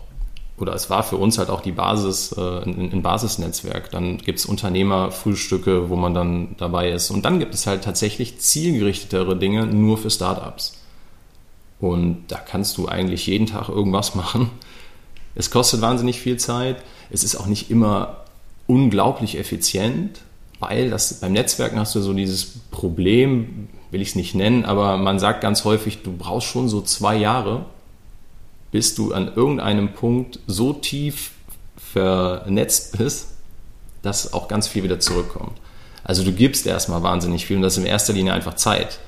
oder 0.59 0.74
es 0.74 0.90
war 0.90 1.02
für 1.02 1.16
uns 1.16 1.38
halt 1.38 1.50
auch 1.50 1.61
die 1.61 1.72
Basis, 1.72 2.33
äh, 2.33 2.62
ein, 2.62 2.92
ein 2.92 3.02
Basisnetzwerk. 3.02 3.90
Dann 3.90 4.18
gibt 4.18 4.38
es 4.38 4.46
Unternehmerfrühstücke, 4.46 5.90
wo 5.90 5.96
man 5.96 6.14
dann 6.14 6.55
dabei 6.59 6.90
ist. 6.90 7.11
Und 7.11 7.24
dann 7.24 7.38
gibt 7.38 7.55
es 7.55 7.66
halt 7.66 7.85
tatsächlich 7.85 8.38
zielgerichtetere 8.38 9.37
Dinge 9.37 9.66
nur 9.66 9.98
für 9.98 10.11
Startups. 10.11 10.78
Und 11.81 12.24
da 12.28 12.38
kannst 12.38 12.78
du 12.78 12.87
eigentlich 12.87 13.26
jeden 13.26 13.46
Tag 13.46 13.68
irgendwas 13.68 14.14
machen. 14.16 14.50
Es 15.35 15.50
kostet 15.50 15.81
wahnsinnig 15.81 16.20
viel 16.20 16.37
Zeit. 16.37 16.76
Es 17.11 17.24
ist 17.24 17.37
auch 17.37 17.46
nicht 17.46 17.70
immer 17.70 18.18
unglaublich 18.66 19.38
effizient, 19.38 20.20
weil 20.62 20.90
das, 20.90 21.14
beim 21.14 21.33
Netzwerken 21.33 21.79
hast 21.79 21.94
du 21.96 22.01
so 22.01 22.12
dieses 22.12 22.61
Problem, 22.70 23.68
will 23.90 24.01
ich 24.01 24.11
es 24.11 24.14
nicht 24.14 24.37
nennen, 24.37 24.64
aber 24.64 24.96
man 24.96 25.18
sagt 25.18 25.40
ganz 25.40 25.64
häufig, 25.64 26.03
du 26.03 26.16
brauchst 26.16 26.46
schon 26.46 26.68
so 26.68 26.81
zwei 26.81 27.16
Jahre, 27.16 27.66
bis 28.70 28.94
du 28.94 29.12
an 29.12 29.33
irgendeinem 29.35 29.92
Punkt 29.92 30.38
so 30.46 30.72
tief 30.72 31.33
vernetzt 31.77 32.96
bist, 32.96 33.35
dass 34.03 34.33
auch 34.33 34.46
ganz 34.46 34.68
viel 34.68 34.85
wieder 34.85 35.01
zurückkommt. 35.01 35.59
Also 36.05 36.22
du 36.22 36.33
gibst 36.33 36.64
erstmal 36.64 37.03
wahnsinnig 37.03 37.44
viel 37.44 37.57
und 37.57 37.62
das 37.62 37.75
ist 37.77 37.83
in 37.83 37.87
erster 37.87 38.12
Linie 38.12 38.33
einfach 38.33 38.55
Zeit. 38.55 39.01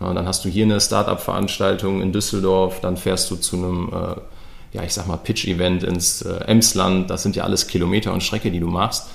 Ja, 0.00 0.14
dann 0.14 0.26
hast 0.26 0.44
du 0.44 0.48
hier 0.48 0.64
eine 0.64 0.80
Startup-Veranstaltung 0.80 2.00
in 2.00 2.12
Düsseldorf, 2.12 2.80
dann 2.80 2.96
fährst 2.96 3.28
du 3.30 3.36
zu 3.36 3.56
einem, 3.56 3.88
äh, 3.92 4.76
ja 4.76 4.84
ich 4.84 4.94
sag 4.94 5.08
mal, 5.08 5.16
Pitch-Event 5.16 5.82
ins 5.82 6.22
äh, 6.22 6.44
Emsland. 6.44 7.10
Das 7.10 7.24
sind 7.24 7.34
ja 7.34 7.42
alles 7.42 7.66
Kilometer 7.66 8.12
und 8.12 8.22
Strecke, 8.22 8.52
die 8.52 8.60
du 8.60 8.68
machst 8.68 9.08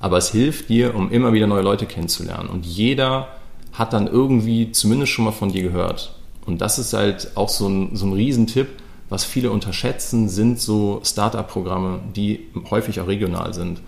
aber 0.00 0.18
es 0.18 0.30
hilft 0.30 0.68
dir, 0.68 0.94
um 0.94 1.10
immer 1.10 1.32
wieder 1.32 1.46
neue 1.46 1.62
Leute 1.62 1.86
kennenzulernen. 1.86 2.48
Und 2.48 2.66
jeder 2.66 3.28
hat 3.72 3.92
dann 3.92 4.06
irgendwie 4.06 4.72
zumindest 4.72 5.12
schon 5.12 5.24
mal 5.24 5.32
von 5.32 5.52
dir 5.52 5.62
gehört. 5.62 6.14
Und 6.46 6.60
das 6.60 6.78
ist 6.78 6.92
halt 6.92 7.32
auch 7.36 7.48
so 7.48 7.68
ein, 7.68 7.96
so 7.96 8.06
ein 8.06 8.12
Riesentipp, 8.12 8.68
was 9.08 9.24
viele 9.24 9.50
unterschätzen, 9.50 10.28
sind 10.28 10.60
so 10.60 11.00
Startup-Programme, 11.04 12.00
die 12.14 12.48
häufig 12.70 13.00
auch 13.00 13.06
regional 13.06 13.54
sind. 13.54 13.80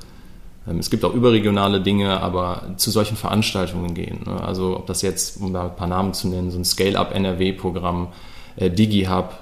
Ähm, 0.68 0.78
es 0.78 0.90
gibt 0.90 1.04
auch 1.04 1.14
überregionale 1.14 1.80
Dinge, 1.80 2.20
aber 2.20 2.74
zu 2.76 2.90
solchen 2.90 3.16
Veranstaltungen 3.16 3.94
gehen. 3.94 4.20
Ne? 4.26 4.42
Also 4.42 4.76
ob 4.76 4.86
das 4.86 5.02
jetzt, 5.02 5.40
um 5.40 5.52
da 5.52 5.64
ein 5.64 5.76
paar 5.76 5.86
Namen 5.86 6.14
zu 6.14 6.28
nennen, 6.28 6.50
so 6.50 6.58
ein 6.58 6.64
Scale-Up 6.64 7.14
NRW-Programm, 7.14 8.08
äh, 8.56 8.70
DigiHub, 8.70 9.38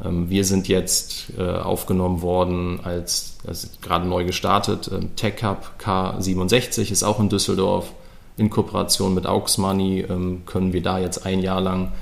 wir 0.00 0.44
sind 0.44 0.68
jetzt 0.68 1.32
äh, 1.38 1.42
aufgenommen 1.42 2.20
worden 2.20 2.80
als, 2.82 3.38
als 3.46 3.70
gerade 3.80 4.06
neu 4.06 4.24
gestartet, 4.24 4.90
ähm, 4.92 5.14
Tech 5.16 5.42
Hub 5.44 5.72
K67 5.80 6.90
ist 6.90 7.04
auch 7.04 7.20
in 7.20 7.28
Düsseldorf. 7.28 7.92
In 8.36 8.50
Kooperation 8.50 9.14
mit 9.14 9.26
Aux 9.26 9.58
Money 9.58 10.04
ähm, 10.08 10.42
können 10.46 10.72
wir 10.72 10.82
da 10.82 10.98
jetzt 10.98 11.24
ein 11.24 11.40
Jahr 11.40 11.60
lang 11.60 11.92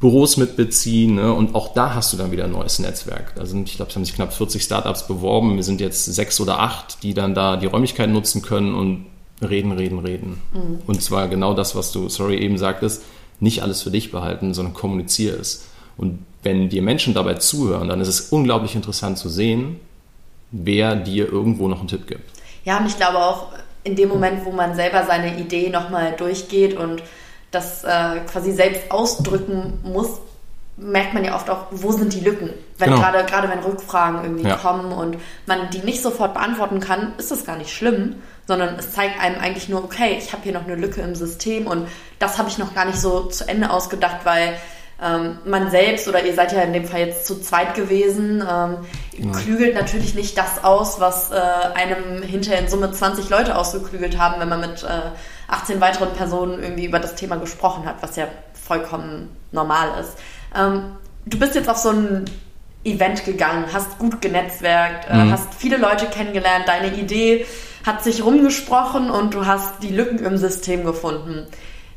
Büros 0.00 0.36
mitbeziehen 0.36 1.14
ne? 1.14 1.32
und 1.32 1.54
auch 1.54 1.72
da 1.72 1.94
hast 1.94 2.12
du 2.12 2.18
dann 2.18 2.30
wieder 2.30 2.44
ein 2.44 2.52
neues 2.52 2.78
Netzwerk. 2.78 3.34
Da 3.36 3.46
sind, 3.46 3.70
ich 3.70 3.76
glaube, 3.76 3.90
es 3.90 3.96
haben 3.96 4.04
sich 4.04 4.14
knapp 4.14 4.34
40 4.34 4.62
Startups 4.62 5.06
beworben. 5.06 5.56
Wir 5.56 5.62
sind 5.62 5.80
jetzt 5.80 6.04
sechs 6.04 6.38
oder 6.40 6.60
acht, 6.60 7.02
die 7.02 7.14
dann 7.14 7.34
da 7.34 7.56
die 7.56 7.66
Räumlichkeiten 7.66 8.12
nutzen 8.12 8.42
können 8.42 8.74
und 8.74 9.06
reden, 9.40 9.72
reden, 9.72 10.00
reden. 10.00 10.42
Mhm. 10.52 10.80
Und 10.86 11.02
zwar 11.02 11.28
genau 11.28 11.54
das, 11.54 11.74
was 11.74 11.90
du, 11.90 12.10
sorry, 12.10 12.36
eben 12.36 12.58
sagtest, 12.58 13.02
nicht 13.40 13.62
alles 13.62 13.82
für 13.82 13.90
dich 13.90 14.10
behalten, 14.10 14.52
sondern 14.52 14.74
kommuniziere 14.74 15.36
es. 15.38 15.64
Und 15.96 16.24
wenn 16.42 16.68
dir 16.68 16.82
Menschen 16.82 17.14
dabei 17.14 17.34
zuhören, 17.34 17.88
dann 17.88 18.00
ist 18.00 18.08
es 18.08 18.20
unglaublich 18.32 18.74
interessant 18.74 19.18
zu 19.18 19.28
sehen, 19.28 19.80
wer 20.50 20.96
dir 20.96 21.30
irgendwo 21.30 21.68
noch 21.68 21.80
einen 21.80 21.88
Tipp 21.88 22.06
gibt. 22.06 22.30
Ja, 22.64 22.78
und 22.78 22.86
ich 22.86 22.96
glaube 22.96 23.18
auch 23.18 23.48
in 23.82 23.96
dem 23.96 24.08
Moment, 24.08 24.44
wo 24.44 24.52
man 24.52 24.74
selber 24.74 25.04
seine 25.04 25.38
Idee 25.38 25.68
nochmal 25.68 26.14
durchgeht 26.16 26.76
und 26.76 27.02
das 27.50 27.84
äh, 27.84 28.20
quasi 28.30 28.52
selbst 28.52 28.90
ausdrücken 28.90 29.78
muss, 29.82 30.20
merkt 30.76 31.14
man 31.14 31.24
ja 31.24 31.36
oft 31.36 31.48
auch, 31.50 31.66
wo 31.70 31.92
sind 31.92 32.12
die 32.12 32.20
Lücken. 32.20 32.50
Wenn 32.78 32.90
genau. 32.90 33.00
gerade, 33.00 33.24
gerade 33.24 33.48
wenn 33.48 33.60
Rückfragen 33.60 34.24
irgendwie 34.24 34.48
ja. 34.48 34.56
kommen 34.56 34.90
und 34.90 35.18
man 35.46 35.70
die 35.70 35.78
nicht 35.78 36.02
sofort 36.02 36.34
beantworten 36.34 36.80
kann, 36.80 37.12
ist 37.16 37.30
das 37.30 37.44
gar 37.44 37.56
nicht 37.56 37.70
schlimm, 37.70 38.16
sondern 38.48 38.76
es 38.76 38.92
zeigt 38.92 39.20
einem 39.20 39.40
eigentlich 39.40 39.68
nur, 39.68 39.84
okay, 39.84 40.16
ich 40.18 40.32
habe 40.32 40.42
hier 40.42 40.52
noch 40.52 40.64
eine 40.64 40.74
Lücke 40.74 41.00
im 41.00 41.14
System 41.14 41.66
und 41.66 41.86
das 42.18 42.38
habe 42.38 42.48
ich 42.48 42.58
noch 42.58 42.74
gar 42.74 42.86
nicht 42.86 42.98
so 42.98 43.22
zu 43.26 43.46
Ende 43.46 43.70
ausgedacht, 43.70 44.20
weil 44.24 44.54
ähm, 45.02 45.38
man 45.44 45.70
selbst 45.70 46.08
oder 46.08 46.24
ihr 46.24 46.34
seid 46.34 46.52
ja 46.52 46.62
in 46.62 46.72
dem 46.72 46.84
Fall 46.84 47.00
jetzt 47.00 47.26
zu 47.26 47.40
zweit 47.40 47.74
gewesen, 47.74 48.42
ähm, 48.48 48.76
genau. 49.16 49.38
klügelt 49.38 49.74
natürlich 49.74 50.14
nicht 50.14 50.38
das 50.38 50.62
aus, 50.62 51.00
was 51.00 51.30
äh, 51.30 51.34
einem 51.34 52.22
hinterher 52.22 52.60
in 52.60 52.68
Summe 52.68 52.92
20 52.92 53.28
Leute 53.28 53.56
ausgeklügelt 53.56 54.18
haben, 54.18 54.40
wenn 54.40 54.48
man 54.48 54.60
mit 54.60 54.84
äh, 54.84 55.10
18 55.48 55.80
weiteren 55.80 56.12
Personen 56.12 56.62
irgendwie 56.62 56.86
über 56.86 57.00
das 57.00 57.16
Thema 57.16 57.36
gesprochen 57.36 57.86
hat, 57.86 57.96
was 58.02 58.16
ja 58.16 58.28
vollkommen 58.52 59.36
normal 59.52 60.00
ist. 60.00 60.16
Ähm, 60.56 60.96
du 61.26 61.38
bist 61.38 61.54
jetzt 61.54 61.68
auf 61.68 61.78
so 61.78 61.90
ein 61.90 62.24
Event 62.84 63.24
gegangen, 63.24 63.66
hast 63.72 63.98
gut 63.98 64.20
genetzwerkt, 64.20 65.10
äh, 65.10 65.16
mhm. 65.16 65.32
hast 65.32 65.54
viele 65.54 65.76
Leute 65.76 66.06
kennengelernt, 66.06 66.68
deine 66.68 66.94
Idee 66.94 67.46
hat 67.84 68.02
sich 68.02 68.24
rumgesprochen 68.24 69.10
und 69.10 69.34
du 69.34 69.46
hast 69.46 69.82
die 69.82 69.90
Lücken 69.90 70.18
im 70.24 70.38
System 70.38 70.84
gefunden. 70.84 71.46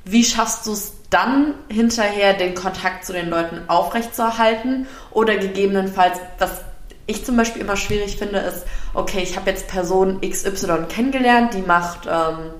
Wie 0.04 0.24
schaffst 0.24 0.66
du 0.66 0.74
es 0.74 0.97
dann 1.10 1.54
hinterher 1.70 2.34
den 2.34 2.54
Kontakt 2.54 3.06
zu 3.06 3.14
den 3.14 3.30
Leuten 3.30 3.62
aufrechtzuerhalten 3.68 4.88
oder 5.12 5.38
gegebenenfalls, 5.38 6.20
was 6.40 6.62
ich 7.06 7.26
zum 7.26 7.38
Beispiel 7.38 7.62
immer 7.62 7.78
schwierig 7.78 8.18
finde, 8.18 8.40
ist, 8.40 8.66
okay, 8.94 9.22
ich 9.24 9.38
habe 9.38 9.50
jetzt 9.50 9.68
Person 9.68 10.20
XY 10.22 10.88
kennengelernt, 10.90 11.54
die 11.54 11.62
macht, 11.62 12.06
ähm, 12.06 12.52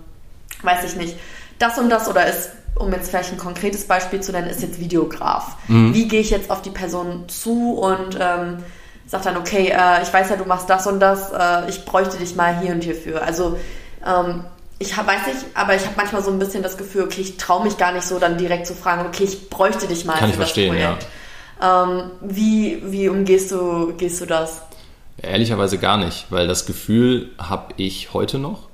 weiß 0.62 0.86
ich 0.86 0.96
nicht, 0.96 1.18
das 1.60 1.78
und 1.78 1.90
das 1.90 2.08
oder 2.08 2.26
ist, 2.26 2.52
um 2.76 2.92
jetzt 2.94 3.10
vielleicht 3.10 3.34
ein 3.34 3.38
konkretes 3.38 3.86
Beispiel 3.86 4.22
zu 4.22 4.32
nennen, 4.32 4.50
ist 4.50 4.62
jetzt 4.62 4.80
Videograf. 4.80 5.58
Mhm. 5.68 5.94
Wie 5.94 6.08
gehe 6.08 6.22
ich 6.22 6.30
jetzt 6.30 6.50
auf 6.50 6.62
die 6.62 6.70
Person 6.70 7.28
zu 7.28 7.74
und 7.74 8.18
ähm, 8.20 8.64
sage 9.06 9.24
dann, 9.26 9.38
okay, 9.38 9.70
äh, 9.70 10.04
ich 10.04 10.14
weiß 10.14 10.30
ja, 10.30 10.36
du 10.38 10.46
machst 10.46 10.70
das 10.70 10.88
und 10.88 11.00
das, 11.00 11.32
äh, 11.32 11.70
ich 11.70 11.84
bräuchte 11.86 12.18
dich 12.18 12.36
mal 12.36 12.60
hier 12.60 12.74
und 12.74 12.84
hierfür. 12.84 13.24
Also 13.24 13.58
ähm, 14.06 14.46
ich 14.80 14.96
hab, 14.96 15.08
weiß 15.08 15.28
nicht, 15.28 15.46
aber 15.56 15.76
ich 15.76 15.84
habe 15.84 15.94
manchmal 15.98 16.24
so 16.24 16.32
ein 16.32 16.40
bisschen 16.40 16.62
das 16.62 16.78
Gefühl, 16.78 17.04
okay, 17.04 17.22
ich 17.22 17.38
traue 17.38 17.64
mich 17.64 17.78
gar 17.78 17.92
nicht 17.92 18.06
so 18.06 18.20
dann 18.20 18.38
direkt 18.38 18.68
zu 18.68 18.76
fragen, 18.76 19.06
okay, 19.08 19.24
ich 19.24 19.50
bräuchte 19.50 19.88
dich 19.88 20.06
mal 20.06 20.18
Kann 20.18 20.32
für 20.32 20.40
das 20.40 20.54
Projekt. 20.54 21.08
Ja. 21.62 21.84
Ähm, 21.84 22.12
wie, 22.22 22.82
wie 22.86 23.10
umgehst 23.10 23.52
du, 23.52 23.94
gehst 23.98 24.22
du 24.22 24.26
das? 24.26 24.62
Ehrlicherweise 25.20 25.80
gar 25.80 25.98
nicht, 25.98 26.28
weil 26.30 26.48
das 26.48 26.68
Gefühl 26.68 27.32
habe 27.40 27.74
ich 27.78 28.14
heute 28.14 28.38
noch. 28.38 28.68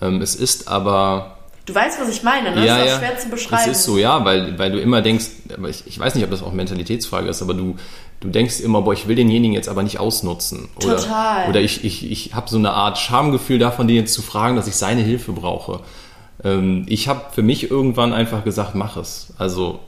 Ähm, 0.00 0.20
es 0.20 0.34
ist 0.34 0.66
aber 0.66 1.35
Du 1.66 1.74
weißt, 1.74 2.00
was 2.00 2.08
ich 2.08 2.22
meine, 2.22 2.54
ne? 2.54 2.64
Ja, 2.64 2.78
das 2.78 2.86
ist 2.86 2.94
auch 2.94 2.98
schwer 3.00 3.18
zu 3.18 3.28
beschreiben. 3.28 3.62
Das 3.66 3.78
ist 3.78 3.84
so, 3.84 3.98
ja, 3.98 4.24
weil, 4.24 4.56
weil 4.58 4.70
du 4.70 4.80
immer 4.80 5.02
denkst, 5.02 5.26
aber 5.52 5.68
ich, 5.68 5.82
ich 5.86 5.98
weiß 5.98 6.14
nicht, 6.14 6.22
ob 6.22 6.30
das 6.30 6.42
auch 6.42 6.52
Mentalitätsfrage 6.52 7.28
ist, 7.28 7.42
aber 7.42 7.54
du, 7.54 7.74
du 8.20 8.28
denkst 8.28 8.60
immer, 8.60 8.82
boah, 8.82 8.92
ich 8.92 9.08
will 9.08 9.16
denjenigen 9.16 9.52
jetzt 9.52 9.68
aber 9.68 9.82
nicht 9.82 9.98
ausnutzen. 9.98 10.68
Oder, 10.76 10.96
Total. 10.96 11.48
Oder 11.48 11.60
ich, 11.60 11.84
ich, 11.84 12.08
ich 12.10 12.34
habe 12.34 12.48
so 12.48 12.56
eine 12.56 12.70
Art 12.70 12.98
Schamgefühl 12.98 13.58
davon, 13.58 13.88
den 13.88 13.96
jetzt 13.96 14.14
zu 14.14 14.22
fragen, 14.22 14.54
dass 14.54 14.68
ich 14.68 14.76
seine 14.76 15.02
Hilfe 15.02 15.32
brauche. 15.32 15.80
Ähm, 16.44 16.86
ich 16.88 17.08
habe 17.08 17.22
für 17.32 17.42
mich 17.42 17.68
irgendwann 17.68 18.12
einfach 18.12 18.44
gesagt, 18.44 18.76
mach 18.76 18.96
es. 18.96 19.32
Also 19.36 19.80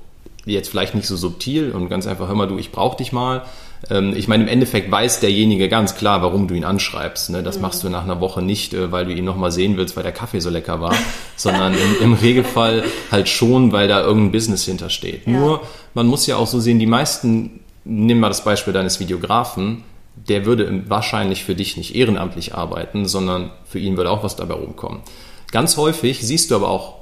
jetzt 0.47 0.69
vielleicht 0.69 0.97
nicht 0.97 1.07
so 1.07 1.17
subtil 1.17 1.71
und 1.71 1.89
ganz 1.89 2.09
einfach, 2.09 2.27
hör 2.27 2.35
mal 2.35 2.49
du, 2.49 2.59
ich 2.59 2.73
brauche 2.73 2.97
dich 2.97 3.13
mal. 3.13 3.45
Ähm, 3.91 4.15
ich 4.17 4.29
meine, 4.29 4.45
im 4.45 4.49
Endeffekt 4.49 4.91
weiß 4.91 5.21
derjenige 5.21 5.69
ganz 5.69 5.95
klar, 5.95 6.23
warum 6.23 6.49
du 6.49 6.55
ihn 6.55 6.65
anschreibst. 6.65 7.31
Ne? 7.31 7.43
Das 7.43 7.57
mhm. 7.57 7.63
machst 7.63 7.85
du 7.85 7.89
nach 7.89 8.05
einer 8.05 8.21
Woche 8.21 8.43
nicht, 8.43 8.75
äh, 8.75 8.91
weil 8.93 9.07
du 9.07 9.13
ihn 9.13 9.25
nochmal 9.25 9.53
sehen 9.53 9.77
willst, 9.77 9.97
weil 9.97 10.03
der 10.03 10.13
Kaffee 10.13 10.41
so 10.41 10.51
lecker 10.51 10.81
war, 10.81 10.95
sondern 11.37 11.75
im, 11.75 12.03
im, 12.03 12.13
Regelfall 12.15 12.85
halt 13.11 13.29
schon, 13.29 13.73
weil 13.73 13.89
da 13.89 14.01
irgendein 14.01 14.33
Business 14.33 14.65
hintersteht. 14.65 15.27
Ja. 15.27 15.33
Nur, 15.33 15.63
man 15.95 16.07
muss 16.07 16.27
ja 16.27 16.37
auch 16.37 16.47
so 16.47 16.61
sehen, 16.61 16.79
die 16.79 16.87
meisten, 16.87 17.61
nimm 17.85 18.21
mal 18.21 18.29
das 18.29 18.45
Beispiel 18.45 18.73
deines 18.73 19.01
Videografen, 19.01 19.85
der 20.29 20.45
würde 20.45 20.83
wahrscheinlich 20.89 21.45
für 21.45 21.55
dich 21.55 21.77
nicht 21.77 21.95
ehrenamtlich 21.95 22.55
arbeiten, 22.55 23.07
sondern 23.07 23.51
für 23.65 23.79
ihn 23.79 23.97
würde 23.97 24.11
auch 24.11 24.25
was 24.25 24.35
dabei 24.35 24.55
rumkommen. 24.55 25.01
Ganz 25.53 25.77
häufig 25.77 26.21
siehst 26.21 26.51
du 26.51 26.57
aber 26.57 26.69
auch 26.69 26.98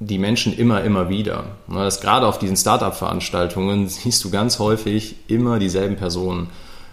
die 0.00 0.18
Menschen 0.18 0.56
immer, 0.56 0.82
immer 0.82 1.08
wieder. 1.08 1.44
Das 1.68 2.00
gerade 2.00 2.26
auf 2.26 2.38
diesen 2.38 2.56
Startup-Veranstaltungen 2.56 3.88
siehst 3.88 4.24
du 4.24 4.30
ganz 4.30 4.58
häufig 4.58 5.16
immer 5.28 5.58
dieselben 5.58 5.96
Personen. 5.96 6.48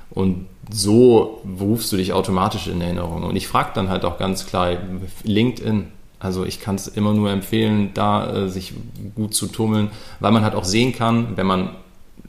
Und 0.10 0.48
so 0.70 1.42
rufst 1.60 1.92
du 1.92 1.98
dich 1.98 2.14
automatisch 2.14 2.68
in 2.68 2.82
Erinnerung. 2.82 3.24
Und 3.24 3.36
ich 3.36 3.48
frage 3.48 3.72
dann 3.74 3.90
halt 3.90 4.06
auch 4.06 4.18
ganz 4.18 4.46
klar, 4.46 4.78
LinkedIn. 5.24 5.88
Also 6.20 6.46
ich 6.46 6.60
kann 6.60 6.76
es 6.76 6.88
immer 6.88 7.14
nur 7.14 7.32
empfehlen, 7.32 7.92
da 7.94 8.32
äh, 8.32 8.50
sich 8.50 8.74
gut 9.16 9.34
zu 9.34 9.48
tummeln, 9.48 9.90
weil 10.20 10.32
man 10.32 10.44
halt 10.44 10.54
auch 10.54 10.66
sehen 10.66 10.94
kann, 10.94 11.36
wenn 11.36 11.48
man 11.48 11.76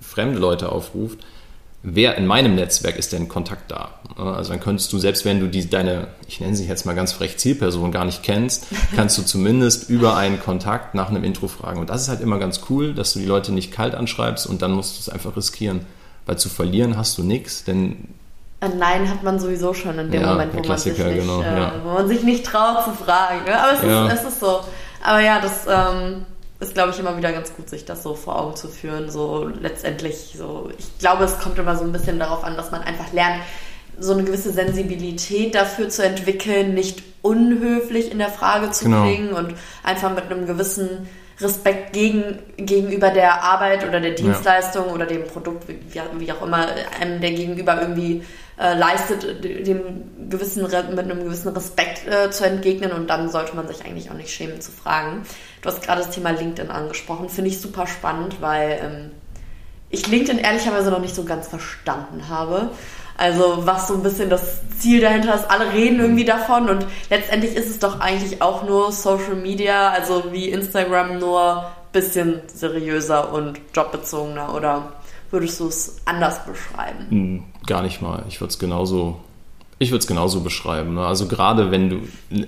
fremde 0.01 0.39
Leute 0.39 0.73
aufruft, 0.73 1.19
wer 1.83 2.17
in 2.17 2.27
meinem 2.27 2.55
Netzwerk 2.55 2.97
ist 2.97 3.13
denn 3.13 3.29
Kontakt 3.29 3.71
da? 3.71 3.91
Also 4.17 4.51
dann 4.53 4.61
könntest 4.61 4.93
du, 4.93 4.99
selbst 4.99 5.25
wenn 5.25 5.41
du 5.41 5.49
die, 5.49 5.69
deine, 5.69 6.09
ich 6.29 6.41
nenne 6.41 6.55
sie 6.55 6.67
jetzt 6.67 6.87
mal 6.87 6.95
ganz 6.95 7.13
frech, 7.13 7.39
Zielperson 7.39 7.91
gar 7.93 8.05
nicht 8.05 8.23
kennst, 8.23 8.67
kannst 8.97 9.19
du 9.19 9.23
zumindest 9.23 9.89
über 9.91 10.17
einen 10.17 10.41
Kontakt 10.41 10.95
nach 10.95 11.09
einem 11.09 11.25
Intro 11.25 11.49
fragen. 11.49 11.81
Und 11.81 11.91
das 11.91 12.03
ist 12.03 12.09
halt 12.09 12.21
immer 12.21 12.39
ganz 12.39 12.61
cool, 12.71 12.95
dass 12.95 13.13
du 13.13 13.19
die 13.19 13.27
Leute 13.27 13.53
nicht 13.53 13.73
kalt 13.73 13.95
anschreibst 13.95 14.47
und 14.47 14.63
dann 14.63 14.73
musst 14.73 14.97
du 14.97 15.01
es 15.01 15.09
einfach 15.09 15.37
riskieren. 15.37 15.87
Weil 16.27 16.39
zu 16.39 16.49
verlieren 16.49 16.97
hast 16.97 17.19
du 17.19 17.25
nichts, 17.25 17.65
denn 17.65 18.09
ein 18.61 18.79
Nein 18.79 19.11
hat 19.11 19.25
man 19.25 19.41
sowieso 19.41 19.75
schon 19.75 19.99
in 19.99 20.13
dem 20.13 20.21
Ja, 20.23 20.29
Moment, 20.35 20.55
wo 20.55 20.63
man, 20.63 20.79
sich 20.79 20.97
nicht, 20.97 21.05
genau, 21.17 21.43
äh, 21.43 21.45
ja. 21.45 21.73
wo 21.83 21.95
man 21.95 22.07
sich 22.07 22.23
nicht 22.23 22.47
traut 22.47 22.85
zu 22.85 22.91
fragen. 22.93 23.45
Ne? 23.45 23.61
Aber 23.61 23.73
es, 23.73 23.83
Ja. 23.83 24.07
ist, 24.07 24.21
es 24.23 24.29
ist 24.35 24.41
so. 24.41 24.61
Aber 25.03 25.19
ja, 25.21 25.41
das 25.41 25.67
ähm, 25.69 26.25
ist, 26.63 26.75
glaube 26.75 26.91
ich, 26.91 26.99
immer 26.99 27.17
wieder 27.17 27.33
ganz 27.33 27.55
gut, 27.55 27.69
sich 27.69 27.85
das 27.85 28.03
so 28.03 28.15
vor 28.15 28.41
Augen 28.41 28.57
zu 28.57 28.69
führen. 28.69 29.11
So 29.11 29.51
letztendlich, 29.61 30.35
so 30.37 30.71
ich 30.79 30.99
glaube, 30.99 31.25
es 31.25 31.39
kommt 31.39 31.59
immer 31.59 31.77
so 31.77 31.85
ein 31.85 31.93
bisschen 31.93 32.19
darauf 32.19 32.45
an, 32.45 32.57
dass 32.57 32.71
man 32.71 32.83
einfach 32.83 33.13
lernt, 33.13 33.43
so 33.99 34.13
eine 34.13 34.25
gewisse 34.25 34.53
Sensibilität 34.53 35.55
dafür 35.55 35.89
zu 35.89 36.05
entwickeln, 36.05 36.75
nicht 36.75 37.03
unhöflich 37.21 38.11
in 38.11 38.19
der 38.19 38.31
Frage 38.31 38.71
zu 38.71 38.85
Genau. 38.87 39.03
klingen 39.03 39.33
und 39.33 39.55
einfach 39.83 40.15
mit 40.15 40.25
einem 40.31 40.47
gewissen 40.47 41.09
Respekt 41.41 41.93
gegen, 41.93 42.39
gegenüber 42.57 43.11
der 43.11 43.43
Arbeit 43.43 43.87
oder 43.87 44.01
der 44.01 44.13
Dienstleistung 44.13 44.87
oder 44.91 45.07
dem 45.07 45.25
Produkt, 45.25 45.69
wie, 45.69 45.79
wie 46.19 46.33
auch 46.33 46.43
immer, 46.43 46.69
einem 47.01 47.21
der 47.21 47.33
Gegenüber 47.33 47.81
irgendwie 47.81 48.23
äh, 48.59 48.75
leistet, 48.75 49.45
dem 49.45 49.81
gewissen, 50.29 50.65
Re- 50.65 50.91
mit 50.91 51.01
einem 51.01 51.25
gewissen 51.25 51.49
Respekt 51.53 52.07
äh, 52.07 52.31
zu 52.31 52.45
entgegnen. 52.45 52.93
Und 52.93 53.09
dann 53.09 53.31
sollte 53.31 53.57
man 53.57 53.67
sich 53.69 53.85
eigentlich 53.85 54.11
auch 54.11 54.15
nicht 54.15 54.31
schämen 54.31 54.61
zu 54.61 54.71
fragen. 54.73 55.23
Du 55.61 55.69
hast 55.69 55.83
gerade 55.83 56.03
das 56.03 56.11
Thema 56.11 56.31
LinkedIn 56.31 56.71
angesprochen, 56.71 57.29
finde 57.29 57.51
ich 57.51 57.61
super 57.61 57.87
spannend, 57.87 58.41
weil 58.41 58.81
ähm, 58.83 59.11
ich 59.91 60.07
LinkedIn 60.07 60.39
ehrlicherweise 60.39 60.91
noch 60.91 61.01
nicht 61.01 61.15
so 61.15 61.25
ganz 61.25 61.49
verstanden 61.49 62.29
habe. 62.29 62.71
Also 63.19 63.67
was 63.67 63.89
so 63.89 63.95
ein 63.95 64.03
bisschen 64.03 64.31
das 64.31 64.61
Ziel 64.79 65.01
dahinter 65.03 65.35
ist, 65.35 65.51
alle 65.51 65.73
reden 65.73 66.01
irgendwie 66.01 66.25
davon. 66.25 66.69
Und 66.71 66.87
letztendlich 67.11 67.55
ist 67.55 67.69
es 67.69 67.79
doch 67.79 68.01
eigentlich 68.01 68.41
auch 68.41 68.65
nur 68.65 68.91
Social 68.91 69.35
Media, 69.35 69.91
also 69.91 70.33
wie 70.33 70.49
Instagram 70.49 71.19
nur 71.19 71.71
bisschen 71.93 72.41
seriöser 72.53 73.33
und 73.35 73.61
jobbezogener. 73.75 74.55
Oder 74.55 74.95
würdest 75.31 75.61
du 75.61 75.69
es 75.69 75.97
anders 76.07 76.45
beschreiben? 76.47 77.52
Gar 77.67 77.83
nicht 77.83 78.03
mal. 78.03 78.25
Ich 78.29 78.41
würde 78.41 78.51
es 78.51 78.59
genauso, 78.59 79.21
ich 79.79 79.91
würde 79.91 80.01
es 80.01 80.07
genauso 80.07 80.41
beschreiben. 80.41 80.95
Ne? 80.95 81.07
Also 81.07 81.29
gerade 81.29 81.71
wenn 81.71 81.91
du, 81.91 81.97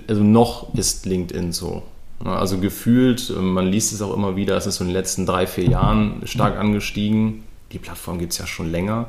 also 0.07 0.23
noch 0.23 0.73
ist 0.73 1.05
LinkedIn 1.05 1.53
so. 1.53 1.83
Ne? 2.23 2.31
Also 2.31 2.57
gefühlt, 2.57 3.29
äh, 3.29 3.33
man 3.39 3.67
liest 3.67 3.93
es 3.93 4.01
auch 4.01 4.13
immer 4.13 4.35
wieder, 4.35 4.57
es 4.57 4.65
ist 4.65 4.75
so 4.75 4.83
in 4.83 4.89
den 4.89 4.95
letzten 4.95 5.25
drei, 5.25 5.47
vier 5.47 5.65
Jahren 5.65 6.21
stark 6.25 6.57
angestiegen. 6.57 7.43
Die 7.71 7.79
Plattform 7.79 8.19
gibt 8.19 8.33
es 8.33 8.37
ja 8.37 8.47
schon 8.47 8.71
länger. 8.71 9.07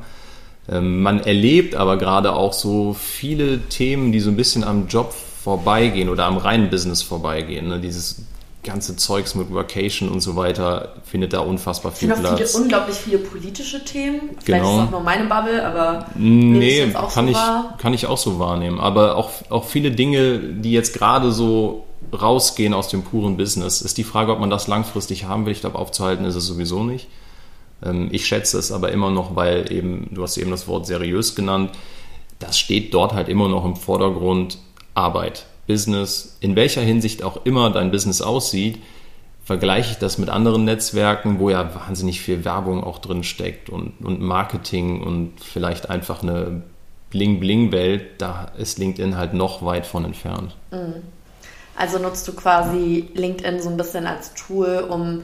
Ähm, 0.69 1.01
Man 1.01 1.19
erlebt 1.19 1.75
aber 1.75 1.97
gerade 1.97 2.33
auch 2.33 2.53
so 2.53 2.93
viele 2.93 3.59
Themen, 3.67 4.11
die 4.11 4.19
so 4.19 4.29
ein 4.29 4.37
bisschen 4.37 4.63
am 4.63 4.87
Job 4.87 5.13
vorbeigehen 5.13 6.09
oder 6.09 6.25
am 6.25 6.37
reinen 6.37 6.69
Business 6.69 7.01
vorbeigehen. 7.01 7.67
Ne? 7.67 7.79
Dieses 7.79 8.21
ganze 8.67 8.95
Zeugs 8.95 9.33
mit 9.35 9.53
Vacation 9.53 10.09
und 10.09 10.21
so 10.21 10.35
weiter 10.35 10.93
findet 11.03 11.33
da 11.33 11.39
unfassbar 11.39 11.91
Es 11.93 11.99
viel 11.99 12.09
sind 12.13 12.25
auch 12.25 12.29
viele, 12.29 12.37
Platz. 12.37 12.55
unglaublich 12.55 12.95
viele 12.95 13.17
politische 13.17 13.83
Themen. 13.83 14.29
Vielleicht 14.43 14.63
Genau. 14.63 14.75
ist 14.77 14.81
es 14.83 14.87
auch 14.87 14.91
nur 14.91 15.01
meine 15.01 15.25
Bubble, 15.25 15.65
aber 15.65 16.05
ich 16.13 16.15
Nee, 16.21 16.95
auch 16.95 17.13
kann, 17.13 17.25
so 17.25 17.31
ich, 17.31 17.37
wahr. 17.37 17.75
kann 17.79 17.93
ich 17.93 18.05
auch 18.05 18.17
so 18.17 18.37
wahrnehmen. 18.39 18.79
Aber 18.79 19.15
auch, 19.17 19.31
auch 19.49 19.65
viele 19.65 19.91
Dinge, 19.91 20.37
die 20.39 20.71
jetzt 20.71 20.93
gerade 20.93 21.31
so 21.31 21.85
rausgehen 22.13 22.73
aus 22.73 22.87
dem 22.89 23.01
puren 23.03 23.35
Business, 23.37 23.81
ist 23.81 23.97
die 23.97 24.03
Frage, 24.03 24.31
ob 24.31 24.39
man 24.39 24.49
das 24.49 24.67
langfristig 24.67 25.25
haben 25.25 25.45
will. 25.45 25.51
Ich 25.53 25.61
glaube, 25.61 25.77
aufzuhalten 25.79 26.25
ist 26.25 26.35
es 26.35 26.45
sowieso 26.45 26.83
nicht. 26.83 27.07
Ähm, 27.83 28.09
Ich 28.11 28.25
schätze 28.27 28.57
es 28.57 28.71
aber 28.71 28.91
immer 28.91 29.09
noch, 29.09 29.35
weil 29.35 29.71
eben, 29.71 30.09
du 30.13 30.23
hast 30.23 30.37
eben 30.37 30.51
das 30.51 30.67
Wort 30.67 30.85
seriös 30.87 31.35
genannt, 31.35 31.71
das 32.39 32.57
steht 32.59 32.93
dort 32.93 33.13
halt 33.13 33.29
immer 33.29 33.49
noch 33.49 33.65
im 33.65 33.75
Vordergrund 33.75 34.59
Arbeit, 34.93 35.45
Business, 35.67 36.37
in 36.39 36.55
welcher 36.55 36.81
Hinsicht 36.81 37.23
auch 37.23 37.45
immer 37.45 37.69
dein 37.69 37.91
Business 37.91 38.21
aussieht, 38.21 38.79
vergleiche 39.43 39.91
ich 39.91 39.97
das 39.97 40.17
mit 40.17 40.29
anderen 40.29 40.65
Netzwerken, 40.65 41.39
wo 41.39 41.49
ja 41.49 41.73
wahnsinnig 41.73 42.21
viel 42.21 42.43
Werbung 42.43 42.83
auch 42.83 42.99
drin 42.99 43.23
steckt 43.23 43.69
und, 43.69 43.93
und 44.03 44.21
Marketing 44.21 45.01
und 45.01 45.33
vielleicht 45.41 45.89
einfach 45.89 46.21
eine 46.21 46.63
Bling-Bling-Welt, 47.11 48.21
da 48.21 48.51
ist 48.57 48.77
LinkedIn 48.77 49.15
halt 49.17 49.33
noch 49.33 49.63
weit 49.63 49.85
von 49.85 50.03
entfernt. 50.03 50.55
Also 51.77 51.99
nutzt 51.99 52.27
du 52.27 52.33
quasi 52.33 53.07
LinkedIn 53.13 53.61
so 53.61 53.69
ein 53.69 53.77
bisschen 53.77 54.05
als 54.05 54.33
Tool, 54.33 54.85
um 54.89 55.23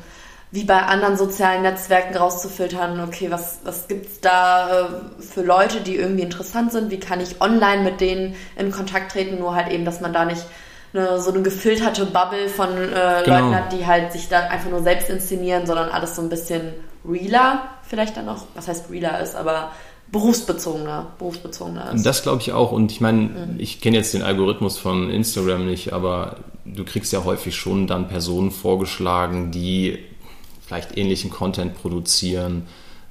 wie 0.54 0.66
bei 0.66 0.84
anderen 0.84 1.18
sozialen 1.18 1.64
Netzwerken 1.64 2.16
rauszufiltern, 2.16 3.00
okay, 3.00 3.32
was, 3.32 3.58
was 3.64 3.88
gibt's 3.88 4.20
da 4.22 4.82
äh, 4.82 5.22
für 5.22 5.42
Leute, 5.42 5.82
die 5.82 5.96
irgendwie 5.96 6.22
interessant 6.22 6.72
sind, 6.72 6.92
wie 6.92 7.00
kann 7.00 7.20
ich 7.20 7.42
online 7.42 7.82
mit 7.82 8.00
denen 8.02 8.36
in 8.56 8.70
Kontakt 8.70 9.14
treten, 9.14 9.40
nur 9.40 9.56
halt 9.56 9.72
eben, 9.72 9.84
dass 9.84 10.00
man 10.00 10.14
da 10.14 10.26
nicht 10.26 10.46
eine, 10.94 11.20
so 11.20 11.32
eine 11.32 11.42
gefilterte 11.42 12.06
Bubble 12.06 12.50
von 12.50 12.70
äh, 12.70 13.24
Genau. 13.26 13.40
Leuten 13.40 13.56
hat, 13.56 13.74
die 13.74 13.88
halt 13.88 14.12
sich 14.12 14.30
da 14.30 14.42
einfach 14.42 14.70
nur 14.70 14.84
selbst 14.84 15.10
inszenieren, 15.10 15.66
sondern 15.66 15.90
alles 15.90 16.16
so 16.16 16.22
ein 16.22 16.30
bisschen 16.30 16.74
realer 17.04 17.64
vielleicht 17.82 18.16
dann 18.16 18.30
auch, 18.30 18.44
was 18.54 18.68
heißt 18.68 18.90
realer 18.92 19.20
ist, 19.22 19.36
aber 19.36 19.72
berufsbezogener, 20.12 21.14
berufsbezogener 21.18 21.94
ist. 21.94 22.06
Das 22.06 22.22
glaube 22.22 22.42
ich 22.42 22.54
auch. 22.54 22.72
Und 22.72 22.92
ich 22.92 23.02
meine, 23.02 23.56
ich 23.58 23.82
kenne 23.82 23.98
jetzt 23.98 24.14
den 24.14 24.22
Algorithmus 24.22 24.78
von 24.78 25.10
Instagram 25.10 25.66
nicht, 25.66 25.94
aber 25.94 26.38
du 26.66 26.86
kriegst 26.86 27.12
ja 27.12 27.24
häufig 27.24 27.56
schon 27.56 27.88
dann 27.88 28.08
Personen 28.08 28.52
vorgeschlagen, 28.52 29.52
die 29.52 30.00
vielleicht 30.66 30.98
ähnlichen 30.98 31.30
Content 31.30 31.76
produzieren, 31.76 32.68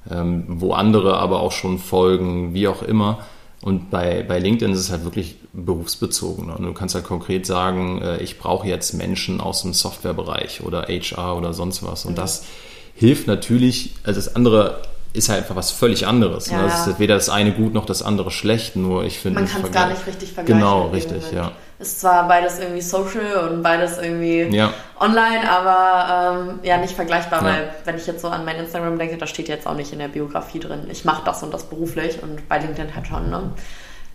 ähm, 0.09 0.45
wo 0.47 0.73
andere 0.73 1.17
aber 1.17 1.39
auch 1.39 1.51
schon 1.51 1.79
folgen, 1.79 2.53
wie 2.53 2.67
auch 2.67 2.81
immer. 2.81 3.19
Und 3.61 3.89
bei, 3.89 4.23
bei 4.23 4.39
LinkedIn 4.39 4.73
ist 4.73 4.79
es 4.79 4.91
halt 4.91 5.05
wirklich 5.05 5.37
berufsbezogen. 5.53 6.49
Und 6.49 6.63
du 6.63 6.73
kannst 6.73 6.95
halt 6.95 7.05
konkret 7.05 7.45
sagen, 7.45 8.01
äh, 8.01 8.17
ich 8.21 8.37
brauche 8.37 8.67
jetzt 8.67 8.93
Menschen 8.93 9.39
aus 9.39 9.61
dem 9.61 9.73
Softwarebereich 9.73 10.63
oder 10.63 10.87
HR 10.89 11.37
oder 11.37 11.53
sonst 11.53 11.81
was. 11.83 12.05
Und 12.05 12.17
das 12.17 12.45
hilft 12.93 13.27
natürlich, 13.27 13.93
also 14.03 14.19
das 14.19 14.35
andere 14.35 14.81
ist 15.13 15.29
halt 15.29 15.43
einfach 15.43 15.55
was 15.55 15.71
völlig 15.71 16.07
anderes. 16.07 16.49
Ja, 16.49 16.57
ne? 16.57 16.63
Das 16.63 16.87
ist 16.87 16.99
weder 16.99 17.15
das 17.15 17.29
eine 17.29 17.53
gut 17.53 17.73
noch 17.73 17.85
das 17.85 18.01
andere 18.01 18.31
schlecht, 18.31 18.75
nur 18.75 19.05
ich 19.05 19.19
finde... 19.19 19.39
Man 19.39 19.49
kann 19.49 19.63
es 19.63 19.71
gar 19.71 19.87
nicht 19.87 20.05
richtig 20.07 20.33
vergleichen. 20.33 20.59
Genau, 20.59 20.85
in 20.85 20.89
dem 20.89 20.95
richtig, 20.95 21.31
ja. 21.31 21.51
Ist 21.83 21.99
zwar 21.99 22.29
beides 22.29 22.59
irgendwie 22.59 22.79
social 22.81 23.49
und 23.49 23.61
beides 23.61 23.97
irgendwie 23.97 24.43
Ja. 24.55 24.73
online, 25.01 25.49
aber 25.49 26.39
ähm, 26.49 26.59
ja, 26.63 26.77
nicht 26.77 26.95
vergleichbar, 26.95 27.41
Ja. 27.41 27.47
weil 27.49 27.69
wenn 27.83 27.97
ich 27.97 28.07
jetzt 28.07 28.21
so 28.21 28.29
an 28.29 28.45
mein 28.45 28.55
Instagram 28.55 28.97
denke, 28.97 29.17
da 29.17 29.27
steht 29.27 29.49
jetzt 29.49 29.67
auch 29.67 29.75
nicht 29.75 29.91
in 29.91 29.99
der 29.99 30.07
Biografie 30.07 30.59
drin, 30.59 30.87
ich 30.89 31.03
mache 31.03 31.23
das 31.25 31.43
und 31.43 31.53
das 31.53 31.63
beruflich 31.65 32.23
und 32.23 32.47
bei 32.47 32.57
LinkedIn 32.59 32.95
halt 32.95 33.07
schon. 33.07 33.29
Ne? 33.29 33.51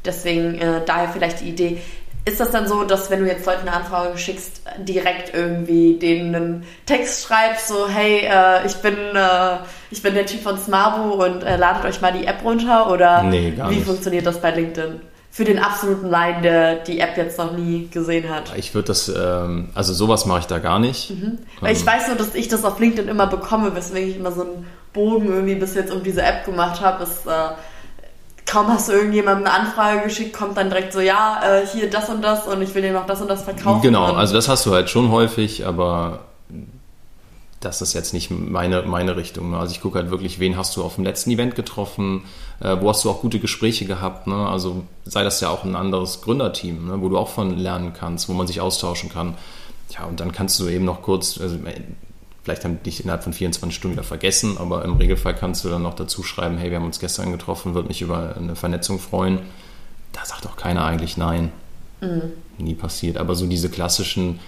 Deswegen 0.04 0.54
äh, 0.58 0.80
daher 0.86 1.10
vielleicht 1.10 1.40
die 1.40 1.50
Idee. 1.50 1.82
Ist 2.24 2.40
das 2.40 2.50
dann 2.50 2.66
so, 2.66 2.84
dass 2.84 3.10
wenn 3.10 3.20
du 3.20 3.26
jetzt 3.26 3.44
Leuten 3.46 3.68
eine 3.68 3.76
Anfrage 3.76 4.16
schickst, 4.18 4.62
direkt 4.78 5.34
irgendwie 5.34 5.98
denen 5.98 6.34
einen 6.34 6.66
Text 6.86 7.26
schreibst, 7.26 7.68
so 7.68 7.86
hey, 7.88 8.20
äh, 8.26 8.66
ich 8.66 8.76
bin 8.76 8.94
äh, 9.14 9.56
ich 9.90 10.02
bin 10.02 10.14
der 10.14 10.24
Typ 10.26 10.42
von 10.42 10.58
Smarbu 10.58 11.22
und 11.22 11.42
äh, 11.42 11.56
ladet 11.56 11.84
euch 11.84 12.00
mal 12.00 12.12
die 12.12 12.26
App 12.26 12.42
runter 12.44 12.90
oder 12.90 13.22
Nee, 13.24 13.52
wie 13.56 13.74
nicht. 13.76 13.86
funktioniert 13.86 14.24
das 14.26 14.40
bei 14.40 14.50
LinkedIn? 14.52 15.00
Für 15.38 15.44
den 15.44 15.60
absoluten 15.60 16.10
Laien, 16.10 16.42
der 16.42 16.74
die 16.80 16.98
App 16.98 17.16
jetzt 17.16 17.38
noch 17.38 17.52
nie 17.52 17.88
gesehen 17.92 18.28
hat. 18.28 18.52
Ich 18.56 18.74
würde 18.74 18.88
das, 18.88 19.08
ähm, 19.08 19.68
also 19.72 19.94
sowas 19.94 20.26
mache 20.26 20.40
ich 20.40 20.46
da 20.46 20.58
gar 20.58 20.80
nicht. 20.80 21.12
Weil 21.60 21.76
ich 21.76 21.86
weiß 21.86 22.08
nur, 22.08 22.16
dass 22.16 22.34
ich 22.34 22.48
das 22.48 22.64
auf 22.64 22.80
LinkedIn 22.80 23.06
immer 23.06 23.28
bekomme, 23.28 23.72
weswegen 23.76 24.10
ich 24.10 24.16
immer 24.16 24.32
so 24.32 24.40
einen 24.40 24.66
Bogen 24.92 25.28
irgendwie 25.28 25.54
bis 25.54 25.76
jetzt 25.76 25.92
um 25.92 26.02
diese 26.02 26.22
App 26.22 26.44
gemacht 26.44 26.80
habe. 26.80 27.04
Ist, 27.04 27.24
äh, 27.28 27.50
kaum 28.46 28.66
hast 28.66 28.88
du 28.88 28.94
irgendjemandem 28.94 29.46
eine 29.46 29.54
Anfrage 29.54 30.00
geschickt, 30.02 30.36
kommt 30.36 30.56
dann 30.56 30.70
direkt 30.70 30.92
so, 30.92 30.98
ja, 30.98 31.40
äh, 31.44 31.64
hier 31.68 31.88
das 31.88 32.08
und 32.08 32.20
das 32.20 32.44
und 32.48 32.60
ich 32.60 32.74
will 32.74 32.82
dir 32.82 32.92
noch 32.92 33.06
das 33.06 33.20
und 33.20 33.30
das 33.30 33.44
verkaufen. 33.44 33.80
Genau, 33.80 34.06
also 34.14 34.34
das 34.34 34.48
hast 34.48 34.66
du 34.66 34.74
halt 34.74 34.90
schon 34.90 35.12
häufig, 35.12 35.64
aber 35.64 36.18
das 37.60 37.82
ist 37.82 37.92
jetzt 37.92 38.14
nicht 38.14 38.30
meine, 38.30 38.82
meine 38.82 39.16
Richtung. 39.16 39.50
ne? 39.50 39.58
Also 39.58 39.72
ich 39.72 39.80
gucke 39.80 39.98
halt 39.98 40.10
wirklich, 40.10 40.38
wen 40.38 40.56
hast 40.56 40.76
du 40.76 40.84
auf 40.84 40.94
dem 40.94 41.04
letzten 41.04 41.30
Event 41.30 41.56
getroffen, 41.56 42.22
äh, 42.60 42.76
wo 42.80 42.88
hast 42.88 43.04
du 43.04 43.10
auch 43.10 43.20
gute 43.20 43.40
Gespräche 43.40 43.84
gehabt. 43.84 44.26
Ne? 44.26 44.48
Also 44.48 44.84
sei 45.04 45.24
das 45.24 45.40
ja 45.40 45.50
auch 45.50 45.64
ein 45.64 45.74
anderes 45.74 46.20
Gründerteam, 46.20 46.86
ne? 46.86 47.00
wo 47.00 47.08
du 47.08 47.18
auch 47.18 47.28
von 47.28 47.56
lernen 47.56 47.92
kannst, 47.92 48.28
wo 48.28 48.32
man 48.32 48.46
sich 48.46 48.60
austauschen 48.60 49.10
kann. 49.10 49.34
Ja, 49.90 50.04
und 50.04 50.20
dann 50.20 50.32
kannst 50.32 50.60
du 50.60 50.68
eben 50.68 50.84
noch 50.84 51.02
kurz, 51.02 51.38
also 51.40 51.56
äh, 51.56 51.80
vielleicht 52.44 52.64
haben 52.64 52.78
die 52.78 52.90
dich 52.90 53.02
innerhalb 53.02 53.24
von 53.24 53.32
24 53.32 53.76
Stunden 53.76 53.96
wieder 53.96 54.04
vergessen, 54.04 54.56
aber 54.58 54.84
im 54.84 54.94
Regelfall 54.94 55.34
kannst 55.34 55.64
du 55.64 55.68
dann 55.68 55.82
noch 55.82 55.94
dazu 55.94 56.22
schreiben, 56.22 56.58
hey, 56.58 56.70
wir 56.70 56.78
haben 56.78 56.86
uns 56.86 57.00
gestern 57.00 57.32
getroffen, 57.32 57.74
würde 57.74 57.88
mich 57.88 58.02
über 58.02 58.36
eine 58.36 58.54
Vernetzung 58.54 58.98
freuen. 58.98 59.40
Da 60.12 60.24
sagt 60.24 60.46
auch 60.46 60.56
keiner 60.56 60.84
eigentlich 60.84 61.16
nein. 61.16 61.50
Nie 62.58 62.74
passiert. 62.74 63.16
Aber 63.16 63.34
so 63.34 63.46
diese 63.46 63.68
klassischen, 63.68 64.38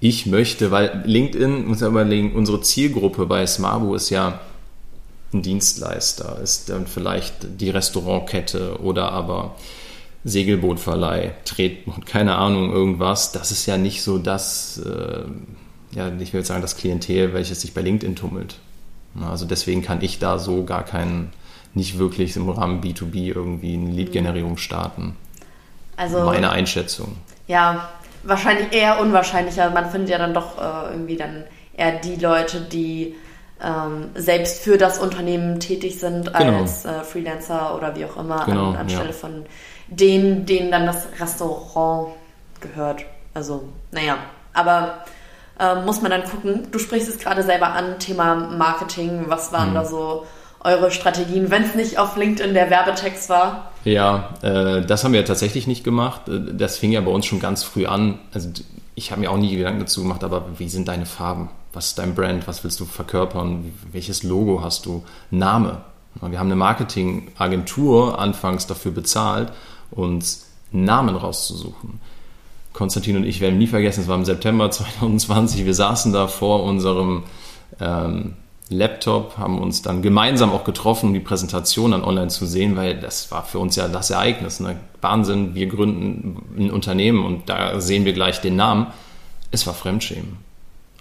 ich 0.00 0.26
möchte, 0.26 0.70
weil 0.70 1.02
LinkedIn, 1.04 1.66
muss 1.66 1.80
man 1.80 1.90
überlegen, 1.90 2.34
unsere 2.34 2.60
Zielgruppe 2.60 3.26
bei 3.26 3.46
Smarbu 3.46 3.94
ist 3.94 4.10
ja 4.10 4.40
ein 5.32 5.42
Dienstleister, 5.42 6.38
ist 6.42 6.68
dann 6.68 6.86
vielleicht 6.86 7.60
die 7.60 7.70
Restaurantkette 7.70 8.80
oder 8.80 9.12
aber 9.12 9.56
Segelbootverleih, 10.24 11.34
Tretboot, 11.44 12.04
keine 12.04 12.36
Ahnung, 12.36 12.72
irgendwas. 12.72 13.32
Das 13.32 13.50
ist 13.52 13.66
ja 13.66 13.76
nicht 13.78 14.02
so 14.02 14.18
das, 14.18 14.78
äh, 14.84 15.22
ja, 15.96 16.10
ich 16.18 16.32
will 16.32 16.40
jetzt 16.40 16.48
sagen, 16.48 16.62
das 16.62 16.76
Klientel, 16.76 17.32
welches 17.32 17.60
sich 17.60 17.74
bei 17.74 17.80
LinkedIn 17.80 18.16
tummelt. 18.16 18.56
Also 19.24 19.46
deswegen 19.46 19.82
kann 19.82 20.02
ich 20.02 20.18
da 20.18 20.38
so 20.38 20.64
gar 20.64 20.84
keinen 20.84 21.32
nicht 21.74 21.98
wirklich 21.98 22.36
im 22.36 22.48
Rahmen 22.48 22.82
B2B 22.82 23.34
irgendwie 23.34 23.74
eine 23.74 23.90
Lead-Generierung 23.90 24.56
starten. 24.56 25.16
Also, 25.96 26.24
Meine 26.24 26.50
Einschätzung. 26.50 27.16
ja, 27.46 27.88
wahrscheinlich 28.26 28.72
eher 28.72 28.98
unwahrscheinlicher. 29.00 29.70
Man 29.70 29.90
findet 29.90 30.10
ja 30.10 30.18
dann 30.18 30.34
doch 30.34 30.58
äh, 30.58 30.92
irgendwie 30.92 31.16
dann 31.16 31.44
eher 31.76 31.92
die 31.92 32.16
Leute, 32.16 32.60
die 32.60 33.14
ähm, 33.62 34.10
selbst 34.14 34.62
für 34.62 34.76
das 34.78 34.98
Unternehmen 34.98 35.60
tätig 35.60 35.98
sind 35.98 36.32
Genau. 36.34 36.58
als 36.60 36.84
äh, 36.84 37.02
Freelancer 37.04 37.74
oder 37.76 37.96
wie 37.96 38.04
auch 38.04 38.16
immer 38.18 38.44
Genau, 38.44 38.70
an, 38.70 38.76
anstelle 38.76 39.08
ja. 39.08 39.12
von 39.14 39.46
denen, 39.88 40.44
denen 40.46 40.70
dann 40.70 40.84
das 40.86 41.06
Restaurant 41.20 42.08
gehört. 42.60 43.04
Also, 43.34 43.64
naja, 43.92 44.16
aber 44.52 45.04
äh, 45.58 45.74
muss 45.82 46.02
man 46.02 46.10
dann 46.10 46.24
gucken. 46.24 46.68
Du 46.70 46.78
sprichst 46.78 47.08
es 47.08 47.18
gerade 47.18 47.42
selber 47.42 47.68
an, 47.68 47.98
Thema 47.98 48.34
Marketing. 48.34 49.24
Was 49.28 49.52
waren 49.52 49.70
Mhm. 49.70 49.74
da 49.74 49.84
so 49.84 50.26
eure 50.66 50.90
Strategien, 50.90 51.50
wenn 51.50 51.62
es 51.62 51.74
nicht 51.74 51.98
auf 51.98 52.16
LinkedIn 52.16 52.52
der 52.54 52.68
Werbetext 52.70 53.28
war? 53.30 53.70
Ja, 53.84 54.34
äh, 54.42 54.84
das 54.84 55.04
haben 55.04 55.12
wir 55.14 55.24
tatsächlich 55.24 55.66
nicht 55.66 55.84
gemacht. 55.84 56.28
Äh, 56.28 56.52
Das 56.54 56.76
fing 56.76 56.92
ja 56.92 57.00
bei 57.00 57.10
uns 57.10 57.24
schon 57.26 57.40
ganz 57.40 57.62
früh 57.62 57.86
an. 57.86 58.18
Also 58.34 58.50
ich 58.94 59.10
habe 59.10 59.20
mir 59.20 59.30
auch 59.30 59.36
nie 59.38 59.56
Gedanken 59.56 59.80
dazu 59.80 60.02
gemacht, 60.02 60.24
aber 60.24 60.44
wie 60.58 60.68
sind 60.68 60.88
deine 60.88 61.06
Farben? 61.06 61.48
Was 61.72 61.86
ist 61.88 61.98
dein 61.98 62.14
Brand? 62.14 62.46
Was 62.48 62.64
willst 62.64 62.80
du 62.80 62.84
verkörpern? 62.84 63.72
Welches 63.92 64.22
Logo 64.22 64.62
hast 64.62 64.86
du? 64.86 65.04
Name. 65.30 65.82
Wir 66.20 66.38
haben 66.38 66.46
eine 66.46 66.56
Marketingagentur 66.56 68.18
anfangs 68.18 68.66
dafür 68.66 68.92
bezahlt, 68.92 69.52
uns 69.90 70.46
Namen 70.72 71.14
rauszusuchen. 71.16 72.00
Konstantin 72.72 73.16
und 73.16 73.24
ich 73.24 73.40
werden 73.40 73.58
nie 73.58 73.66
vergessen, 73.66 74.00
es 74.02 74.08
war 74.08 74.16
im 74.16 74.24
September 74.24 74.70
2020, 74.70 75.64
wir 75.64 75.74
saßen 75.74 76.12
da 76.12 76.26
vor 76.26 76.62
unserem 76.64 77.24
ähm, 77.80 78.34
Laptop, 78.68 79.38
haben 79.38 79.60
uns 79.60 79.82
dann 79.82 80.02
gemeinsam 80.02 80.50
auch 80.50 80.64
getroffen, 80.64 81.08
um 81.08 81.14
die 81.14 81.20
Präsentation 81.20 81.92
dann 81.92 82.02
online 82.02 82.28
zu 82.28 82.46
sehen, 82.46 82.76
weil 82.76 82.98
das 82.98 83.30
war 83.30 83.44
für 83.44 83.60
uns 83.60 83.76
ja 83.76 83.86
das 83.86 84.10
Ereignis. 84.10 84.58
Ne? 84.58 84.76
Wahnsinn, 85.00 85.54
wir 85.54 85.66
gründen 85.66 86.42
ein 86.58 86.70
Unternehmen 86.70 87.24
und 87.24 87.48
da 87.48 87.80
sehen 87.80 88.04
wir 88.04 88.12
gleich 88.12 88.40
den 88.40 88.56
Namen. 88.56 88.88
Es 89.52 89.66
war 89.66 89.74
Fremdschämen. 89.74 90.38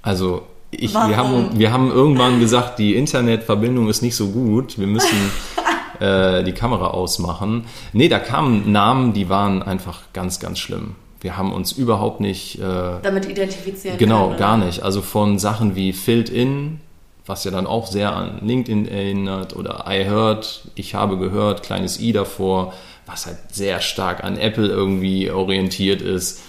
Also 0.04 0.44
ich, 0.70 0.94
wir, 0.94 1.18
haben, 1.18 1.58
wir 1.58 1.72
haben 1.72 1.92
irgendwann 1.92 2.40
gesagt, 2.40 2.78
die 2.78 2.96
Internetverbindung 2.96 3.90
ist 3.90 4.02
nicht 4.02 4.16
so 4.16 4.28
gut, 4.28 4.78
wir 4.78 4.88
müssen 4.88 5.32
äh, 6.00 6.44
die 6.44 6.52
Kamera 6.52 6.88
ausmachen. 6.88 7.66
Nee, 7.94 8.10
da 8.10 8.20
kamen 8.20 8.72
Namen, 8.72 9.14
die 9.14 9.30
waren 9.30 9.64
einfach 9.64 10.02
ganz, 10.14 10.40
ganz 10.40 10.60
schlimm. 10.60 10.96
Wir 11.22 11.38
haben 11.38 11.52
uns 11.52 11.72
überhaupt 11.72 12.20
nicht 12.20 12.60
äh, 12.60 13.00
Damit 13.02 13.28
identifizieren 13.28 13.98
Genau, 13.98 14.28
können, 14.28 14.40
gar 14.40 14.58
nicht. 14.58 14.84
Also 14.84 15.02
von 15.02 15.40
Sachen 15.40 15.76
wie 15.76 15.92
Filled 15.92 16.30
In, 16.30 16.82
was 17.26 17.44
ja 17.44 17.52
dann 17.52 17.68
auch 17.68 17.88
sehr 17.88 18.16
an 18.16 18.40
LinkedIn 18.42 18.88
erinnert, 18.88 19.56
oder 19.56 19.86
I 19.88 20.06
heard, 20.06 20.62
ich 20.76 20.94
habe 20.96 21.18
gehört, 21.18 21.64
kleines 21.64 22.00
i 22.00 22.12
davor, 22.12 22.74
was 23.06 23.26
halt 23.26 23.38
sehr 23.52 23.82
stark 23.82 24.24
an 24.24 24.38
Apple 24.38 24.68
irgendwie 24.68 25.32
orientiert 25.32 26.02
ist. 26.02 26.42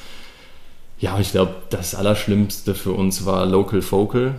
Ja, 0.98 1.14
und 1.14 1.20
ich 1.20 1.32
glaube, 1.32 1.54
das 1.70 1.94
Allerschlimmste 1.94 2.74
für 2.74 2.92
uns 2.92 3.26
war 3.26 3.44
Local 3.46 3.82
Focal. 3.82 4.34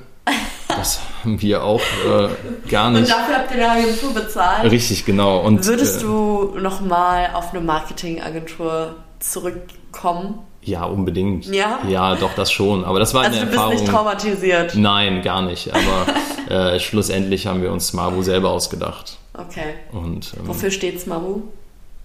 Das 0.67 0.99
haben 1.23 1.41
wir 1.41 1.63
auch 1.63 1.81
äh, 1.81 2.29
gar 2.69 2.87
Und 2.87 2.93
nicht. 3.01 3.11
dafür 3.11 3.37
habt 3.37 3.51
ihr 3.51 3.57
eine 3.69 3.83
Agentur 3.83 4.13
bezahlt. 4.13 4.71
Richtig, 4.71 5.05
genau. 5.05 5.39
Und, 5.39 5.65
Würdest 5.65 6.01
äh, 6.01 6.05
du 6.05 6.55
nochmal 6.59 7.31
auf 7.33 7.51
eine 7.53 7.61
Marketingagentur 7.63 8.95
zurückkommen? 9.19 10.39
Ja, 10.67 10.83
unbedingt. 10.83 11.45
Ja? 11.47 11.79
Ja, 11.87 12.15
doch, 12.15 12.33
das 12.35 12.51
schon. 12.51 12.83
Aber 12.83 12.99
das 12.99 13.13
war 13.13 13.23
Also 13.23 13.37
eine 13.37 13.45
du 13.45 13.45
bist 13.47 13.57
Erfahrung. 13.57 13.79
nicht 13.79 13.87
traumatisiert. 13.87 14.75
Nein, 14.75 15.21
gar 15.21 15.41
nicht. 15.41 15.71
Aber 15.73 16.13
äh, 16.73 16.79
schlussendlich 16.79 17.47
haben 17.47 17.61
wir 17.61 17.71
uns 17.71 17.87
Smabu 17.87 18.21
selber 18.21 18.51
ausgedacht. 18.51 19.17
Okay. 19.33 19.75
Und 19.91 20.33
ähm, 20.37 20.47
Wofür 20.47 20.69
steht 20.71 20.99
Smabu? 20.99 21.43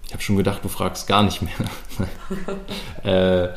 ich 0.05 0.13
habe 0.13 0.23
schon 0.23 0.37
gedacht, 0.37 0.63
du 0.63 0.69
fragst 0.69 1.07
gar 1.07 1.23
nicht 1.23 1.41
mehr. 1.41 1.53
äh, 3.51 3.53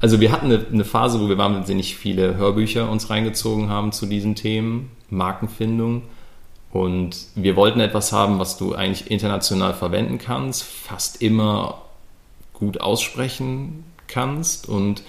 also 0.00 0.20
wir 0.20 0.32
hatten 0.32 0.46
eine, 0.46 0.66
eine 0.72 0.84
Phase, 0.84 1.20
wo 1.20 1.28
wir 1.28 1.38
wahnsinnig 1.38 1.96
viele 1.96 2.36
Hörbücher 2.36 2.90
uns 2.90 3.08
reingezogen 3.08 3.68
haben 3.68 3.92
zu 3.92 4.06
diesen 4.06 4.34
Themen, 4.34 4.90
Markenfindung. 5.10 6.02
Und 6.72 7.16
wir 7.36 7.54
wollten 7.54 7.80
etwas 7.80 8.12
haben, 8.12 8.38
was 8.38 8.56
du 8.56 8.74
eigentlich 8.74 9.10
international 9.10 9.74
verwenden 9.74 10.18
kannst, 10.18 10.64
fast 10.64 11.22
immer 11.22 11.82
gut 12.52 12.80
aussprechen 12.80 13.84
kannst 14.12 14.68
und 14.68 15.02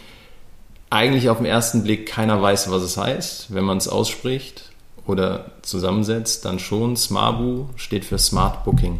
eigentlich 0.89 1.29
auf 1.29 1.37
den 1.37 1.45
ersten 1.45 1.83
Blick 1.83 2.07
keiner 2.07 2.41
weiß, 2.41 2.69
was 2.71 2.83
es 2.83 2.97
heißt. 2.97 3.53
Wenn 3.53 3.63
man 3.63 3.77
es 3.77 3.87
ausspricht 3.87 4.71
oder 5.07 5.45
zusammensetzt, 5.63 6.45
dann 6.45 6.59
schon. 6.59 6.95
Smabu 6.95 7.65
steht 7.75 8.05
für 8.05 8.17
Smart 8.19 8.63
Booking. 8.63 8.99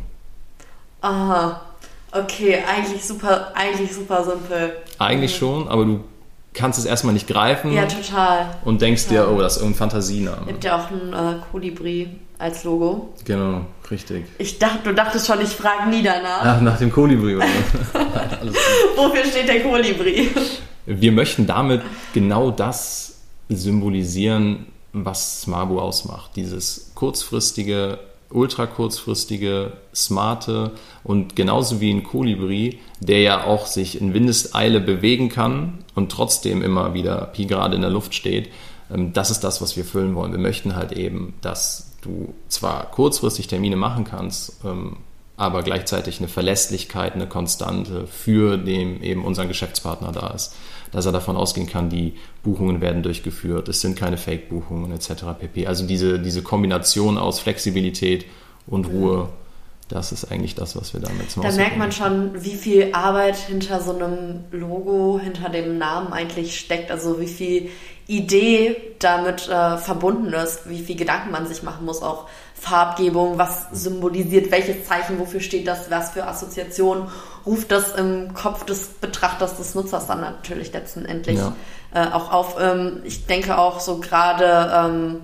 Aha. 1.02 1.62
Okay, 2.12 2.64
eigentlich 2.68 3.04
super, 3.04 3.52
eigentlich 3.56 3.92
super 3.94 4.24
simpel. 4.24 4.74
Eigentlich 5.00 5.36
schon, 5.36 5.68
aber 5.68 5.86
du 5.86 6.04
kannst 6.54 6.78
es 6.78 6.86
erstmal 6.86 7.14
nicht 7.14 7.28
greifen 7.28 7.74
Ja, 7.74 7.86
total. 7.86 8.56
und 8.64 8.82
denkst 8.82 9.08
dir, 9.08 9.30
oh, 9.32 9.40
das 9.40 9.54
ist 9.54 9.62
irgendein 9.62 9.80
Fantasiename. 9.80 10.46
Habt 10.48 10.64
ja 10.64 10.78
auch 10.78 10.92
ein 10.92 11.14
äh, 11.14 11.40
Kolibri 11.52 12.10
als 12.40 12.64
Logo. 12.64 13.14
Genau, 13.26 13.62
richtig. 13.90 14.26
Ich 14.38 14.60
dachte, 14.60 14.80
du 14.90 14.94
dachtest 14.94 15.28
schon, 15.28 15.42
ich 15.42 15.50
frage 15.50 15.90
nie 15.90 16.04
danach. 16.04 16.42
Ach, 16.44 16.62
nach 16.62 16.78
dem 16.78 16.92
Kolibri. 16.92 17.36
oder? 17.36 17.46
Wofür 18.96 19.24
steht 19.26 19.48
der 19.48 19.62
Kolibri? 19.64 20.30
Wir 20.86 21.12
möchten 21.12 21.48
damit 21.48 21.82
genau 22.14 22.52
das 22.52 23.16
symbolisieren, 23.50 24.68
was 24.94 25.42
Smabu 25.42 25.80
ausmacht. 25.80 26.32
Dieses 26.36 26.92
kurzfristige, 26.96 28.00
ultra 28.30 28.66
kurzfristige, 28.68 29.74
smarte 29.96 30.72
und 31.04 31.36
genauso 31.36 31.80
wie 31.82 31.92
ein 31.92 32.04
Kolibri, 32.04 32.80
der 33.00 33.22
ja 33.22 33.44
auch 33.46 33.66
sich 33.66 34.00
in 34.00 34.14
Windeseile 34.14 34.80
bewegen 34.82 35.30
kann 35.30 35.80
und 35.96 36.12
trotzdem 36.12 36.62
immer 36.62 36.94
wieder 36.94 37.26
Pi 37.34 37.46
gerade 37.46 37.76
in 37.76 37.82
der 37.82 37.90
Luft 37.92 38.14
steht. 38.14 38.50
ähm, 38.94 39.14
Das 39.14 39.32
ist 39.32 39.44
das, 39.44 39.62
was 39.62 39.78
wir 39.78 39.86
füllen 39.86 40.16
wollen. 40.16 40.32
Wir 40.32 40.40
möchten 40.40 40.76
halt 40.76 40.92
eben, 40.92 41.34
dass 41.42 41.93
du 42.04 42.34
zwar 42.48 42.92
kurzfristig 42.92 43.48
Termine 43.48 43.76
machen 43.76 44.04
kannst, 44.04 44.64
ähm, 44.66 44.98
aber 45.36 45.64
gleichzeitig 45.64 46.20
eine 46.20 46.28
Verlässlichkeit, 46.28 47.14
eine 47.14 47.28
Konstante 47.28 48.06
für 48.08 48.58
den 48.58 49.02
eben 49.02 49.26
unseren 49.26 49.48
Geschäftspartner 49.48 50.12
da 50.12 50.28
ist. 50.28 50.56
Dass 50.92 51.08
er 51.08 51.12
davon 51.12 51.36
ausgehen 51.36 51.66
kann, 51.66 51.90
die 51.90 52.14
Buchungen 52.44 52.82
werden 52.82 53.02
durchgeführt, 53.02 53.68
es 53.68 53.82
sind 53.82 53.98
keine 53.98 54.18
Fake-Buchungen 54.18 54.92
etc. 54.92 55.24
pp. 55.40 55.66
Also 55.66 55.88
diese, 55.88 56.20
diese 56.20 56.44
Kombination 56.44 57.18
aus 57.18 57.40
Flexibilität 57.40 58.26
und 58.68 58.86
Ruhe, 58.86 59.30
das 59.94 60.12
ist 60.12 60.32
eigentlich 60.32 60.56
das, 60.56 60.76
was 60.76 60.94
wir 60.94 61.02
damit 61.02 61.30
zum 61.30 61.44
Da 61.44 61.52
merkt 61.52 61.78
man 61.78 61.92
schon, 61.92 62.44
wie 62.44 62.56
viel 62.56 62.90
Arbeit 62.94 63.36
hinter 63.36 63.80
so 63.80 63.94
einem 63.94 64.44
Logo, 64.52 65.20
hinter 65.22 65.50
dem 65.50 65.78
Namen 65.78 66.12
eigentlich 66.12 66.60
steckt. 66.60 66.90
Also 66.90 67.20
wie 67.20 67.28
viel 67.28 67.70
Idee 68.08 68.76
damit 68.98 69.48
äh, 69.48 69.78
verbunden 69.78 70.34
ist, 70.34 70.68
wie 70.68 70.82
viel 70.82 70.96
Gedanken 70.96 71.32
man 71.32 71.46
sich 71.46 71.62
machen 71.62 71.86
muss, 71.86 72.02
auch 72.02 72.28
Farbgebung, 72.56 73.38
was 73.38 73.68
symbolisiert, 73.72 74.50
welches 74.52 74.86
Zeichen, 74.86 75.20
wofür 75.20 75.42
steht 75.42 75.68
das, 75.68 75.92
was 75.92 76.12
für 76.12 76.26
Assoziationen 76.26 77.10
ruft 77.46 77.72
das 77.72 77.94
im 77.94 78.34
Kopf 78.34 78.66
des 78.66 78.88
Betrachters, 78.88 79.58
des 79.58 79.76
Nutzers 79.76 80.08
dann 80.08 80.22
natürlich 80.22 80.74
letztendlich 80.74 81.38
Ja. 81.38 81.56
äh, 81.94 82.08
auch 82.08 82.32
auf. 82.32 82.56
Ähm, 82.60 83.02
ich 83.04 83.28
denke 83.28 83.58
auch 83.58 83.80
so 83.80 84.00
gerade 84.00 84.72
ähm, 84.74 85.22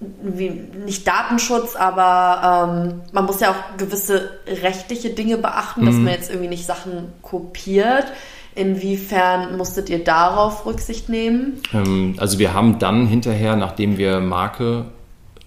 wie, 0.00 0.50
nicht 0.84 1.06
Datenschutz, 1.06 1.76
aber 1.76 2.68
ähm, 2.72 3.00
man 3.12 3.26
muss 3.26 3.40
ja 3.40 3.50
auch 3.50 3.76
gewisse 3.76 4.30
rechtliche 4.46 5.10
Dinge 5.10 5.36
beachten, 5.36 5.84
dass 5.84 5.94
man 5.94 6.08
jetzt 6.08 6.30
irgendwie 6.30 6.48
nicht 6.48 6.64
Sachen 6.66 7.12
kopiert. 7.22 8.06
Inwiefern 8.54 9.56
musstet 9.56 9.88
ihr 9.90 10.02
darauf 10.02 10.66
Rücksicht 10.66 11.08
nehmen? 11.08 11.60
Ähm, 11.72 12.14
Also 12.18 12.38
wir 12.38 12.54
haben 12.54 12.78
dann 12.78 13.06
hinterher, 13.06 13.56
nachdem 13.56 13.96
wir 13.98 14.20
Marke 14.20 14.86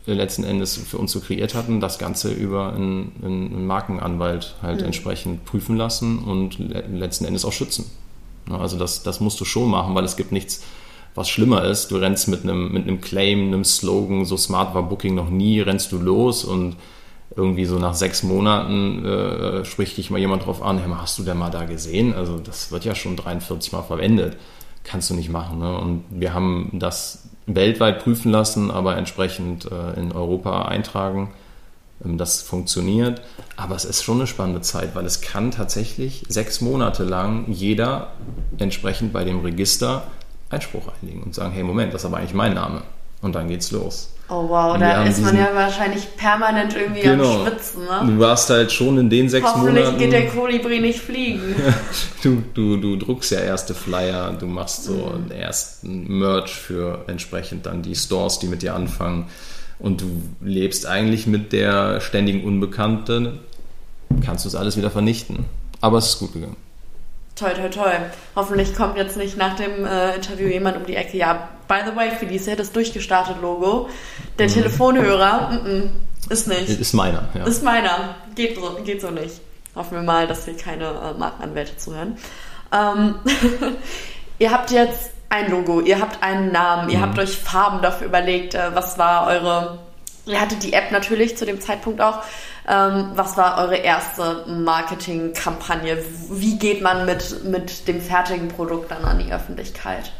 letzten 0.05 0.43
Endes 0.43 0.77
für 0.77 0.97
uns 0.97 1.11
so 1.11 1.19
kreiert 1.19 1.55
hatten, 1.55 1.79
das 1.79 1.97
Ganze 1.97 2.31
über 2.31 2.73
einen, 2.73 3.11
einen 3.23 3.65
Markenanwalt 3.65 4.55
halt 4.61 4.81
entsprechend 4.81 5.45
prüfen 5.45 5.77
lassen 5.77 6.19
und 6.19 6.59
le 6.59 6.83
letzten 6.91 7.25
Endes 7.25 7.45
auch 7.45 7.53
schützen. 7.53 7.89
Ja, 8.49 8.59
Also 8.59 8.77
das, 8.77 9.03
das 9.03 9.19
musst 9.19 9.39
du 9.39 9.45
schon 9.45 9.69
machen, 9.69 9.95
weil 9.95 10.03
es 10.03 10.17
gibt 10.17 10.31
nichts, 10.31 10.63
was 11.15 11.29
schlimmer 11.29 11.63
ist. 11.65 11.91
Du 11.91 11.97
rennst 11.97 12.27
mit 12.27 12.43
einem, 12.43 12.71
mit 12.71 12.83
einem 12.83 13.01
Claim, 13.01 13.47
einem 13.47 13.63
Slogan, 13.63 14.25
so 14.25 14.37
smart 14.37 14.73
war 14.73 14.83
Booking 14.83 15.15
noch 15.15 15.29
nie, 15.29 15.59
rennst 15.59 15.91
du 15.91 15.99
los 15.99 16.43
und 16.43 16.75
irgendwie 17.35 17.65
so 17.65 17.79
nach 17.79 17.93
sechs 17.93 18.23
Monaten 18.23 19.05
äh, 19.05 19.65
spricht 19.65 19.97
dich 19.97 20.09
mal 20.09 20.19
jemand 20.19 20.45
drauf 20.45 20.61
an, 20.61 20.77
hey, 20.77 20.89
hast 20.95 21.17
du 21.17 21.23
denn 21.23 21.37
mal 21.37 21.49
da 21.49 21.65
gesehen? 21.65 22.13
Also 22.13 22.37
das 22.37 22.71
wird 22.71 22.85
ja 22.85 22.95
schon 22.95 23.15
43 23.15 23.71
Mal 23.71 23.81
verwendet. 23.81 24.37
Kannst 24.83 25.09
du 25.09 25.13
nicht 25.13 25.29
machen. 25.29 25.59
Ne? 25.59 25.77
Und 25.77 26.03
wir 26.09 26.33
haben 26.33 26.69
das 26.73 27.29
weltweit 27.45 28.03
prüfen 28.03 28.31
lassen, 28.31 28.69
aber 28.69 28.97
entsprechend 28.97 29.69
äh, 29.71 29.99
in 29.99 30.11
Europa 30.11 30.63
eintragen. 30.63 31.33
Ähm, 32.03 32.17
Das 32.17 32.41
funktioniert, 32.41 33.21
aber 33.55 33.75
es 33.75 33.85
ist 33.85 34.03
schon 34.03 34.17
eine 34.17 34.27
spannende 34.27 34.61
Zeit, 34.61 34.95
weil 34.95 35.05
es 35.05 35.21
kann 35.21 35.51
tatsächlich 35.51 36.23
sechs 36.27 36.61
Monate 36.61 37.03
lang 37.03 37.45
jeder 37.47 38.11
entsprechend 38.57 39.13
bei 39.13 39.23
dem 39.23 39.39
Register 39.39 40.03
Einspruch 40.53 40.83
einlegen 41.01 41.23
und 41.23 41.35
sagen, 41.35 41.51
hey 41.53 41.63
Moment, 41.63 41.93
das 41.93 42.01
ist 42.01 42.05
aber 42.05 42.17
eigentlich 42.17 42.33
mein 42.33 42.53
Name. 42.53 42.81
Und 43.21 43.35
dann 43.35 43.47
geht's 43.47 43.71
los. 43.71 44.13
Oh 44.29 44.49
wow, 44.49 44.77
da 44.77 45.03
ist 45.03 45.21
man 45.21 45.37
ja 45.37 45.49
wahrscheinlich 45.53 46.15
permanent 46.15 46.75
irgendwie 46.75 47.01
genau. 47.01 47.41
am 47.41 47.47
Schwitzen. 47.47 47.83
Ne? 47.83 48.13
Du 48.13 48.19
warst 48.19 48.49
halt 48.49 48.71
schon 48.71 48.97
in 48.97 49.09
den 49.09 49.29
sechs 49.29 49.45
Hoffentlich 49.47 49.85
Monaten. 49.85 49.97
geht 49.97 50.11
der 50.11 50.27
Kolibri 50.27 50.79
nicht 50.79 50.99
fliegen. 50.99 51.55
du, 52.23 52.43
du, 52.53 52.77
du 52.77 52.95
druckst 52.95 53.31
ja 53.31 53.39
erste 53.39 53.73
Flyer, 53.73 54.31
du 54.31 54.45
machst 54.45 54.85
so 54.85 54.93
mhm. 54.93 55.31
ersten 55.31 56.19
Merch 56.19 56.53
für 56.53 57.03
entsprechend 57.07 57.65
dann 57.65 57.81
die 57.81 57.95
Stores, 57.95 58.39
die 58.39 58.47
mit 58.47 58.61
dir 58.61 58.75
anfangen. 58.75 59.27
Und 59.77 60.01
du 60.01 60.21
lebst 60.41 60.85
eigentlich 60.85 61.27
mit 61.27 61.51
der 61.51 61.99
ständigen 61.99 62.43
Unbekannten, 62.45 63.39
kannst 64.25 64.45
du 64.45 64.49
es 64.49 64.55
alles 64.55 64.77
wieder 64.77 64.89
vernichten. 64.89 65.45
Aber 65.81 65.97
es 65.97 66.07
ist 66.07 66.19
gut 66.19 66.33
gegangen. 66.33 66.55
Toi, 67.35 67.49
toi, 67.53 67.69
toi. 67.69 67.91
Hoffentlich 68.35 68.75
kommt 68.75 68.95
jetzt 68.95 69.17
nicht 69.17 69.37
nach 69.37 69.55
dem 69.55 69.85
äh, 69.85 70.15
Interview 70.15 70.47
jemand 70.47 70.77
um 70.77 70.85
die 70.85 70.95
Ecke. 70.95 71.17
Ja, 71.17 71.49
by 71.67 71.79
the 71.85 71.95
way, 71.95 72.11
Felicia, 72.11 72.55
das 72.55 72.71
durchgestartet 72.71 73.37
Logo. 73.41 73.89
Der 74.37 74.47
mhm. 74.47 74.53
Telefonhörer, 74.53 75.49
mm 75.49 75.67
-mm, 75.67 75.89
ist 76.29 76.47
nicht. 76.47 76.69
Ist 76.69 76.93
meiner, 76.93 77.29
ja. 77.33 77.43
Ist 77.45 77.63
meiner. 77.63 78.15
Geht 78.35 78.55
so, 78.55 78.77
geht 78.83 79.01
so 79.01 79.09
nicht. 79.09 79.41
Hoffen 79.75 79.95
wir 79.95 80.03
mal, 80.03 80.27
dass 80.27 80.45
hier 80.45 80.55
keine 80.55 80.85
äh, 80.85 81.17
Markenanwälte 81.17 81.75
zuhören. 81.77 82.17
Ähm, 82.71 83.15
ihr 84.39 84.51
habt 84.51 84.69
jetzt 84.69 85.11
ein 85.29 85.49
Logo, 85.49 85.81
ihr 85.81 85.99
habt 85.99 86.21
einen 86.21 86.51
Namen, 86.51 86.89
ihr 86.89 86.99
mhm. 86.99 87.01
habt 87.01 87.19
euch 87.19 87.35
Farben 87.35 87.81
dafür 87.81 88.07
überlegt. 88.07 88.53
Äh, 88.53 88.75
was 88.75 88.99
war 88.99 89.27
eure. 89.27 89.79
Ihr 90.25 90.39
hattet 90.39 90.63
die 90.63 90.73
App 90.73 90.91
natürlich 90.91 91.35
zu 91.37 91.45
dem 91.45 91.59
Zeitpunkt 91.59 91.99
auch. 91.99 92.19
Ähm, 92.67 93.11
was 93.15 93.35
war 93.35 93.57
eure 93.57 93.75
erste 93.75 94.45
Marketingkampagne? 94.47 95.97
Wie 96.29 96.57
geht 96.57 96.81
man 96.81 97.05
mit, 97.05 97.43
mit 97.43 97.87
dem 97.87 97.99
fertigen 97.99 98.47
Produkt 98.47 98.91
dann 98.91 99.03
an 99.03 99.19
die 99.19 99.33
Öffentlichkeit? 99.33 100.13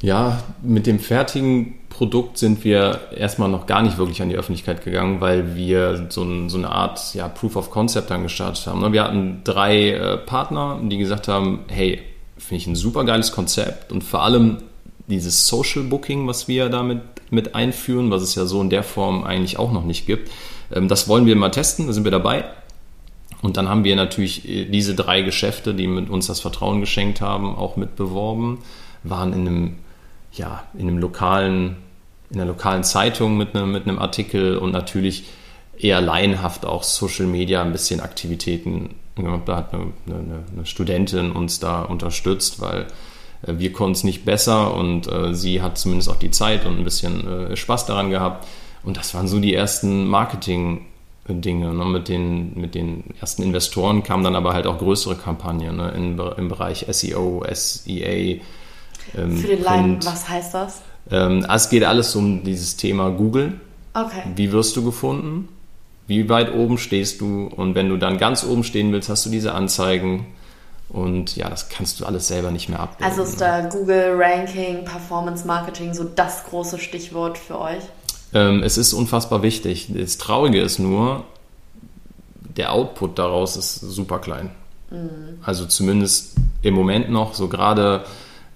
Ja, 0.00 0.42
mit 0.62 0.86
dem 0.86 1.00
fertigen 1.00 1.78
Produkt 1.88 2.38
sind 2.38 2.64
wir 2.64 3.00
erstmal 3.16 3.48
noch 3.48 3.66
gar 3.66 3.82
nicht 3.82 3.98
wirklich 3.98 4.22
an 4.22 4.28
die 4.28 4.36
Öffentlichkeit 4.36 4.84
gegangen, 4.84 5.20
weil 5.20 5.54
wir 5.56 6.06
so, 6.08 6.22
ein, 6.22 6.48
so 6.48 6.58
eine 6.58 6.70
Art 6.70 7.14
ja, 7.14 7.28
Proof 7.28 7.56
of 7.56 7.70
Concept 7.70 8.10
dann 8.10 8.22
gestartet 8.22 8.66
haben. 8.66 8.80
Ne? 8.80 8.92
Wir 8.92 9.04
hatten 9.04 9.42
drei 9.44 9.90
äh, 9.90 10.18
Partner, 10.18 10.80
die 10.82 10.98
gesagt 10.98 11.28
haben, 11.28 11.64
hey, 11.68 12.00
finde 12.38 12.56
ich 12.56 12.66
ein 12.66 12.76
super 12.76 13.04
geiles 13.04 13.32
Konzept 13.32 13.92
und 13.92 14.02
vor 14.02 14.22
allem 14.22 14.58
dieses 15.12 15.46
Social 15.46 15.84
Booking, 15.84 16.26
was 16.26 16.48
wir 16.48 16.68
damit 16.68 17.00
mit 17.30 17.54
einführen, 17.54 18.10
was 18.10 18.22
es 18.22 18.34
ja 18.34 18.46
so 18.46 18.60
in 18.60 18.70
der 18.70 18.82
Form 18.82 19.24
eigentlich 19.24 19.58
auch 19.58 19.72
noch 19.72 19.84
nicht 19.84 20.06
gibt, 20.06 20.30
ähm, 20.72 20.88
das 20.88 21.08
wollen 21.08 21.26
wir 21.26 21.36
mal 21.36 21.50
testen, 21.50 21.86
da 21.86 21.92
sind 21.92 22.04
wir 22.04 22.10
dabei. 22.10 22.44
Und 23.42 23.56
dann 23.56 23.68
haben 23.68 23.84
wir 23.84 23.96
natürlich 23.96 24.48
äh, 24.48 24.64
diese 24.64 24.94
drei 24.94 25.22
Geschäfte, 25.22 25.74
die 25.74 25.86
mit 25.86 26.08
uns 26.08 26.26
das 26.26 26.40
Vertrauen 26.40 26.80
geschenkt 26.80 27.20
haben, 27.20 27.54
auch 27.54 27.76
mitbeworben, 27.76 28.58
waren 29.02 29.32
in 29.32 29.40
einem, 29.46 29.74
ja, 30.32 30.64
in 30.74 30.88
einem 30.88 30.98
lokalen, 30.98 31.76
in 32.30 32.40
einer 32.40 32.50
lokalen 32.50 32.84
Zeitung 32.84 33.36
mit 33.36 33.54
einem, 33.54 33.72
mit 33.72 33.86
einem 33.86 33.98
Artikel 33.98 34.56
und 34.56 34.72
natürlich 34.72 35.24
eher 35.78 36.00
laienhaft 36.00 36.64
auch 36.64 36.84
Social 36.84 37.26
Media 37.26 37.62
ein 37.62 37.72
bisschen 37.72 38.00
Aktivitäten. 38.00 38.94
Da 39.46 39.56
hat 39.56 39.74
eine, 39.74 39.92
eine, 40.06 40.44
eine 40.54 40.66
Studentin 40.66 41.32
uns 41.32 41.58
da 41.58 41.82
unterstützt, 41.82 42.60
weil 42.60 42.86
wir 43.44 43.72
konnten 43.72 43.92
es 43.92 44.04
nicht 44.04 44.24
besser 44.24 44.74
und 44.74 45.10
äh, 45.10 45.34
sie 45.34 45.62
hat 45.62 45.78
zumindest 45.78 46.08
auch 46.08 46.16
die 46.16 46.30
Zeit 46.30 46.64
und 46.64 46.78
ein 46.78 46.84
bisschen 46.84 47.26
äh, 47.26 47.56
Spaß 47.56 47.86
daran 47.86 48.10
gehabt. 48.10 48.46
Und 48.84 48.96
das 48.96 49.14
waren 49.14 49.28
so 49.28 49.38
die 49.38 49.54
ersten 49.54 50.06
Marketing-Dinge. 50.06 51.74
Ne? 51.74 51.84
Mit, 51.84 52.08
den, 52.08 52.58
mit 52.58 52.74
den 52.74 53.04
ersten 53.20 53.42
Investoren 53.42 54.02
kamen 54.02 54.24
dann 54.24 54.36
aber 54.36 54.54
halt 54.54 54.66
auch 54.66 54.78
größere 54.78 55.16
Kampagnen 55.16 55.76
ne? 55.76 55.90
In, 55.90 56.18
im 56.18 56.48
Bereich 56.48 56.86
SEO, 56.88 57.44
SEA. 57.52 58.40
Ähm, 59.16 59.36
Für 59.36 59.48
den 59.48 59.62
Laien, 59.62 60.04
was 60.04 60.28
heißt 60.28 60.54
das? 60.54 60.82
Ähm, 61.10 61.44
es 61.52 61.68
geht 61.68 61.84
alles 61.84 62.14
um 62.14 62.44
dieses 62.44 62.76
Thema 62.76 63.10
Google. 63.10 63.60
Okay. 63.94 64.22
Wie 64.34 64.52
wirst 64.52 64.76
du 64.76 64.84
gefunden? 64.84 65.48
Wie 66.06 66.28
weit 66.28 66.54
oben 66.54 66.78
stehst 66.78 67.20
du? 67.20 67.46
Und 67.46 67.74
wenn 67.74 67.88
du 67.88 67.96
dann 67.96 68.18
ganz 68.18 68.44
oben 68.44 68.64
stehen 68.64 68.92
willst, 68.92 69.08
hast 69.08 69.26
du 69.26 69.30
diese 69.30 69.54
Anzeigen. 69.54 70.26
Und 70.92 71.36
ja, 71.36 71.48
das 71.48 71.70
kannst 71.70 72.00
du 72.00 72.04
alles 72.04 72.28
selber 72.28 72.50
nicht 72.50 72.68
mehr 72.68 72.78
abbilden. 72.78 73.06
Also 73.06 73.22
ist 73.22 73.40
da 73.40 73.66
Google 73.66 74.14
Ranking, 74.14 74.84
Performance 74.84 75.46
Marketing 75.46 75.94
so 75.94 76.04
das 76.04 76.44
große 76.44 76.78
Stichwort 76.78 77.38
für 77.38 77.58
euch? 77.58 77.82
Ähm, 78.34 78.62
es 78.62 78.76
ist 78.76 78.92
unfassbar 78.92 79.42
wichtig. 79.42 79.88
Das 79.94 80.18
Traurige 80.18 80.60
ist 80.60 80.78
nur, 80.78 81.24
der 82.56 82.72
Output 82.72 83.18
daraus 83.18 83.56
ist 83.56 83.76
super 83.76 84.18
klein. 84.18 84.50
Mhm. 84.90 85.38
Also 85.42 85.64
zumindest 85.64 86.34
im 86.60 86.74
Moment 86.74 87.10
noch, 87.10 87.32
so 87.32 87.48
gerade 87.48 88.04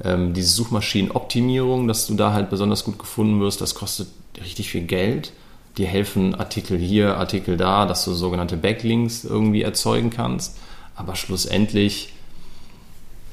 ähm, 0.04 0.34
diese 0.34 0.50
Suchmaschinenoptimierung, 0.50 1.88
dass 1.88 2.06
du 2.06 2.16
da 2.16 2.34
halt 2.34 2.50
besonders 2.50 2.84
gut 2.84 2.98
gefunden 2.98 3.40
wirst, 3.40 3.62
das 3.62 3.74
kostet 3.74 4.08
richtig 4.38 4.68
viel 4.68 4.82
Geld. 4.82 5.32
Die 5.78 5.86
helfen 5.86 6.34
Artikel 6.34 6.76
hier, 6.76 7.16
Artikel 7.16 7.56
da, 7.56 7.86
dass 7.86 8.04
du 8.04 8.12
sogenannte 8.12 8.58
Backlinks 8.58 9.24
irgendwie 9.24 9.62
erzeugen 9.62 10.10
kannst. 10.10 10.58
Aber 10.94 11.16
schlussendlich 11.16 12.12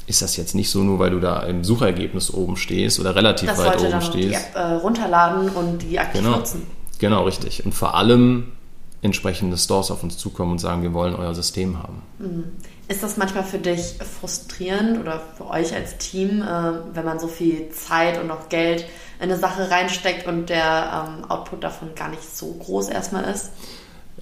ist 0.06 0.22
das 0.22 0.36
jetzt 0.38 0.56
nicht 0.56 0.70
so 0.70 0.84
nur, 0.84 1.00
weil 1.00 1.12
du 1.12 1.20
da 1.20 1.44
im 1.44 1.64
Suchergebnis 1.64 2.34
oben 2.34 2.58
stehst 2.58 3.00
oder 3.00 3.16
relativ 3.16 3.50
das 3.50 3.58
weit 3.58 3.80
oben 3.80 3.92
dann 3.92 4.02
stehst. 4.02 4.30
Die 4.30 4.34
App 4.34 4.56
äh, 4.56 4.74
runterladen 4.76 5.50
und 5.50 5.82
die 5.82 6.00
aktiv 6.00 6.22
genau. 6.22 6.38
nutzen. 6.38 6.68
Genau, 7.00 7.24
richtig. 7.24 7.66
Und 7.66 7.74
vor 7.74 7.96
allem 7.96 8.54
entsprechende 9.02 9.58
Stores 9.58 9.92
auf 9.92 10.04
uns 10.04 10.18
zukommen 10.18 10.54
und 10.54 10.60
sagen, 10.60 10.82
wir 10.82 10.94
wollen 10.94 11.16
euer 11.16 11.36
System 11.36 11.78
haben. 11.82 12.02
Mhm. 12.20 12.44
Ist 12.88 13.04
das 13.04 13.18
manchmal 13.18 13.44
für 13.44 13.60
dich 13.60 13.96
frustrierend 14.20 15.00
oder 15.00 15.22
für 15.38 15.50
euch 15.50 15.74
als 15.74 15.98
Team, 15.98 16.42
äh, 16.42 16.74
wenn 16.94 17.06
man 17.06 17.20
so 17.20 17.28
viel 17.28 17.70
Zeit 17.70 18.22
und 18.22 18.32
auch 18.32 18.50
Geld 18.50 18.86
in 19.20 19.24
eine 19.30 19.38
Sache 19.38 19.70
reinsteckt 19.70 20.28
und 20.28 20.50
der 20.50 21.08
ähm, 21.08 21.30
Output 21.30 21.64
davon 21.64 21.96
gar 21.96 22.10
nicht 22.10 22.24
so 22.36 22.54
groß 22.54 22.90
erstmal 22.90 23.24
ist? 23.26 23.52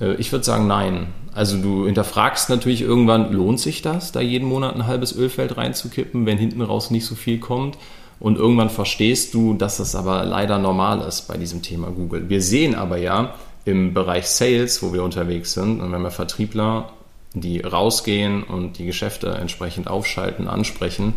Äh, 0.02 0.16
ich 0.16 0.32
würde 0.32 0.44
sagen, 0.44 0.68
nein. 0.68 1.08
Also 1.34 1.58
du 1.58 1.86
hinterfragst 1.86 2.50
natürlich 2.50 2.82
irgendwann, 2.82 3.32
lohnt 3.32 3.60
sich 3.60 3.82
das, 3.82 4.12
da 4.12 4.20
jeden 4.20 4.50
Monat 4.50 4.76
ein 4.76 4.88
halbes 4.88 5.16
Ölfeld 5.16 5.56
reinzukippen, 5.56 6.26
wenn 6.26 6.38
hinten 6.38 6.62
raus 6.62 6.92
nicht 6.92 7.06
so 7.06 7.16
viel 7.16 7.40
kommt? 7.40 7.78
Und 8.20 8.38
irgendwann 8.38 8.70
verstehst 8.70 9.34
du, 9.34 9.54
dass 9.54 9.78
das 9.78 9.96
aber 9.96 10.26
leider 10.26 10.60
normal 10.60 11.02
ist 11.02 11.28
bei 11.28 11.38
diesem 11.38 11.62
Thema 11.62 11.88
Google. 11.88 12.30
Wir 12.30 12.42
sehen 12.42 12.76
aber 12.76 12.98
ja 12.98 13.34
im 13.66 13.94
Bereich 13.94 14.28
Sales, 14.28 14.84
wo 14.84 14.94
wir 14.94 15.04
unterwegs 15.04 15.54
sind, 15.54 15.82
und 15.82 15.92
wenn 15.92 16.02
wir 16.02 16.12
Vertriebler, 16.12 16.92
die 17.34 17.62
rausgehen 17.62 18.44
und 18.44 18.78
die 18.78 18.86
Geschäfte 18.86 19.30
entsprechend 19.30 19.88
aufschalten, 19.88 20.48
ansprechen, 20.48 21.14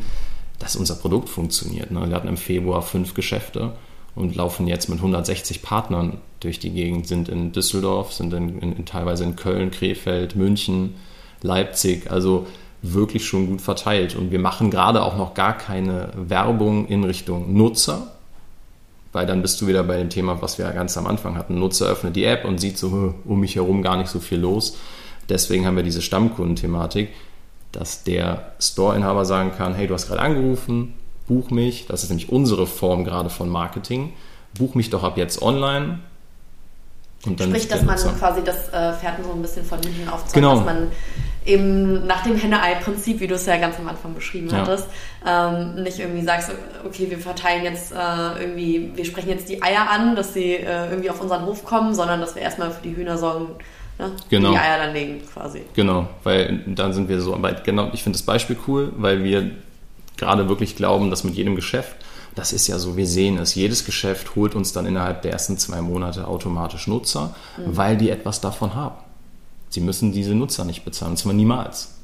dass 0.58 0.76
unser 0.76 0.94
Produkt 0.94 1.28
funktioniert. 1.28 1.90
Ne? 1.90 2.08
Wir 2.08 2.16
hatten 2.16 2.28
im 2.28 2.36
Februar 2.36 2.82
fünf 2.82 3.14
Geschäfte 3.14 3.72
und 4.14 4.36
laufen 4.36 4.66
jetzt 4.66 4.88
mit 4.88 4.98
160 4.98 5.62
Partnern 5.62 6.18
durch 6.40 6.58
die 6.58 6.70
Gegend, 6.70 7.08
sind 7.08 7.28
in 7.28 7.52
Düsseldorf, 7.52 8.12
sind 8.12 8.32
in, 8.32 8.58
in, 8.60 8.84
teilweise 8.84 9.24
in 9.24 9.36
Köln, 9.36 9.70
Krefeld, 9.70 10.36
München, 10.36 10.94
Leipzig, 11.42 12.10
also 12.10 12.46
wirklich 12.82 13.26
schon 13.26 13.48
gut 13.48 13.60
verteilt. 13.60 14.14
Und 14.14 14.30
wir 14.30 14.38
machen 14.38 14.70
gerade 14.70 15.02
auch 15.02 15.16
noch 15.16 15.34
gar 15.34 15.56
keine 15.56 16.10
Werbung 16.16 16.86
in 16.86 17.02
Richtung 17.04 17.54
Nutzer, 17.56 18.12
weil 19.12 19.26
dann 19.26 19.42
bist 19.42 19.60
du 19.60 19.66
wieder 19.66 19.82
bei 19.84 19.96
dem 19.96 20.10
Thema, 20.10 20.42
was 20.42 20.58
wir 20.58 20.70
ganz 20.70 20.96
am 20.96 21.06
Anfang 21.06 21.36
hatten. 21.36 21.58
Nutzer 21.58 21.86
öffnet 21.86 22.14
die 22.14 22.24
App 22.24 22.44
und 22.44 22.58
sieht 22.58 22.78
so 22.78 23.14
um 23.24 23.40
mich 23.40 23.56
herum 23.56 23.82
gar 23.82 23.96
nicht 23.96 24.10
so 24.10 24.20
viel 24.20 24.38
los. 24.38 24.76
Deswegen 25.28 25.66
haben 25.66 25.76
wir 25.76 25.82
diese 25.82 26.02
Stammkundenthematik, 26.02 27.08
dass 27.72 28.04
der 28.04 28.52
Store-Inhaber 28.60 29.24
sagen 29.24 29.52
kann, 29.56 29.74
hey, 29.74 29.86
du 29.86 29.94
hast 29.94 30.08
gerade 30.08 30.20
angerufen, 30.20 30.94
buch 31.26 31.50
mich, 31.50 31.86
das 31.86 32.02
ist 32.02 32.10
nämlich 32.10 32.30
unsere 32.30 32.66
Form 32.66 33.04
gerade 33.04 33.30
von 33.30 33.48
Marketing, 33.48 34.12
buch 34.56 34.74
mich 34.74 34.90
doch 34.90 35.02
ab 35.02 35.16
jetzt 35.16 35.42
online. 35.42 36.00
Und 37.26 37.40
dann 37.40 37.48
Sprich, 37.48 37.68
dass 37.68 37.82
man 37.82 37.96
quasi 37.96 38.42
das 38.44 38.68
äh, 38.68 38.92
Pferd 38.92 39.14
so 39.24 39.32
ein 39.32 39.40
bisschen 39.40 39.64
von 39.64 39.80
hinten 39.80 40.08
aufzeigt, 40.10 40.34
genau. 40.34 40.56
dass 40.56 40.64
man 40.66 40.88
eben 41.46 42.06
nach 42.06 42.22
dem 42.22 42.36
Henne-Ei-Prinzip, 42.36 43.20
wie 43.20 43.26
du 43.26 43.34
es 43.34 43.46
ja 43.46 43.56
ganz 43.56 43.78
am 43.78 43.88
Anfang 43.88 44.14
beschrieben 44.14 44.48
ja. 44.50 44.58
hattest, 44.58 44.86
ähm, 45.26 45.82
nicht 45.82 45.98
irgendwie 45.98 46.22
sagst, 46.22 46.50
okay, 46.84 47.06
wir 47.08 47.18
verteilen 47.18 47.64
jetzt 47.64 47.92
äh, 47.92 48.40
irgendwie, 48.40 48.92
wir 48.94 49.04
sprechen 49.04 49.30
jetzt 49.30 49.48
die 49.48 49.62
Eier 49.62 49.90
an, 49.90 50.16
dass 50.16 50.34
sie 50.34 50.54
äh, 50.54 50.90
irgendwie 50.90 51.10
auf 51.10 51.20
unseren 51.20 51.44
Hof 51.46 51.64
kommen, 51.64 51.94
sondern 51.94 52.20
dass 52.20 52.34
wir 52.34 52.42
erstmal 52.42 52.70
für 52.70 52.82
die 52.82 52.96
Hühner 52.96 53.16
sorgen, 53.16 53.46
ne? 53.98 54.12
genau. 54.28 54.52
die 54.52 54.58
Eier 54.58 54.78
dann 54.78 54.92
legen 54.92 55.22
quasi. 55.32 55.62
Genau, 55.74 56.08
weil 56.24 56.62
dann 56.66 56.92
sind 56.92 57.08
wir 57.08 57.20
so, 57.20 57.34
aber 57.34 57.52
genau, 57.52 57.90
ich 57.92 58.02
finde 58.02 58.18
das 58.18 58.26
Beispiel 58.26 58.56
cool, 58.66 58.92
weil 58.96 59.24
wir 59.24 59.50
gerade 60.16 60.48
wirklich 60.48 60.76
glauben, 60.76 61.10
dass 61.10 61.24
mit 61.24 61.34
jedem 61.34 61.56
Geschäft, 61.56 61.96
das 62.34 62.52
ist 62.52 62.66
ja 62.66 62.78
so, 62.78 62.96
wir 62.96 63.06
sehen 63.06 63.38
es, 63.38 63.54
jedes 63.54 63.84
Geschäft 63.84 64.34
holt 64.34 64.54
uns 64.54 64.72
dann 64.72 64.86
innerhalb 64.86 65.22
der 65.22 65.32
ersten 65.32 65.58
zwei 65.58 65.80
Monate 65.80 66.26
automatisch 66.26 66.86
Nutzer, 66.86 67.34
mhm. 67.56 67.76
weil 67.76 67.96
die 67.96 68.10
etwas 68.10 68.40
davon 68.40 68.74
haben. 68.74 68.96
Sie 69.68 69.80
müssen 69.80 70.12
diese 70.12 70.34
Nutzer 70.34 70.64
nicht 70.64 70.84
bezahlen, 70.84 71.12
und 71.12 71.16
zwar 71.16 71.32
niemals, 71.32 71.94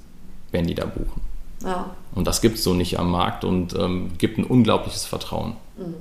wenn 0.51 0.67
die 0.67 0.75
da 0.75 0.87
buchen. 0.87 1.21
Ja. 1.65 1.91
Und 2.15 2.27
das 2.27 2.41
gibt 2.41 2.59
es 2.59 2.65
so 2.65 2.75
nicht 2.75 2.99
am 2.99 3.11
Markt 3.11 3.45
und 3.45 3.75
ähm, 3.75 4.13
gibt 4.19 4.39
ein 4.39 4.45
unglaubliches 4.45 5.05
Vertrauen. 5.05 5.57
Mhm. 5.77 5.95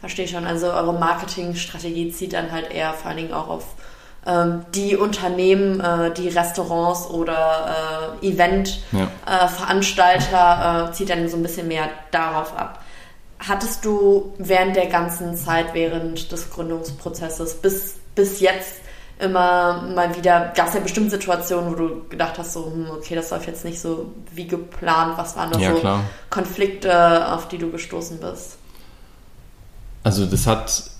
Verstehe 0.00 0.26
schon. 0.26 0.44
Also 0.44 0.66
eure 0.66 0.94
Marketingstrategie 0.94 2.10
zieht 2.10 2.32
dann 2.32 2.50
halt 2.50 2.72
eher 2.72 2.92
vor 2.92 3.10
allen 3.10 3.18
Dingen 3.18 3.32
auch 3.32 3.46
auf 3.48 3.76
die 4.72 4.96
Unternehmen, 4.96 5.80
äh, 5.80 6.14
die 6.14 6.28
Restaurants 6.28 7.08
oder 7.08 8.14
äh, 8.22 8.28
Eventveranstalter 8.28 10.32
ja. 10.32 10.88
äh, 10.88 10.92
zieht 10.92 11.10
dann 11.10 11.28
so 11.28 11.36
ein 11.36 11.42
bisschen 11.42 11.66
mehr 11.66 11.88
darauf 12.12 12.56
ab. 12.56 12.78
Hattest 13.40 13.84
du 13.84 14.32
während 14.38 14.76
der 14.76 14.86
ganzen 14.86 15.36
Zeit, 15.36 15.74
während 15.74 16.30
des 16.30 16.50
Gründungsprozesses 16.50 17.54
bis, 17.54 17.96
bis 18.14 18.38
jetzt 18.38 18.74
immer 19.18 19.82
mal 19.94 20.16
wieder, 20.16 20.52
gab 20.54 20.68
es 20.68 20.74
ja 20.74 20.80
bestimmt 20.80 21.10
Situationen, 21.10 21.72
wo 21.72 21.74
du 21.74 22.08
gedacht 22.08 22.38
hast, 22.38 22.52
so, 22.52 22.66
hm, 22.66 22.86
okay, 22.96 23.16
das 23.16 23.30
läuft 23.30 23.48
jetzt 23.48 23.64
nicht 23.64 23.80
so 23.80 24.12
wie 24.32 24.46
geplant. 24.46 25.14
Was 25.16 25.36
waren 25.36 25.50
da 25.50 25.58
Ja, 25.58 25.74
so 25.74 25.80
klar. 25.80 26.04
Konflikte, 26.30 27.32
auf 27.32 27.48
die 27.48 27.58
du 27.58 27.72
gestoßen 27.72 28.18
bist? 28.18 28.58
Also 30.04 30.26
das 30.26 30.46
hat 30.46 30.91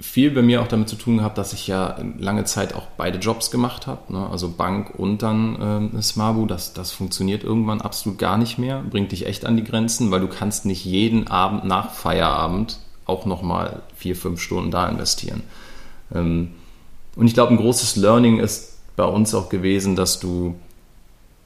viel 0.00 0.30
bei 0.30 0.40
mir 0.40 0.62
auch 0.62 0.68
damit 0.68 0.88
zu 0.88 0.96
tun 0.96 1.18
gehabt, 1.18 1.36
dass 1.36 1.52
ich 1.52 1.66
ja 1.66 1.98
lange 2.18 2.44
Zeit 2.44 2.74
auch 2.74 2.86
beide 2.96 3.18
Jobs 3.18 3.50
gemacht 3.50 3.86
habe, 3.86 4.12
ne? 4.12 4.28
also 4.30 4.50
Bank 4.50 4.98
und 4.98 5.22
dann 5.22 5.58
ähm, 5.94 6.02
Smabu. 6.02 6.46
Das, 6.46 6.72
das 6.72 6.90
funktioniert 6.90 7.44
irgendwann 7.44 7.82
absolut 7.82 8.18
gar 8.18 8.38
nicht 8.38 8.58
mehr, 8.58 8.82
bringt 8.82 9.12
dich 9.12 9.26
echt 9.26 9.44
an 9.44 9.56
die 9.56 9.64
Grenzen, 9.64 10.10
weil 10.10 10.20
du 10.20 10.28
kannst 10.28 10.64
nicht 10.64 10.84
jeden 10.84 11.28
Abend 11.28 11.64
nach 11.64 11.92
Feierabend 11.92 12.78
auch 13.04 13.26
nochmal 13.26 13.82
vier, 13.96 14.16
fünf 14.16 14.40
Stunden 14.40 14.70
da 14.70 14.88
investieren. 14.88 15.42
Ähm, 16.14 16.52
und 17.16 17.26
ich 17.26 17.34
glaube, 17.34 17.52
ein 17.52 17.58
großes 17.58 17.96
Learning 17.96 18.38
ist 18.38 18.78
bei 18.96 19.04
uns 19.04 19.34
auch 19.34 19.48
gewesen, 19.48 19.96
dass 19.96 20.18
du 20.18 20.54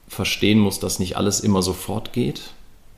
verstehen 0.07 0.59
musst, 0.59 0.83
dass 0.83 0.99
nicht 0.99 1.17
alles 1.17 1.41
immer 1.41 1.61
sofort 1.61 2.13
geht, 2.13 2.51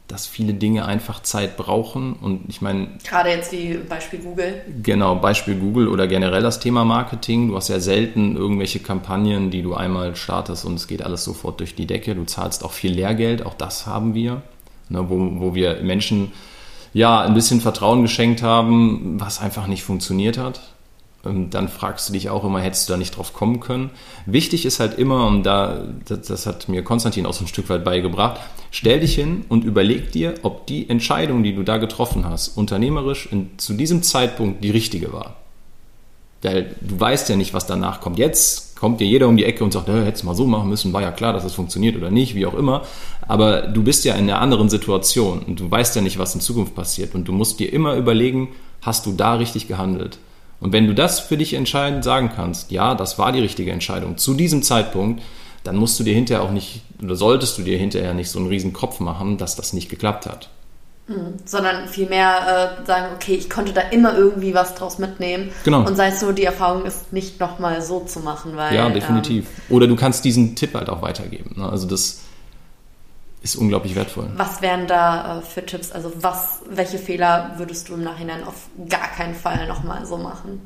dass 0.08 0.26
viele 0.26 0.54
Dinge 0.54 0.86
einfach 0.86 1.22
Zeit 1.22 1.58
brauchen. 1.58 2.14
Und 2.14 2.46
ich 2.48 2.62
meine, 2.62 2.88
Gerade 3.04 3.30
jetzt 3.30 3.52
wie 3.52 3.78
Beispiel 3.78 4.20
Google. 4.20 4.62
Genau, 4.82 5.16
Beispiel 5.16 5.56
Google 5.56 5.88
oder 5.90 6.08
generell 6.08 6.42
das 6.42 6.60
Thema 6.60 6.86
Marketing. 6.86 7.50
Du 7.50 7.56
hast 7.56 7.68
ja 7.68 7.80
selten 7.80 8.36
irgendwelche 8.38 8.80
Kampagnen, 8.80 9.52
die 9.52 9.62
du 9.62 9.74
einmal 9.74 10.16
startest 10.16 10.66
und 10.66 10.76
es 10.76 10.88
geht 10.88 11.04
alles 11.04 11.24
sofort 11.24 11.60
durch 11.60 11.76
die 11.76 11.86
Decke. 11.86 12.16
Du 12.16 12.24
zahlst 12.24 12.64
auch 12.64 12.72
viel 12.72 12.94
Lehrgeld, 12.94 13.46
auch 13.46 13.54
das 13.54 13.86
haben 13.86 14.14
wir, 14.14 14.42
ne, 14.90 15.10
wo, 15.10 15.42
wo 15.42 15.56
wir 15.56 15.82
Menschen 15.82 16.32
ja 16.94 17.22
ein 17.22 17.34
bisschen 17.34 17.60
Vertrauen 17.60 18.02
geschenkt 18.02 18.42
haben, 18.42 19.20
was 19.20 19.42
einfach 19.42 19.68
nicht 19.68 19.84
funktioniert 19.84 20.38
hat. 20.38 20.62
Dann 21.24 21.68
fragst 21.68 22.08
du 22.08 22.14
dich 22.14 22.30
auch 22.30 22.44
immer, 22.44 22.60
hättest 22.60 22.88
du 22.88 22.94
da 22.94 22.98
nicht 22.98 23.18
drauf 23.18 23.34
kommen 23.34 23.60
können? 23.60 23.90
Wichtig 24.26 24.66
ist 24.66 24.80
halt 24.80 24.98
immer, 24.98 25.28
und 25.28 25.44
da, 25.44 25.84
das, 26.06 26.28
das 26.28 26.46
hat 26.46 26.70
mir 26.70 26.84
Konstantin 26.84 27.26
auch 27.26 27.34
so 27.34 27.44
ein 27.44 27.48
Stück 27.48 27.70
weit 27.70 27.84
beigebracht, 27.84 28.40
stell 28.72 29.00
dich 29.00 29.16
hin 29.16 29.44
und 29.50 29.64
überleg 29.64 30.12
dir, 30.12 30.36
ob 30.44 30.68
die 30.68 30.90
Entscheidung, 30.90 31.44
die 31.44 31.56
du 31.56 31.64
da 31.64 31.78
getroffen 31.78 32.26
hast, 32.26 32.50
unternehmerisch 32.50 33.28
in, 33.32 33.50
zu 33.58 33.74
diesem 33.74 34.04
Zeitpunkt 34.04 34.64
die 34.64 34.70
richtige 34.70 35.12
war. 35.12 35.36
Weil 36.44 36.76
du 36.82 37.00
weißt 37.00 37.30
ja 37.30 37.36
nicht, 37.36 37.54
was 37.54 37.66
danach 37.66 38.00
kommt. 38.00 38.20
Jetzt 38.20 38.78
kommt 38.78 39.02
dir 39.02 39.08
jeder 39.08 39.28
um 39.28 39.38
die 39.38 39.46
Ecke 39.46 39.64
und 39.64 39.74
sagt, 39.74 39.88
hättest 39.88 40.24
du 40.24 40.28
mal 40.28 40.36
so 40.36 40.46
machen 40.46 40.70
müssen, 40.70 40.94
war 40.94 41.02
ja 41.02 41.12
klar, 41.12 41.34
dass 41.34 41.44
das 41.44 41.56
funktioniert 41.56 41.98
oder 41.98 42.12
nicht, 42.12 42.36
wie 42.36 42.46
auch 42.46 42.54
immer. 42.54 42.84
Aber 43.28 43.62
du 43.64 43.84
bist 43.84 44.06
ja 44.06 44.14
in 44.14 44.30
einer 44.30 44.40
anderen 44.40 44.70
Situation 44.70 45.40
und 45.40 45.60
du 45.60 45.70
weißt 45.70 45.96
ja 45.96 46.02
nicht, 46.02 46.20
was 46.20 46.36
in 46.36 46.42
Zukunft 46.42 46.76
passiert. 46.76 47.16
Und 47.16 47.28
du 47.28 47.32
musst 47.32 47.60
dir 47.60 47.74
immer 47.74 47.96
überlegen, 47.96 48.50
hast 48.82 49.08
du 49.08 49.14
da 49.14 49.34
richtig 49.34 49.68
gehandelt? 49.68 50.20
Und 50.60 50.74
wenn 50.74 50.88
du 50.88 50.96
das 50.96 51.20
für 51.20 51.38
dich 51.38 51.54
entscheidend 51.54 52.04
sagen 52.04 52.32
kannst, 52.36 52.72
ja, 52.72 52.96
das 52.96 53.20
war 53.20 53.32
die 53.32 53.40
richtige 53.40 53.72
Entscheidung 53.72 54.18
zu 54.18 54.34
diesem 54.34 54.64
Zeitpunkt, 54.64 55.22
dann 55.64 55.76
musst 55.76 56.00
du 56.00 56.04
dir 56.04 56.16
hinterher 56.16 56.44
auch 56.44 56.52
nicht, 56.52 56.82
oder 57.04 57.16
solltest 57.16 57.58
du 57.58 57.64
dir 57.64 57.78
hinterher 57.78 58.14
nicht 58.14 58.30
so 58.30 58.40
einen 58.40 58.48
riesen 58.48 58.74
Kopf 58.74 59.00
machen, 59.00 59.38
dass 59.38 59.56
das 59.56 59.74
nicht 59.74 59.90
geklappt 59.90 60.26
hat. 60.26 60.50
sondern 61.46 61.88
vielmehr 61.88 62.80
äh, 62.82 62.86
sagen, 62.86 63.14
okay, 63.16 63.36
ich 63.36 63.50
konnte 63.50 63.72
da 63.72 63.82
immer 63.82 64.18
irgendwie 64.18 64.54
was 64.54 64.76
draus 64.76 64.98
mitnehmen. 64.98 65.52
Genau. 65.64 65.86
Und 65.86 65.96
sei 65.96 66.10
es 66.10 66.20
so, 66.20 66.34
die 66.34 66.44
Erfahrung 66.44 66.86
ist 66.86 67.14
nicht 67.14 67.40
nochmal 67.40 67.82
so 67.82 68.02
zu 68.02 68.20
machen, 68.20 68.58
weil. 68.58 68.76
Ja, 68.76 68.90
definitiv. 68.90 69.48
Oder 69.70 69.88
du 69.88 69.96
kannst 69.96 70.26
diesen 70.26 70.56
Tipp 70.56 70.74
halt 70.74 70.90
auch 70.90 71.02
weitergeben. 71.02 71.56
Ne? 71.62 71.70
Also 71.70 71.88
das 71.88 72.22
ist 73.42 73.56
unglaublich 73.56 73.96
wertvoll. 73.96 74.30
Was 74.36 74.62
wären 74.62 74.88
da 74.88 75.40
äh, 75.40 75.42
für 75.42 75.66
Tipps? 75.66 75.92
Also 75.92 76.12
was, 76.22 76.62
welche 76.70 76.98
Fehler 76.98 77.54
würdest 77.58 77.90
du 77.90 77.94
im 77.94 78.04
Nachhinein 78.04 78.44
auf 78.44 78.68
gar 78.90 79.08
keinen 79.10 79.36
Fall 79.36 79.68
nochmal 79.68 80.06
so 80.06 80.18
machen? 80.18 80.62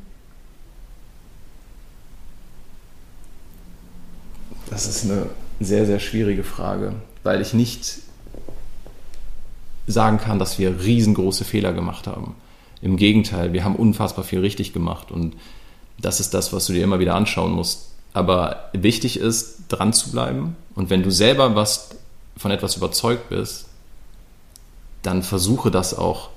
Das 4.69 4.87
ist 4.87 5.03
eine 5.03 5.27
sehr, 5.59 5.85
sehr 5.85 5.99
schwierige 5.99 6.43
Frage, 6.43 6.93
weil 7.23 7.41
ich 7.41 7.53
nicht 7.53 7.99
sagen 9.85 10.17
kann, 10.17 10.39
dass 10.39 10.57
wir 10.57 10.81
riesengroße 10.81 11.43
Fehler 11.43 11.73
gemacht 11.73 12.07
haben. 12.07 12.35
Im 12.81 12.95
Gegenteil, 12.95 13.51
wir 13.53 13.63
haben 13.63 13.75
unfassbar 13.75 14.23
viel 14.23 14.39
richtig 14.39 14.73
gemacht 14.73 15.11
und 15.11 15.35
das 15.99 16.19
ist 16.19 16.33
das, 16.33 16.53
was 16.53 16.65
du 16.65 16.73
dir 16.73 16.83
immer 16.83 16.99
wieder 16.99 17.15
anschauen 17.15 17.51
musst. 17.51 17.91
Aber 18.13 18.69
wichtig 18.73 19.17
ist, 19.17 19.65
dran 19.67 19.93
zu 19.93 20.11
bleiben 20.11 20.55
und 20.73 20.89
wenn 20.89 21.03
du 21.03 21.11
selber 21.11 21.53
was 21.55 21.89
von 22.41 22.51
etwas 22.51 22.75
überzeugt 22.75 23.29
bist, 23.29 23.67
dann 25.03 25.23
versuche 25.23 25.71
das 25.71 25.97
auch 25.97 26.29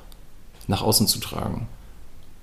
nach 0.66 0.82
außen 0.82 1.06
zu 1.06 1.18
tragen. 1.18 1.66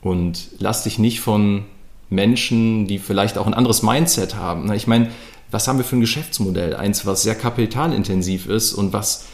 Und 0.01 0.49
lass 0.59 0.83
dich 0.83 0.99
nicht 0.99 1.21
von 1.21 1.65
Menschen, 2.09 2.87
die 2.87 2.99
vielleicht 2.99 3.37
auch 3.37 3.47
ein 3.47 3.53
anderes 3.53 3.83
Mindset 3.83 4.35
haben. 4.35 4.71
Ich 4.73 4.87
meine, 4.87 5.09
was 5.51 5.67
haben 5.67 5.77
wir 5.77 5.85
für 5.85 5.95
ein 5.95 6.01
Geschäftsmodell? 6.01 6.75
Eins, 6.75 7.05
was 7.05 7.23
sehr 7.23 7.35
kapitalintensiv 7.35 8.47
ist 8.47 8.73
und 8.73 8.93
was 8.93 9.25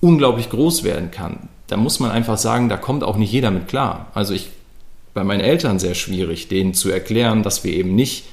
unglaublich 0.00 0.50
groß 0.50 0.82
werden 0.82 1.10
kann. 1.10 1.48
Da 1.66 1.76
muss 1.76 2.00
man 2.00 2.10
einfach 2.10 2.38
sagen, 2.38 2.68
da 2.68 2.76
kommt 2.76 3.04
auch 3.04 3.16
nicht 3.16 3.32
jeder 3.32 3.50
mit 3.50 3.68
klar. 3.68 4.08
Also 4.14 4.34
ich, 4.34 4.50
bei 5.14 5.24
meinen 5.24 5.40
Eltern 5.40 5.78
sehr 5.78 5.94
schwierig, 5.94 6.48
denen 6.48 6.74
zu 6.74 6.90
erklären, 6.90 7.42
dass 7.42 7.64
wir 7.64 7.72
eben 7.72 7.94
nicht 7.94 8.24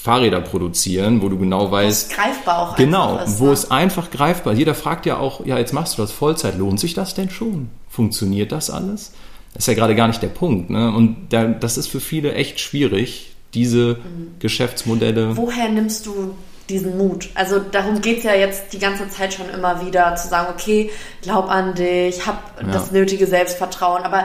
Fahrräder 0.00 0.40
produzieren, 0.40 1.22
wo 1.22 1.28
du 1.28 1.38
genau 1.38 1.70
weißt, 1.70 2.12
greifbar 2.14 2.58
auch 2.58 2.76
Genau, 2.76 3.18
ist, 3.18 3.40
wo 3.40 3.46
ne? 3.46 3.52
es 3.52 3.70
einfach 3.70 4.10
greifbar 4.10 4.52
Jeder 4.54 4.74
fragt 4.74 5.06
ja 5.06 5.16
auch, 5.18 5.44
ja, 5.44 5.58
jetzt 5.58 5.72
machst 5.72 5.98
du 5.98 6.02
das 6.02 6.12
Vollzeit, 6.12 6.56
lohnt 6.56 6.78
sich 6.78 6.94
das 6.94 7.14
denn 7.14 7.30
schon? 7.30 7.68
Funktioniert 7.88 8.52
das 8.52 8.70
alles? 8.70 9.12
Das 9.54 9.64
ist 9.64 9.66
ja 9.66 9.74
gerade 9.74 9.96
gar 9.96 10.06
nicht 10.06 10.22
der 10.22 10.28
Punkt. 10.28 10.70
Ne? 10.70 10.92
Und 10.92 11.28
da, 11.30 11.44
das 11.46 11.78
ist 11.78 11.88
für 11.88 12.00
viele 12.00 12.32
echt 12.34 12.60
schwierig, 12.60 13.32
diese 13.54 13.94
Mhm. 13.96 14.34
Geschäftsmodelle. 14.38 15.36
Woher 15.36 15.68
nimmst 15.68 16.06
du 16.06 16.34
diesen 16.68 16.96
Mut? 16.96 17.30
Also 17.34 17.58
darum 17.58 18.00
geht 18.00 18.18
es 18.18 18.24
ja 18.24 18.34
jetzt 18.34 18.72
die 18.72 18.78
ganze 18.78 19.08
Zeit 19.08 19.34
schon 19.34 19.48
immer 19.48 19.84
wieder, 19.84 20.14
zu 20.14 20.28
sagen, 20.28 20.48
okay, 20.54 20.90
glaub 21.22 21.48
an 21.50 21.74
dich, 21.74 22.24
hab 22.26 22.60
Ja. 22.62 22.68
das 22.72 22.92
nötige 22.92 23.26
Selbstvertrauen. 23.26 24.02
Aber 24.04 24.24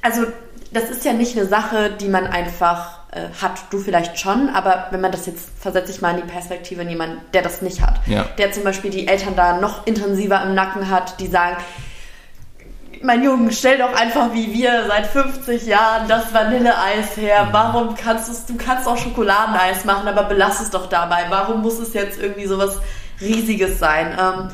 also 0.00 0.22
das 0.72 0.84
ist 0.88 1.04
ja 1.04 1.12
nicht 1.12 1.36
eine 1.36 1.46
Sache, 1.46 1.90
die 2.00 2.08
man 2.08 2.26
einfach 2.26 3.01
äh, 3.12 3.28
hat. 3.40 3.64
Du 3.70 3.78
vielleicht 3.78 4.18
schon, 4.18 4.48
aber 4.48 4.86
wenn 4.90 5.00
man 5.00 5.12
das 5.12 5.26
jetzt, 5.26 5.50
versetze 5.60 5.92
ich 5.92 6.00
mal 6.00 6.18
in 6.18 6.26
die 6.26 6.32
Perspektive 6.32 6.82
in 6.82 6.88
jemanden, 6.88 7.20
der 7.34 7.42
das 7.42 7.60
nicht 7.62 7.82
hat. 7.82 8.00
Ja. 8.06 8.24
Der 8.38 8.52
zum 8.52 8.64
Beispiel 8.64 8.90
die 8.90 9.06
Eltern 9.06 9.36
da 9.36 9.60
noch 9.60 9.86
intensiver 9.86 10.42
im 10.42 10.54
Nacken 10.54 10.88
hat, 10.88 11.20
die 11.20 11.26
sagen, 11.26 11.58
mein 13.02 13.22
Junge, 13.22 13.52
stell 13.52 13.78
doch 13.78 13.92
einfach 13.94 14.32
wie 14.32 14.52
wir 14.54 14.86
seit 14.86 15.06
50 15.06 15.66
Jahren 15.66 16.08
das 16.08 16.32
Vanilleeis 16.32 17.16
her. 17.16 17.48
Warum 17.50 17.94
kannst 17.96 18.28
du's, 18.28 18.46
du 18.46 18.56
kannst 18.56 18.86
auch 18.86 18.96
Schokoladeneis 18.96 19.84
machen, 19.84 20.08
aber 20.08 20.24
belass 20.24 20.60
es 20.60 20.70
doch 20.70 20.88
dabei. 20.88 21.26
Warum 21.28 21.62
muss 21.62 21.78
es 21.78 21.94
jetzt 21.94 22.18
irgendwie 22.18 22.46
sowas 22.46 22.78
Riesiges 23.20 23.78
sein? 23.78 24.16
Ähm, 24.18 24.48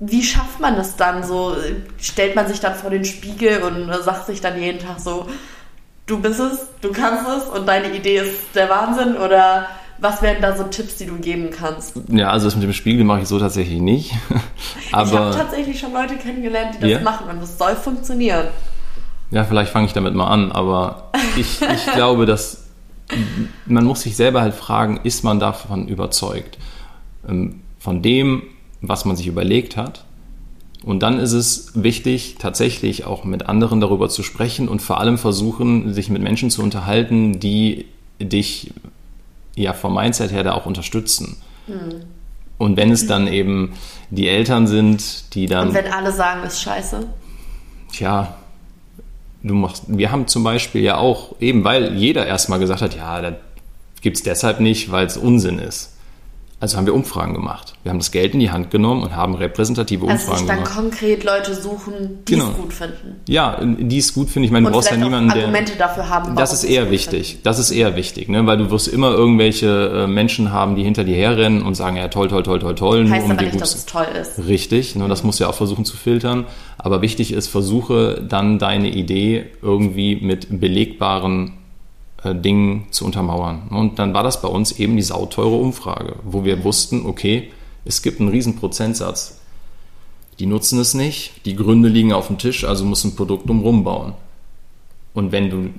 wie 0.00 0.22
schafft 0.22 0.60
man 0.60 0.74
es 0.76 0.96
dann 0.96 1.22
so? 1.22 1.56
Stellt 1.98 2.34
man 2.34 2.48
sich 2.48 2.60
dann 2.60 2.74
vor 2.74 2.90
den 2.90 3.04
Spiegel 3.04 3.62
und 3.62 3.88
äh, 3.88 4.02
sagt 4.02 4.26
sich 4.26 4.40
dann 4.40 4.60
jeden 4.60 4.84
Tag 4.84 4.98
so, 4.98 5.26
du 6.06 6.20
bist 6.20 6.40
es, 6.40 6.58
du 6.80 6.92
kannst 6.92 7.24
es 7.28 7.44
und 7.48 7.66
deine 7.66 7.94
Idee 7.94 8.18
ist 8.18 8.54
der 8.54 8.68
Wahnsinn? 8.68 9.16
Oder 9.16 9.66
was 9.98 10.20
wären 10.22 10.42
da 10.42 10.56
so 10.56 10.64
Tipps, 10.64 10.96
die 10.96 11.06
du 11.06 11.16
geben 11.16 11.50
kannst? 11.50 11.94
Ja, 12.08 12.30
also 12.30 12.46
das 12.46 12.54
mit 12.56 12.64
dem 12.64 12.72
Spiegel 12.72 13.04
mache 13.04 13.20
ich 13.22 13.28
so 13.28 13.38
tatsächlich 13.38 13.80
nicht. 13.80 14.12
ich 14.86 14.92
habe 14.92 15.18
Aber 15.18 15.30
tatsächlich 15.36 15.78
schon 15.78 15.92
Leute 15.92 16.16
kennengelernt, 16.16 16.74
die 16.76 16.80
das 16.80 16.90
Ja? 16.90 17.00
machen 17.00 17.28
und 17.30 17.40
das 17.40 17.56
soll 17.58 17.74
funktionieren. 17.76 18.46
ja, 19.30 19.44
vielleicht 19.44 19.70
fange 19.72 19.86
ich 19.86 19.92
damit 19.92 20.14
mal 20.14 20.26
an. 20.28 20.52
Aber 20.52 21.10
ich, 21.36 21.60
ich 21.62 21.86
glaube, 21.94 22.26
dass 22.26 22.64
man 23.66 23.84
muss 23.84 24.02
sich 24.02 24.16
selber 24.16 24.40
halt 24.40 24.54
fragen, 24.54 25.00
ist 25.04 25.24
man 25.24 25.38
davon 25.38 25.88
überzeugt? 25.88 26.58
Ähm, 27.28 27.60
Von 27.78 28.02
dem, 28.02 28.42
was 28.80 29.04
man 29.04 29.14
sich 29.16 29.26
überlegt 29.26 29.76
hat. 29.76 30.04
Und 30.84 31.02
dann 31.02 31.18
ist 31.18 31.32
es 31.32 31.72
wichtig, 31.74 32.36
tatsächlich 32.38 33.06
auch 33.06 33.24
mit 33.24 33.46
anderen 33.46 33.80
darüber 33.80 34.10
zu 34.10 34.22
sprechen 34.22 34.68
und 34.68 34.82
vor 34.82 35.00
allem 35.00 35.16
versuchen, 35.16 35.94
sich 35.94 36.10
mit 36.10 36.20
Menschen 36.20 36.50
zu 36.50 36.62
unterhalten, 36.62 37.40
die 37.40 37.86
dich 38.20 38.70
ja 39.56 39.72
vom 39.72 39.94
Mindset 39.94 40.30
her 40.30 40.44
da 40.44 40.52
auch 40.52 40.66
unterstützen. 40.66 41.38
Und 42.58 42.76
wenn 42.76 42.92
es 42.92 43.06
dann 43.06 43.26
eben 43.26 43.72
die 44.10 44.28
Eltern 44.28 44.66
sind, 44.66 45.34
die 45.34 45.46
dann 45.46 45.68
Und 45.68 45.74
wenn 45.74 45.90
alle 45.90 46.12
sagen, 46.12 46.44
ist 46.46 46.60
scheiße. 46.60 47.06
Tja, 47.90 48.34
du 49.42 49.54
machst, 49.54 49.84
wir 49.86 50.12
haben 50.12 50.26
zum 50.26 50.44
Beispiel 50.44 50.82
ja 50.82 50.98
auch, 50.98 51.40
eben 51.40 51.64
weil 51.64 51.94
jeder 51.94 52.26
erstmal 52.26 52.58
gesagt 52.58 52.82
hat, 52.82 52.94
ja, 52.94 53.22
das 53.22 53.34
gibt 54.02 54.18
es 54.18 54.22
deshalb 54.22 54.60
nicht, 54.60 54.92
weil 54.92 55.06
es 55.06 55.16
Unsinn 55.16 55.58
ist. 55.58 55.93
Also 56.64 56.78
haben 56.78 56.86
wir 56.86 56.94
Umfragen 56.94 57.34
gemacht. 57.34 57.74
Wir 57.82 57.90
haben 57.90 57.98
das 57.98 58.10
Geld 58.10 58.32
in 58.32 58.40
die 58.40 58.50
Hand 58.50 58.70
genommen 58.70 59.02
und 59.02 59.14
haben 59.14 59.34
repräsentative 59.34 60.08
Also 60.08 60.14
Umfragen 60.14 60.38
sich 60.38 60.46
dann 60.46 60.56
gemacht. 60.64 60.74
konkret 60.74 61.22
Leute 61.22 61.54
suchen, 61.54 61.92
die 62.26 62.32
Genau. 62.32 62.48
es 62.52 62.56
gut 62.56 62.72
finden. 62.72 63.16
Ja, 63.28 63.60
die 63.62 63.98
es 63.98 64.14
gut 64.14 64.30
finde. 64.30 64.46
Ich 64.46 64.50
meine, 64.50 64.64
du 64.64 64.68
Und 64.68 64.72
brauchst 64.72 64.90
ja 64.90 64.96
niemanden, 64.96 65.28
der. 65.28 65.42
Argumente 65.42 65.74
dafür 65.76 66.08
haben. 66.08 66.34
Das 66.36 66.54
ist 66.54 66.64
eher 66.64 66.90
wichtig. 66.90 67.26
finden. 67.32 67.42
Das 67.44 67.58
ist 67.58 67.70
eher 67.70 67.96
wichtig, 67.96 68.30
ne? 68.30 68.46
weil 68.46 68.56
du 68.56 68.70
wirst 68.70 68.88
immer 68.88 69.10
irgendwelche 69.10 69.66
äh, 70.04 70.06
Menschen 70.06 70.52
haben, 70.52 70.74
die 70.74 70.82
hinter 70.84 71.04
dir 71.04 71.16
herrennen 71.16 71.60
und 71.60 71.74
sagen, 71.74 71.98
ja 71.98 72.08
toll, 72.08 72.28
toll, 72.28 72.42
toll, 72.42 72.60
toll, 72.60 72.74
toll, 72.74 73.04
nur 73.04 73.12
Heißt 73.12 73.26
um 73.26 73.32
aber 73.32 73.42
nicht, 73.42 73.52
gut 73.52 73.60
dass 73.60 73.74
es 73.74 73.84
toll 73.84 74.06
ist. 74.18 74.46
Richtig, 74.48 74.96
ne, 74.96 75.06
das 75.06 75.22
musst 75.22 75.40
du 75.40 75.44
ja 75.44 75.50
auch 75.50 75.54
versuchen 75.54 75.84
zu 75.84 75.98
filtern. 75.98 76.46
Aber 76.78 77.02
wichtig 77.02 77.34
ist, 77.34 77.48
versuche 77.48 78.24
dann 78.26 78.58
deine 78.58 78.88
Idee 78.88 79.44
irgendwie 79.60 80.16
mit 80.16 80.46
belegbaren 80.60 81.52
äh, 82.24 82.34
Dingen 82.34 82.86
zu 82.90 83.04
untermauern. 83.04 83.68
Und 83.70 83.98
dann 83.98 84.14
war 84.14 84.22
das 84.22 84.42
bei 84.42 84.48
uns 84.48 84.72
eben 84.72 84.96
die 84.96 85.02
sauteure 85.02 85.60
Umfrage, 85.60 86.16
wo 86.24 86.44
wir 86.44 86.64
wussten, 86.64 87.06
okay, 87.06 87.50
es 87.84 88.02
gibt 88.02 88.20
einen 88.20 88.30
riesen 88.30 88.56
Prozentsatz. 88.56 89.40
Die 90.38 90.46
nutzen 90.46 90.80
es 90.80 90.94
nicht, 90.94 91.44
die 91.44 91.54
Gründe 91.54 91.88
liegen 91.88 92.12
auf 92.12 92.26
dem 92.26 92.38
Tisch, 92.38 92.64
also 92.64 92.84
muss 92.84 93.04
ein 93.04 93.14
Produkt 93.14 93.48
drumherum 93.48 93.84
bauen. 93.84 94.14
Und 95.12 95.30
wenn 95.30 95.50
du 95.50 95.70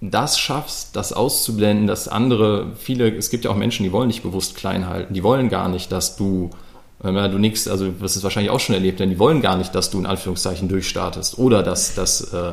das 0.00 0.38
schaffst, 0.38 0.96
das 0.96 1.12
auszublenden, 1.12 1.86
dass 1.86 2.08
andere, 2.08 2.72
viele, 2.76 3.14
es 3.14 3.30
gibt 3.30 3.44
ja 3.44 3.50
auch 3.50 3.56
Menschen, 3.56 3.82
die 3.82 3.92
wollen 3.92 4.08
dich 4.08 4.22
bewusst 4.22 4.56
klein 4.56 4.88
halten, 4.88 5.14
die 5.14 5.22
wollen 5.22 5.48
gar 5.48 5.68
nicht, 5.68 5.90
dass 5.90 6.16
du, 6.16 6.50
äh, 7.02 7.28
du 7.28 7.38
nix, 7.38 7.68
also 7.68 7.90
das 7.90 8.16
ist 8.16 8.22
wahrscheinlich 8.22 8.50
auch 8.50 8.60
schon 8.60 8.74
erlebt, 8.74 9.00
denn 9.00 9.10
die 9.10 9.18
wollen 9.18 9.42
gar 9.42 9.56
nicht, 9.56 9.74
dass 9.74 9.90
du 9.90 9.98
in 9.98 10.06
Anführungszeichen 10.06 10.68
durchstartest 10.68 11.38
oder 11.38 11.62
dass 11.62 11.94
das 11.94 12.32
äh, 12.32 12.52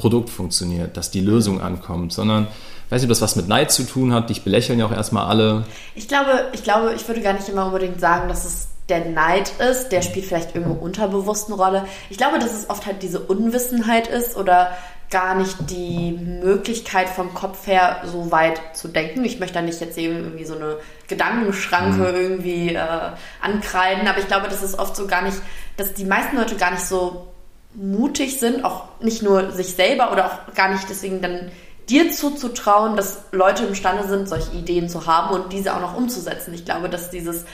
Produkt 0.00 0.30
funktioniert, 0.30 0.96
dass 0.96 1.10
die 1.10 1.20
Lösung 1.20 1.60
ankommt, 1.60 2.12
sondern, 2.12 2.48
weiß 2.88 3.02
nicht, 3.02 3.08
ob 3.08 3.10
das 3.10 3.20
was 3.20 3.36
mit 3.36 3.48
Neid 3.48 3.70
zu 3.70 3.82
tun 3.82 4.14
hat, 4.14 4.30
dich 4.30 4.42
belächeln 4.42 4.78
ja 4.78 4.86
auch 4.86 4.92
erstmal 4.92 5.26
alle. 5.26 5.64
Ich 5.94 6.08
glaube, 6.08 6.48
ich 6.52 6.64
glaube, 6.64 6.94
ich 6.96 7.06
würde 7.06 7.20
gar 7.20 7.34
nicht 7.34 7.48
immer 7.50 7.66
unbedingt 7.66 8.00
sagen, 8.00 8.28
dass 8.28 8.46
es 8.46 8.68
der 8.88 9.04
Neid 9.04 9.52
ist, 9.60 9.90
der 9.90 10.02
spielt 10.02 10.24
vielleicht 10.24 10.54
irgendwo 10.54 10.82
unterbewusst 10.82 11.48
eine 11.48 11.56
Rolle. 11.56 11.84
Ich 12.08 12.16
glaube, 12.16 12.38
dass 12.38 12.52
es 12.52 12.68
oft 12.70 12.86
halt 12.86 13.02
diese 13.02 13.20
Unwissenheit 13.20 14.08
ist 14.08 14.36
oder 14.36 14.70
gar 15.10 15.34
nicht 15.34 15.56
die 15.70 16.12
Möglichkeit 16.12 17.08
vom 17.08 17.34
Kopf 17.34 17.66
her 17.66 18.02
so 18.04 18.30
weit 18.30 18.60
zu 18.74 18.88
denken. 18.88 19.24
Ich 19.24 19.38
möchte 19.40 19.54
da 19.54 19.62
nicht 19.62 19.80
jetzt 19.80 19.98
irgendwie 19.98 20.44
so 20.44 20.54
eine 20.54 20.76
Gedankenschranke 21.08 22.10
irgendwie 22.10 22.74
äh, 22.74 23.10
ankreiden, 23.40 24.08
aber 24.08 24.18
ich 24.18 24.28
glaube, 24.28 24.48
das 24.48 24.62
ist 24.62 24.78
oft 24.78 24.96
so 24.96 25.06
gar 25.06 25.22
nicht, 25.22 25.38
dass 25.76 25.94
die 25.94 26.04
meisten 26.04 26.36
Leute 26.36 26.56
gar 26.56 26.70
nicht 26.70 26.84
so 26.84 27.26
mutig 27.74 28.38
sind, 28.40 28.64
auch 28.64 28.84
nicht 29.00 29.22
nur 29.22 29.52
sich 29.52 29.74
selber 29.74 30.12
oder 30.12 30.26
auch 30.26 30.54
gar 30.54 30.72
nicht 30.72 30.88
deswegen 30.88 31.20
dann 31.22 31.50
dir 31.88 32.10
zuzutrauen, 32.10 32.96
dass 32.96 33.22
Leute 33.32 33.64
imstande 33.64 34.06
sind, 34.08 34.28
solche 34.28 34.52
Ideen 34.52 34.88
zu 34.88 35.06
haben 35.06 35.34
und 35.34 35.52
diese 35.52 35.74
auch 35.74 35.80
noch 35.80 35.96
umzusetzen. 35.96 36.54
Ich 36.54 36.64
glaube, 36.64 36.88
dass 36.88 37.10
dieses 37.10 37.44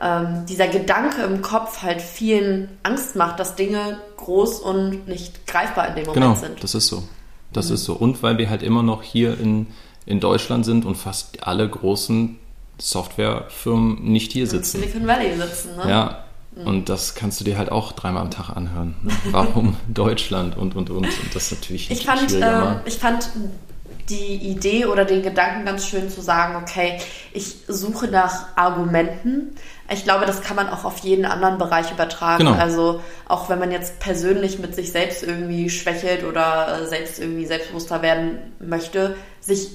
ähm, 0.00 0.46
dieser 0.48 0.66
Gedanke 0.68 1.22
im 1.22 1.42
Kopf 1.42 1.82
halt 1.82 2.00
vielen 2.00 2.68
Angst 2.82 3.16
macht, 3.16 3.38
dass 3.38 3.54
Dinge 3.54 3.98
groß 4.16 4.60
und 4.60 5.06
nicht 5.06 5.46
greifbar 5.46 5.88
in 5.88 5.96
dem 5.96 6.06
Moment 6.06 6.14
Genau, 6.14 6.34
sind. 6.34 6.62
das 6.62 6.74
ist 6.74 6.86
so. 6.86 7.02
Das 7.52 7.68
ist 7.70 7.84
so. 7.84 7.94
Und 7.94 8.22
weil 8.22 8.38
wir 8.38 8.48
halt 8.48 8.62
immer 8.62 8.82
noch 8.82 9.02
hier 9.02 9.38
in, 9.38 9.66
in 10.06 10.20
Deutschland 10.20 10.64
sind 10.64 10.86
und 10.86 10.94
fast 10.96 11.46
alle 11.46 11.68
großen 11.68 12.38
Softwarefirmen 12.78 14.02
nicht 14.04 14.32
hier 14.32 14.46
sitzen. 14.46 14.80
Silicon 14.80 15.06
Valley 15.06 15.36
sitzen, 15.36 15.76
ne? 15.76 15.90
Ja, 15.90 16.24
und 16.56 16.88
das 16.88 17.14
kannst 17.14 17.40
du 17.40 17.44
dir 17.44 17.56
halt 17.56 17.70
auch 17.70 17.92
dreimal 17.92 18.22
am 18.22 18.30
Tag 18.30 18.50
anhören. 18.50 18.96
ne? 19.02 19.12
Warum 19.30 19.76
Deutschland 19.88 20.56
und, 20.56 20.74
und, 20.74 20.90
und. 20.90 21.06
Und 21.06 21.34
das 21.34 21.44
ist 21.44 21.52
natürlich 21.52 21.90
Ich 21.90 22.04
fand, 22.04 22.32
äh, 22.32 22.76
ich 22.86 22.98
fand 22.98 23.30
die 24.08 24.34
Idee 24.34 24.86
oder 24.86 25.04
den 25.04 25.22
Gedanken 25.22 25.64
ganz 25.64 25.86
schön 25.86 26.10
zu 26.10 26.20
sagen, 26.20 26.56
okay, 26.56 26.98
ich 27.32 27.58
suche 27.68 28.08
nach 28.08 28.56
Argumenten. 28.56 29.54
Ich 29.92 30.04
glaube, 30.04 30.26
das 30.26 30.42
kann 30.42 30.56
man 30.56 30.68
auch 30.68 30.84
auf 30.84 30.98
jeden 30.98 31.24
anderen 31.24 31.58
Bereich 31.58 31.92
übertragen. 31.92 32.44
Genau. 32.44 32.58
Also 32.58 33.00
auch 33.28 33.48
wenn 33.48 33.58
man 33.58 33.70
jetzt 33.70 34.00
persönlich 34.00 34.58
mit 34.58 34.74
sich 34.74 34.90
selbst 34.92 35.22
irgendwie 35.22 35.70
schwächelt 35.70 36.24
oder 36.24 36.80
äh, 36.82 36.86
selbst 36.86 37.20
irgendwie 37.20 37.46
selbstbewusster 37.46 38.02
werden 38.02 38.38
möchte, 38.58 39.16
sich 39.40 39.70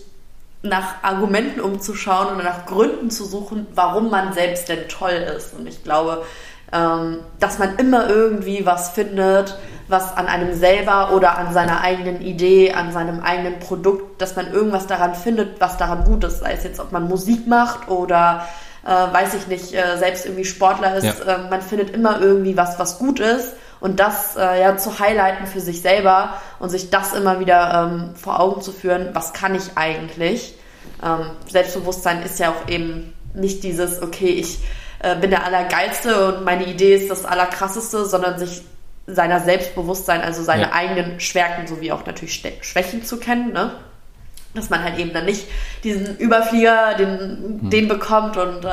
nach 0.62 1.04
Argumenten 1.04 1.62
umzuschauen 1.62 2.36
und 2.36 2.44
nach 2.44 2.66
Gründen 2.66 3.10
zu 3.12 3.24
suchen, 3.24 3.68
warum 3.74 4.10
man 4.10 4.34
selbst 4.34 4.68
denn 4.68 4.88
toll 4.88 5.26
ist. 5.38 5.54
Und 5.54 5.68
ich 5.68 5.84
glaube, 5.84 6.24
dass 6.72 7.60
man 7.60 7.78
immer 7.78 8.10
irgendwie 8.10 8.66
was 8.66 8.90
findet, 8.90 9.58
was 9.88 10.18
an 10.18 10.28
einem 10.28 10.54
selber 10.54 11.12
oder 11.14 11.38
an 11.38 11.54
seiner 11.54 11.82
eigenen 11.82 12.22
Idee, 12.22 12.74
an 12.74 12.92
seinem 12.92 13.22
eigenen 13.22 13.60
Produkt, 13.60 14.22
dass 14.22 14.36
man 14.36 14.52
irgendwas 14.52 14.88
daran 14.88 15.16
findet, 15.16 15.62
was 15.62 15.78
daran 15.78 16.04
gut 16.04 16.24
ist. 16.24 16.40
Sei 16.40 16.54
es 16.54 16.64
jetzt, 16.64 16.80
ob 16.80 16.92
man 16.92 17.08
Musik 17.08 17.48
macht 17.48 17.88
oder 17.88 18.48
äh, 18.84 18.90
weiß 18.90 19.36
ich 19.36 19.48
nicht, 19.48 19.74
äh, 19.74 19.98
selbst 19.98 20.26
irgendwie 20.26 20.46
Sportler 20.46 20.96
ist. 20.96 21.06
Ja. 21.06 21.36
Äh, 21.36 21.50
man 21.50 21.62
findet 21.62 21.92
immer 21.92 22.20
irgendwie 22.20 22.58
was, 22.58 22.80
was 22.80 22.98
gut 22.98 23.20
ist. 23.20 23.54
Und 23.80 24.00
das 24.00 24.36
äh, 24.36 24.62
ja 24.62 24.78
zu 24.78 25.00
highlighten 25.00 25.46
für 25.46 25.60
sich 25.60 25.82
selber 25.82 26.36
und 26.60 26.70
sich 26.70 26.90
das 26.90 27.14
immer 27.14 27.40
wieder 27.40 27.90
ähm, 27.92 28.16
vor 28.16 28.40
Augen 28.40 28.62
zu 28.62 28.72
führen, 28.72 29.10
was 29.14 29.34
kann 29.34 29.54
ich 29.54 29.72
eigentlich? 29.76 30.56
Ähm, 31.04 31.32
Selbstbewusstsein 31.52 32.24
ist 32.24 32.40
ja 32.40 32.50
auch 32.50 32.68
eben 32.70 33.14
nicht 33.34 33.64
dieses, 33.64 34.02
okay, 34.02 34.30
ich 34.30 34.60
äh, 35.06 35.16
bin 35.16 35.30
der 35.30 35.46
Allergeilste 35.46 36.28
und 36.34 36.46
meine 36.46 36.66
Idee 36.66 36.96
ist 36.96 37.10
das 37.12 37.26
Allerkrasseste, 37.26 38.06
sondern 38.06 38.40
sich 38.40 38.62
seiner 39.08 39.40
Selbstbewusstsein, 39.40 40.22
also 40.22 40.42
seine 40.42 40.64
Ja. 40.64 40.74
eigenen 40.74 41.20
Stärken 41.20 41.68
sowie 41.68 41.92
auch 41.92 42.06
natürlich 42.08 42.44
Schwächen 42.62 43.04
zu 43.04 43.18
kennen, 43.18 43.54
ne? 43.54 43.72
Dass 44.56 44.70
man 44.70 44.82
halt 44.84 44.98
eben 44.98 45.14
dann 45.14 45.26
nicht 45.26 45.46
diesen 45.84 46.18
Überflieger, 46.18 46.96
den, 46.96 47.70
den 47.70 47.88
bekommt 47.88 48.36
und 48.38 48.66
äh, 48.66 48.70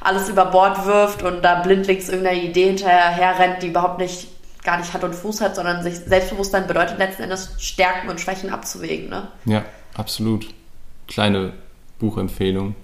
alles 0.00 0.28
über 0.28 0.46
Bord 0.46 0.84
wirft 0.86 1.22
und 1.22 1.42
da 1.42 1.56
blindlings 1.56 2.08
irgendeiner 2.08 2.38
Idee 2.42 2.68
hinterher 2.68 3.38
rennt, 3.38 3.62
die 3.62 3.68
überhaupt 3.68 3.98
nicht 3.98 4.28
gar 4.64 4.78
nicht 4.78 4.92
Hand 4.92 5.04
und 5.04 5.14
Fuß 5.14 5.40
hat, 5.42 5.54
sondern 5.54 5.82
sich 5.82 5.94
Selbstbewusstsein 5.96 6.66
bedeutet 6.66 6.98
letzten 6.98 7.22
Endes 7.22 7.54
Stärken 7.58 8.08
und 8.08 8.20
Schwächen 8.20 8.50
abzuwägen. 8.50 9.08
Ne? 9.10 9.28
Ja, 9.44 9.64
absolut. 9.96 10.46
Kleine 11.06 11.52
Buchempfehlung. 12.00 12.74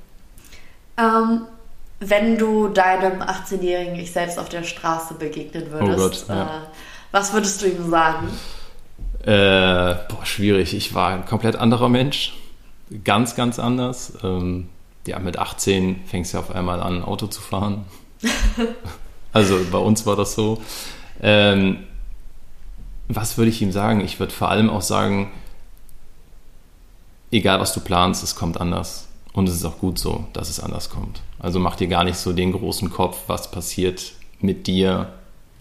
Ähm, 0.96 1.46
wenn 2.08 2.38
du 2.38 2.68
deinem 2.68 3.22
18-jährigen 3.22 3.96
Ich 3.96 4.12
selbst 4.12 4.38
auf 4.38 4.48
der 4.48 4.64
Straße 4.64 5.14
begegnen 5.14 5.70
würdest, 5.70 5.98
Oh 5.98 6.02
Gott, 6.02 6.24
ja. 6.28 6.44
äh, 6.44 6.60
was 7.12 7.32
würdest 7.32 7.62
du 7.62 7.66
ihm 7.66 7.90
sagen? 7.90 8.28
Äh, 9.22 9.94
boah, 10.08 10.24
schwierig. 10.24 10.74
Ich 10.74 10.94
war 10.94 11.10
ein 11.10 11.24
komplett 11.24 11.56
anderer 11.56 11.88
Mensch. 11.88 12.34
Ganz, 13.04 13.34
ganz 13.34 13.58
anders. 13.58 14.12
Ähm, 14.22 14.68
ja, 15.06 15.18
mit 15.18 15.38
18 15.38 16.02
fängst 16.06 16.32
du 16.32 16.38
ja 16.38 16.42
auf 16.42 16.54
einmal 16.54 16.80
an, 16.80 17.02
Auto 17.02 17.26
zu 17.26 17.40
fahren. 17.40 17.84
also 19.32 19.58
bei 19.70 19.78
uns 19.78 20.06
war 20.06 20.16
das 20.16 20.34
so. 20.34 20.62
Ähm, 21.22 21.84
was 23.08 23.38
würde 23.38 23.50
ich 23.50 23.62
ihm 23.62 23.72
sagen? 23.72 24.00
Ich 24.00 24.18
würde 24.18 24.32
vor 24.32 24.50
allem 24.50 24.70
auch 24.70 24.82
sagen, 24.82 25.30
egal 27.30 27.60
was 27.60 27.72
du 27.72 27.80
planst, 27.80 28.22
es 28.22 28.34
kommt 28.34 28.60
anders. 28.60 29.08
Und 29.34 29.48
es 29.48 29.56
ist 29.56 29.64
auch 29.64 29.78
gut 29.78 29.98
so, 29.98 30.24
dass 30.32 30.48
es 30.48 30.60
anders 30.60 30.88
kommt. 30.88 31.20
Also 31.40 31.58
mach 31.58 31.76
dir 31.76 31.88
gar 31.88 32.04
nicht 32.04 32.16
so 32.16 32.32
den 32.32 32.52
großen 32.52 32.88
Kopf, 32.88 33.24
was 33.26 33.50
passiert 33.50 34.12
mit 34.40 34.66
dir 34.68 35.12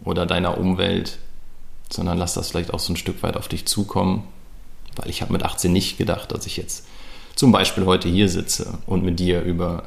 oder 0.05 0.26
deiner 0.26 0.59
Umwelt, 0.59 1.17
sondern 1.89 2.19
lass 2.19 2.36
das 2.36 2.51
vielleicht 2.51 2.74
auch 2.74 2.80
so 2.80 2.93
ein 2.93 2.97
Stück 2.97 3.24
weit 3.24 3.36
auf 3.36 3.47
dich 3.47 3.65
zukommen. 3.65 4.28
Weil 4.95 5.09
ich 5.09 5.24
habe 5.24 5.34
mit 5.34 5.43
18 5.43 5.74
nicht 5.74 5.97
gedacht, 5.97 6.32
dass 6.32 6.45
ich 6.45 6.55
jetzt 6.55 6.86
zum 7.36 7.51
Beispiel 7.51 7.86
heute 7.88 8.07
hier 8.07 8.30
sitze 8.30 8.78
und 8.86 9.03
mit 9.03 9.19
dir 9.19 9.41
über, 9.41 9.86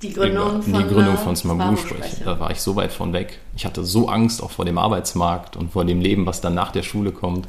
Die 0.00 0.14
Gründung 0.14 0.62
von, 0.62 0.72
die 0.72 0.88
Gründung 0.88 1.16
äh, 1.16 1.18
von 1.18 1.36
Smabu 1.36 1.76
spreche. 1.76 2.24
Da 2.24 2.40
war 2.40 2.50
ich 2.50 2.62
so 2.62 2.76
weit 2.76 2.92
von 2.92 3.12
weg. 3.12 3.40
Ich 3.56 3.66
hatte 3.66 3.84
so 3.84 4.08
Angst 4.08 4.42
auch 4.42 4.50
vor 4.50 4.64
dem 4.64 4.78
Arbeitsmarkt 4.78 5.54
und 5.56 5.72
vor 5.72 5.84
dem 5.84 6.00
Leben, 6.00 6.24
was 6.24 6.40
dann 6.40 6.54
nach 6.54 6.72
der 6.72 6.82
Schule 6.82 7.12
kommt. 7.12 7.46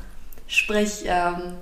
Sprich, 0.48 1.06
ähm, 1.06 1.54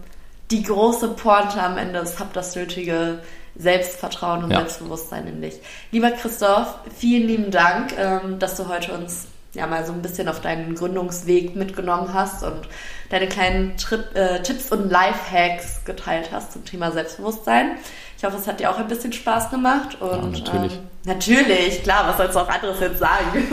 die 0.50 0.64
große 0.64 1.10
Pointe 1.10 1.62
am 1.62 1.78
Ende 1.78 2.00
ist, 2.00 2.20
hab 2.20 2.34
das 2.34 2.56
nötige 2.56 3.20
Selbstvertrauen 3.56 4.44
und 4.44 4.52
Ja. 4.52 4.58
Selbstbewusstsein 4.60 5.28
in 5.28 5.42
dich. 5.42 5.56
Lieber 5.92 6.12
Christoph, 6.12 6.76
vielen 6.98 7.28
lieben 7.28 7.52
Dank, 7.52 7.94
ähm, 7.98 8.40
dass 8.40 8.58
du 8.58 8.68
heute 8.68 8.94
uns 8.94 9.28
ja 9.54 9.68
mal 9.68 9.86
so 9.86 9.94
ein 9.94 10.02
bisschen 10.02 10.28
auf 10.28 10.42
deinen 10.42 10.74
Gründungsweg 10.74 11.56
mitgenommen 11.56 12.12
hast 12.14 12.44
und 12.44 12.68
deine 13.12 13.28
kleinen 13.28 13.78
Trip, 13.78 14.04
äh, 14.16 14.42
Tipps 14.42 14.72
und 14.72 14.90
Lifehacks 14.90 15.86
geteilt 15.86 16.30
hast 16.32 16.54
zum 16.54 16.66
Thema 16.66 16.92
Selbstbewusstsein. 16.92 17.74
Ich 18.18 18.24
hoffe, 18.24 18.38
es 18.38 18.48
hat 18.48 18.60
dir 18.60 18.72
auch 18.72 18.80
ein 18.80 18.88
bisschen 18.88 19.14
Spaß 19.14 19.52
gemacht. 19.52 20.02
Und, 20.02 20.38
Ja, 20.38 20.44
natürlich. 20.44 20.74
Ähm, 20.74 20.80
natürlich, 21.06 21.84
klar, 21.84 22.08
was 22.08 22.18
sollst 22.18 22.36
du 22.36 22.40
auch 22.40 22.50
anderes 22.50 22.80
jetzt 22.80 22.98
sagen? 23.00 23.44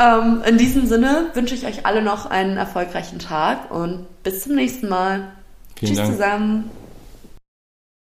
ähm, 0.00 0.42
in 0.46 0.58
diesem 0.58 0.86
Sinne 0.86 1.26
wünsche 1.34 1.54
ich 1.54 1.66
euch 1.66 1.86
alle 1.86 2.02
noch 2.02 2.26
einen 2.26 2.56
erfolgreichen 2.56 3.18
Tag 3.18 3.70
und 3.70 4.06
bis 4.22 4.42
zum 4.42 4.54
nächsten 4.54 4.88
Mal. 4.88 5.28
Vielen 5.78 5.90
Tschüss 5.92 5.98
Dank. 5.98 6.12
zusammen. 6.12 6.70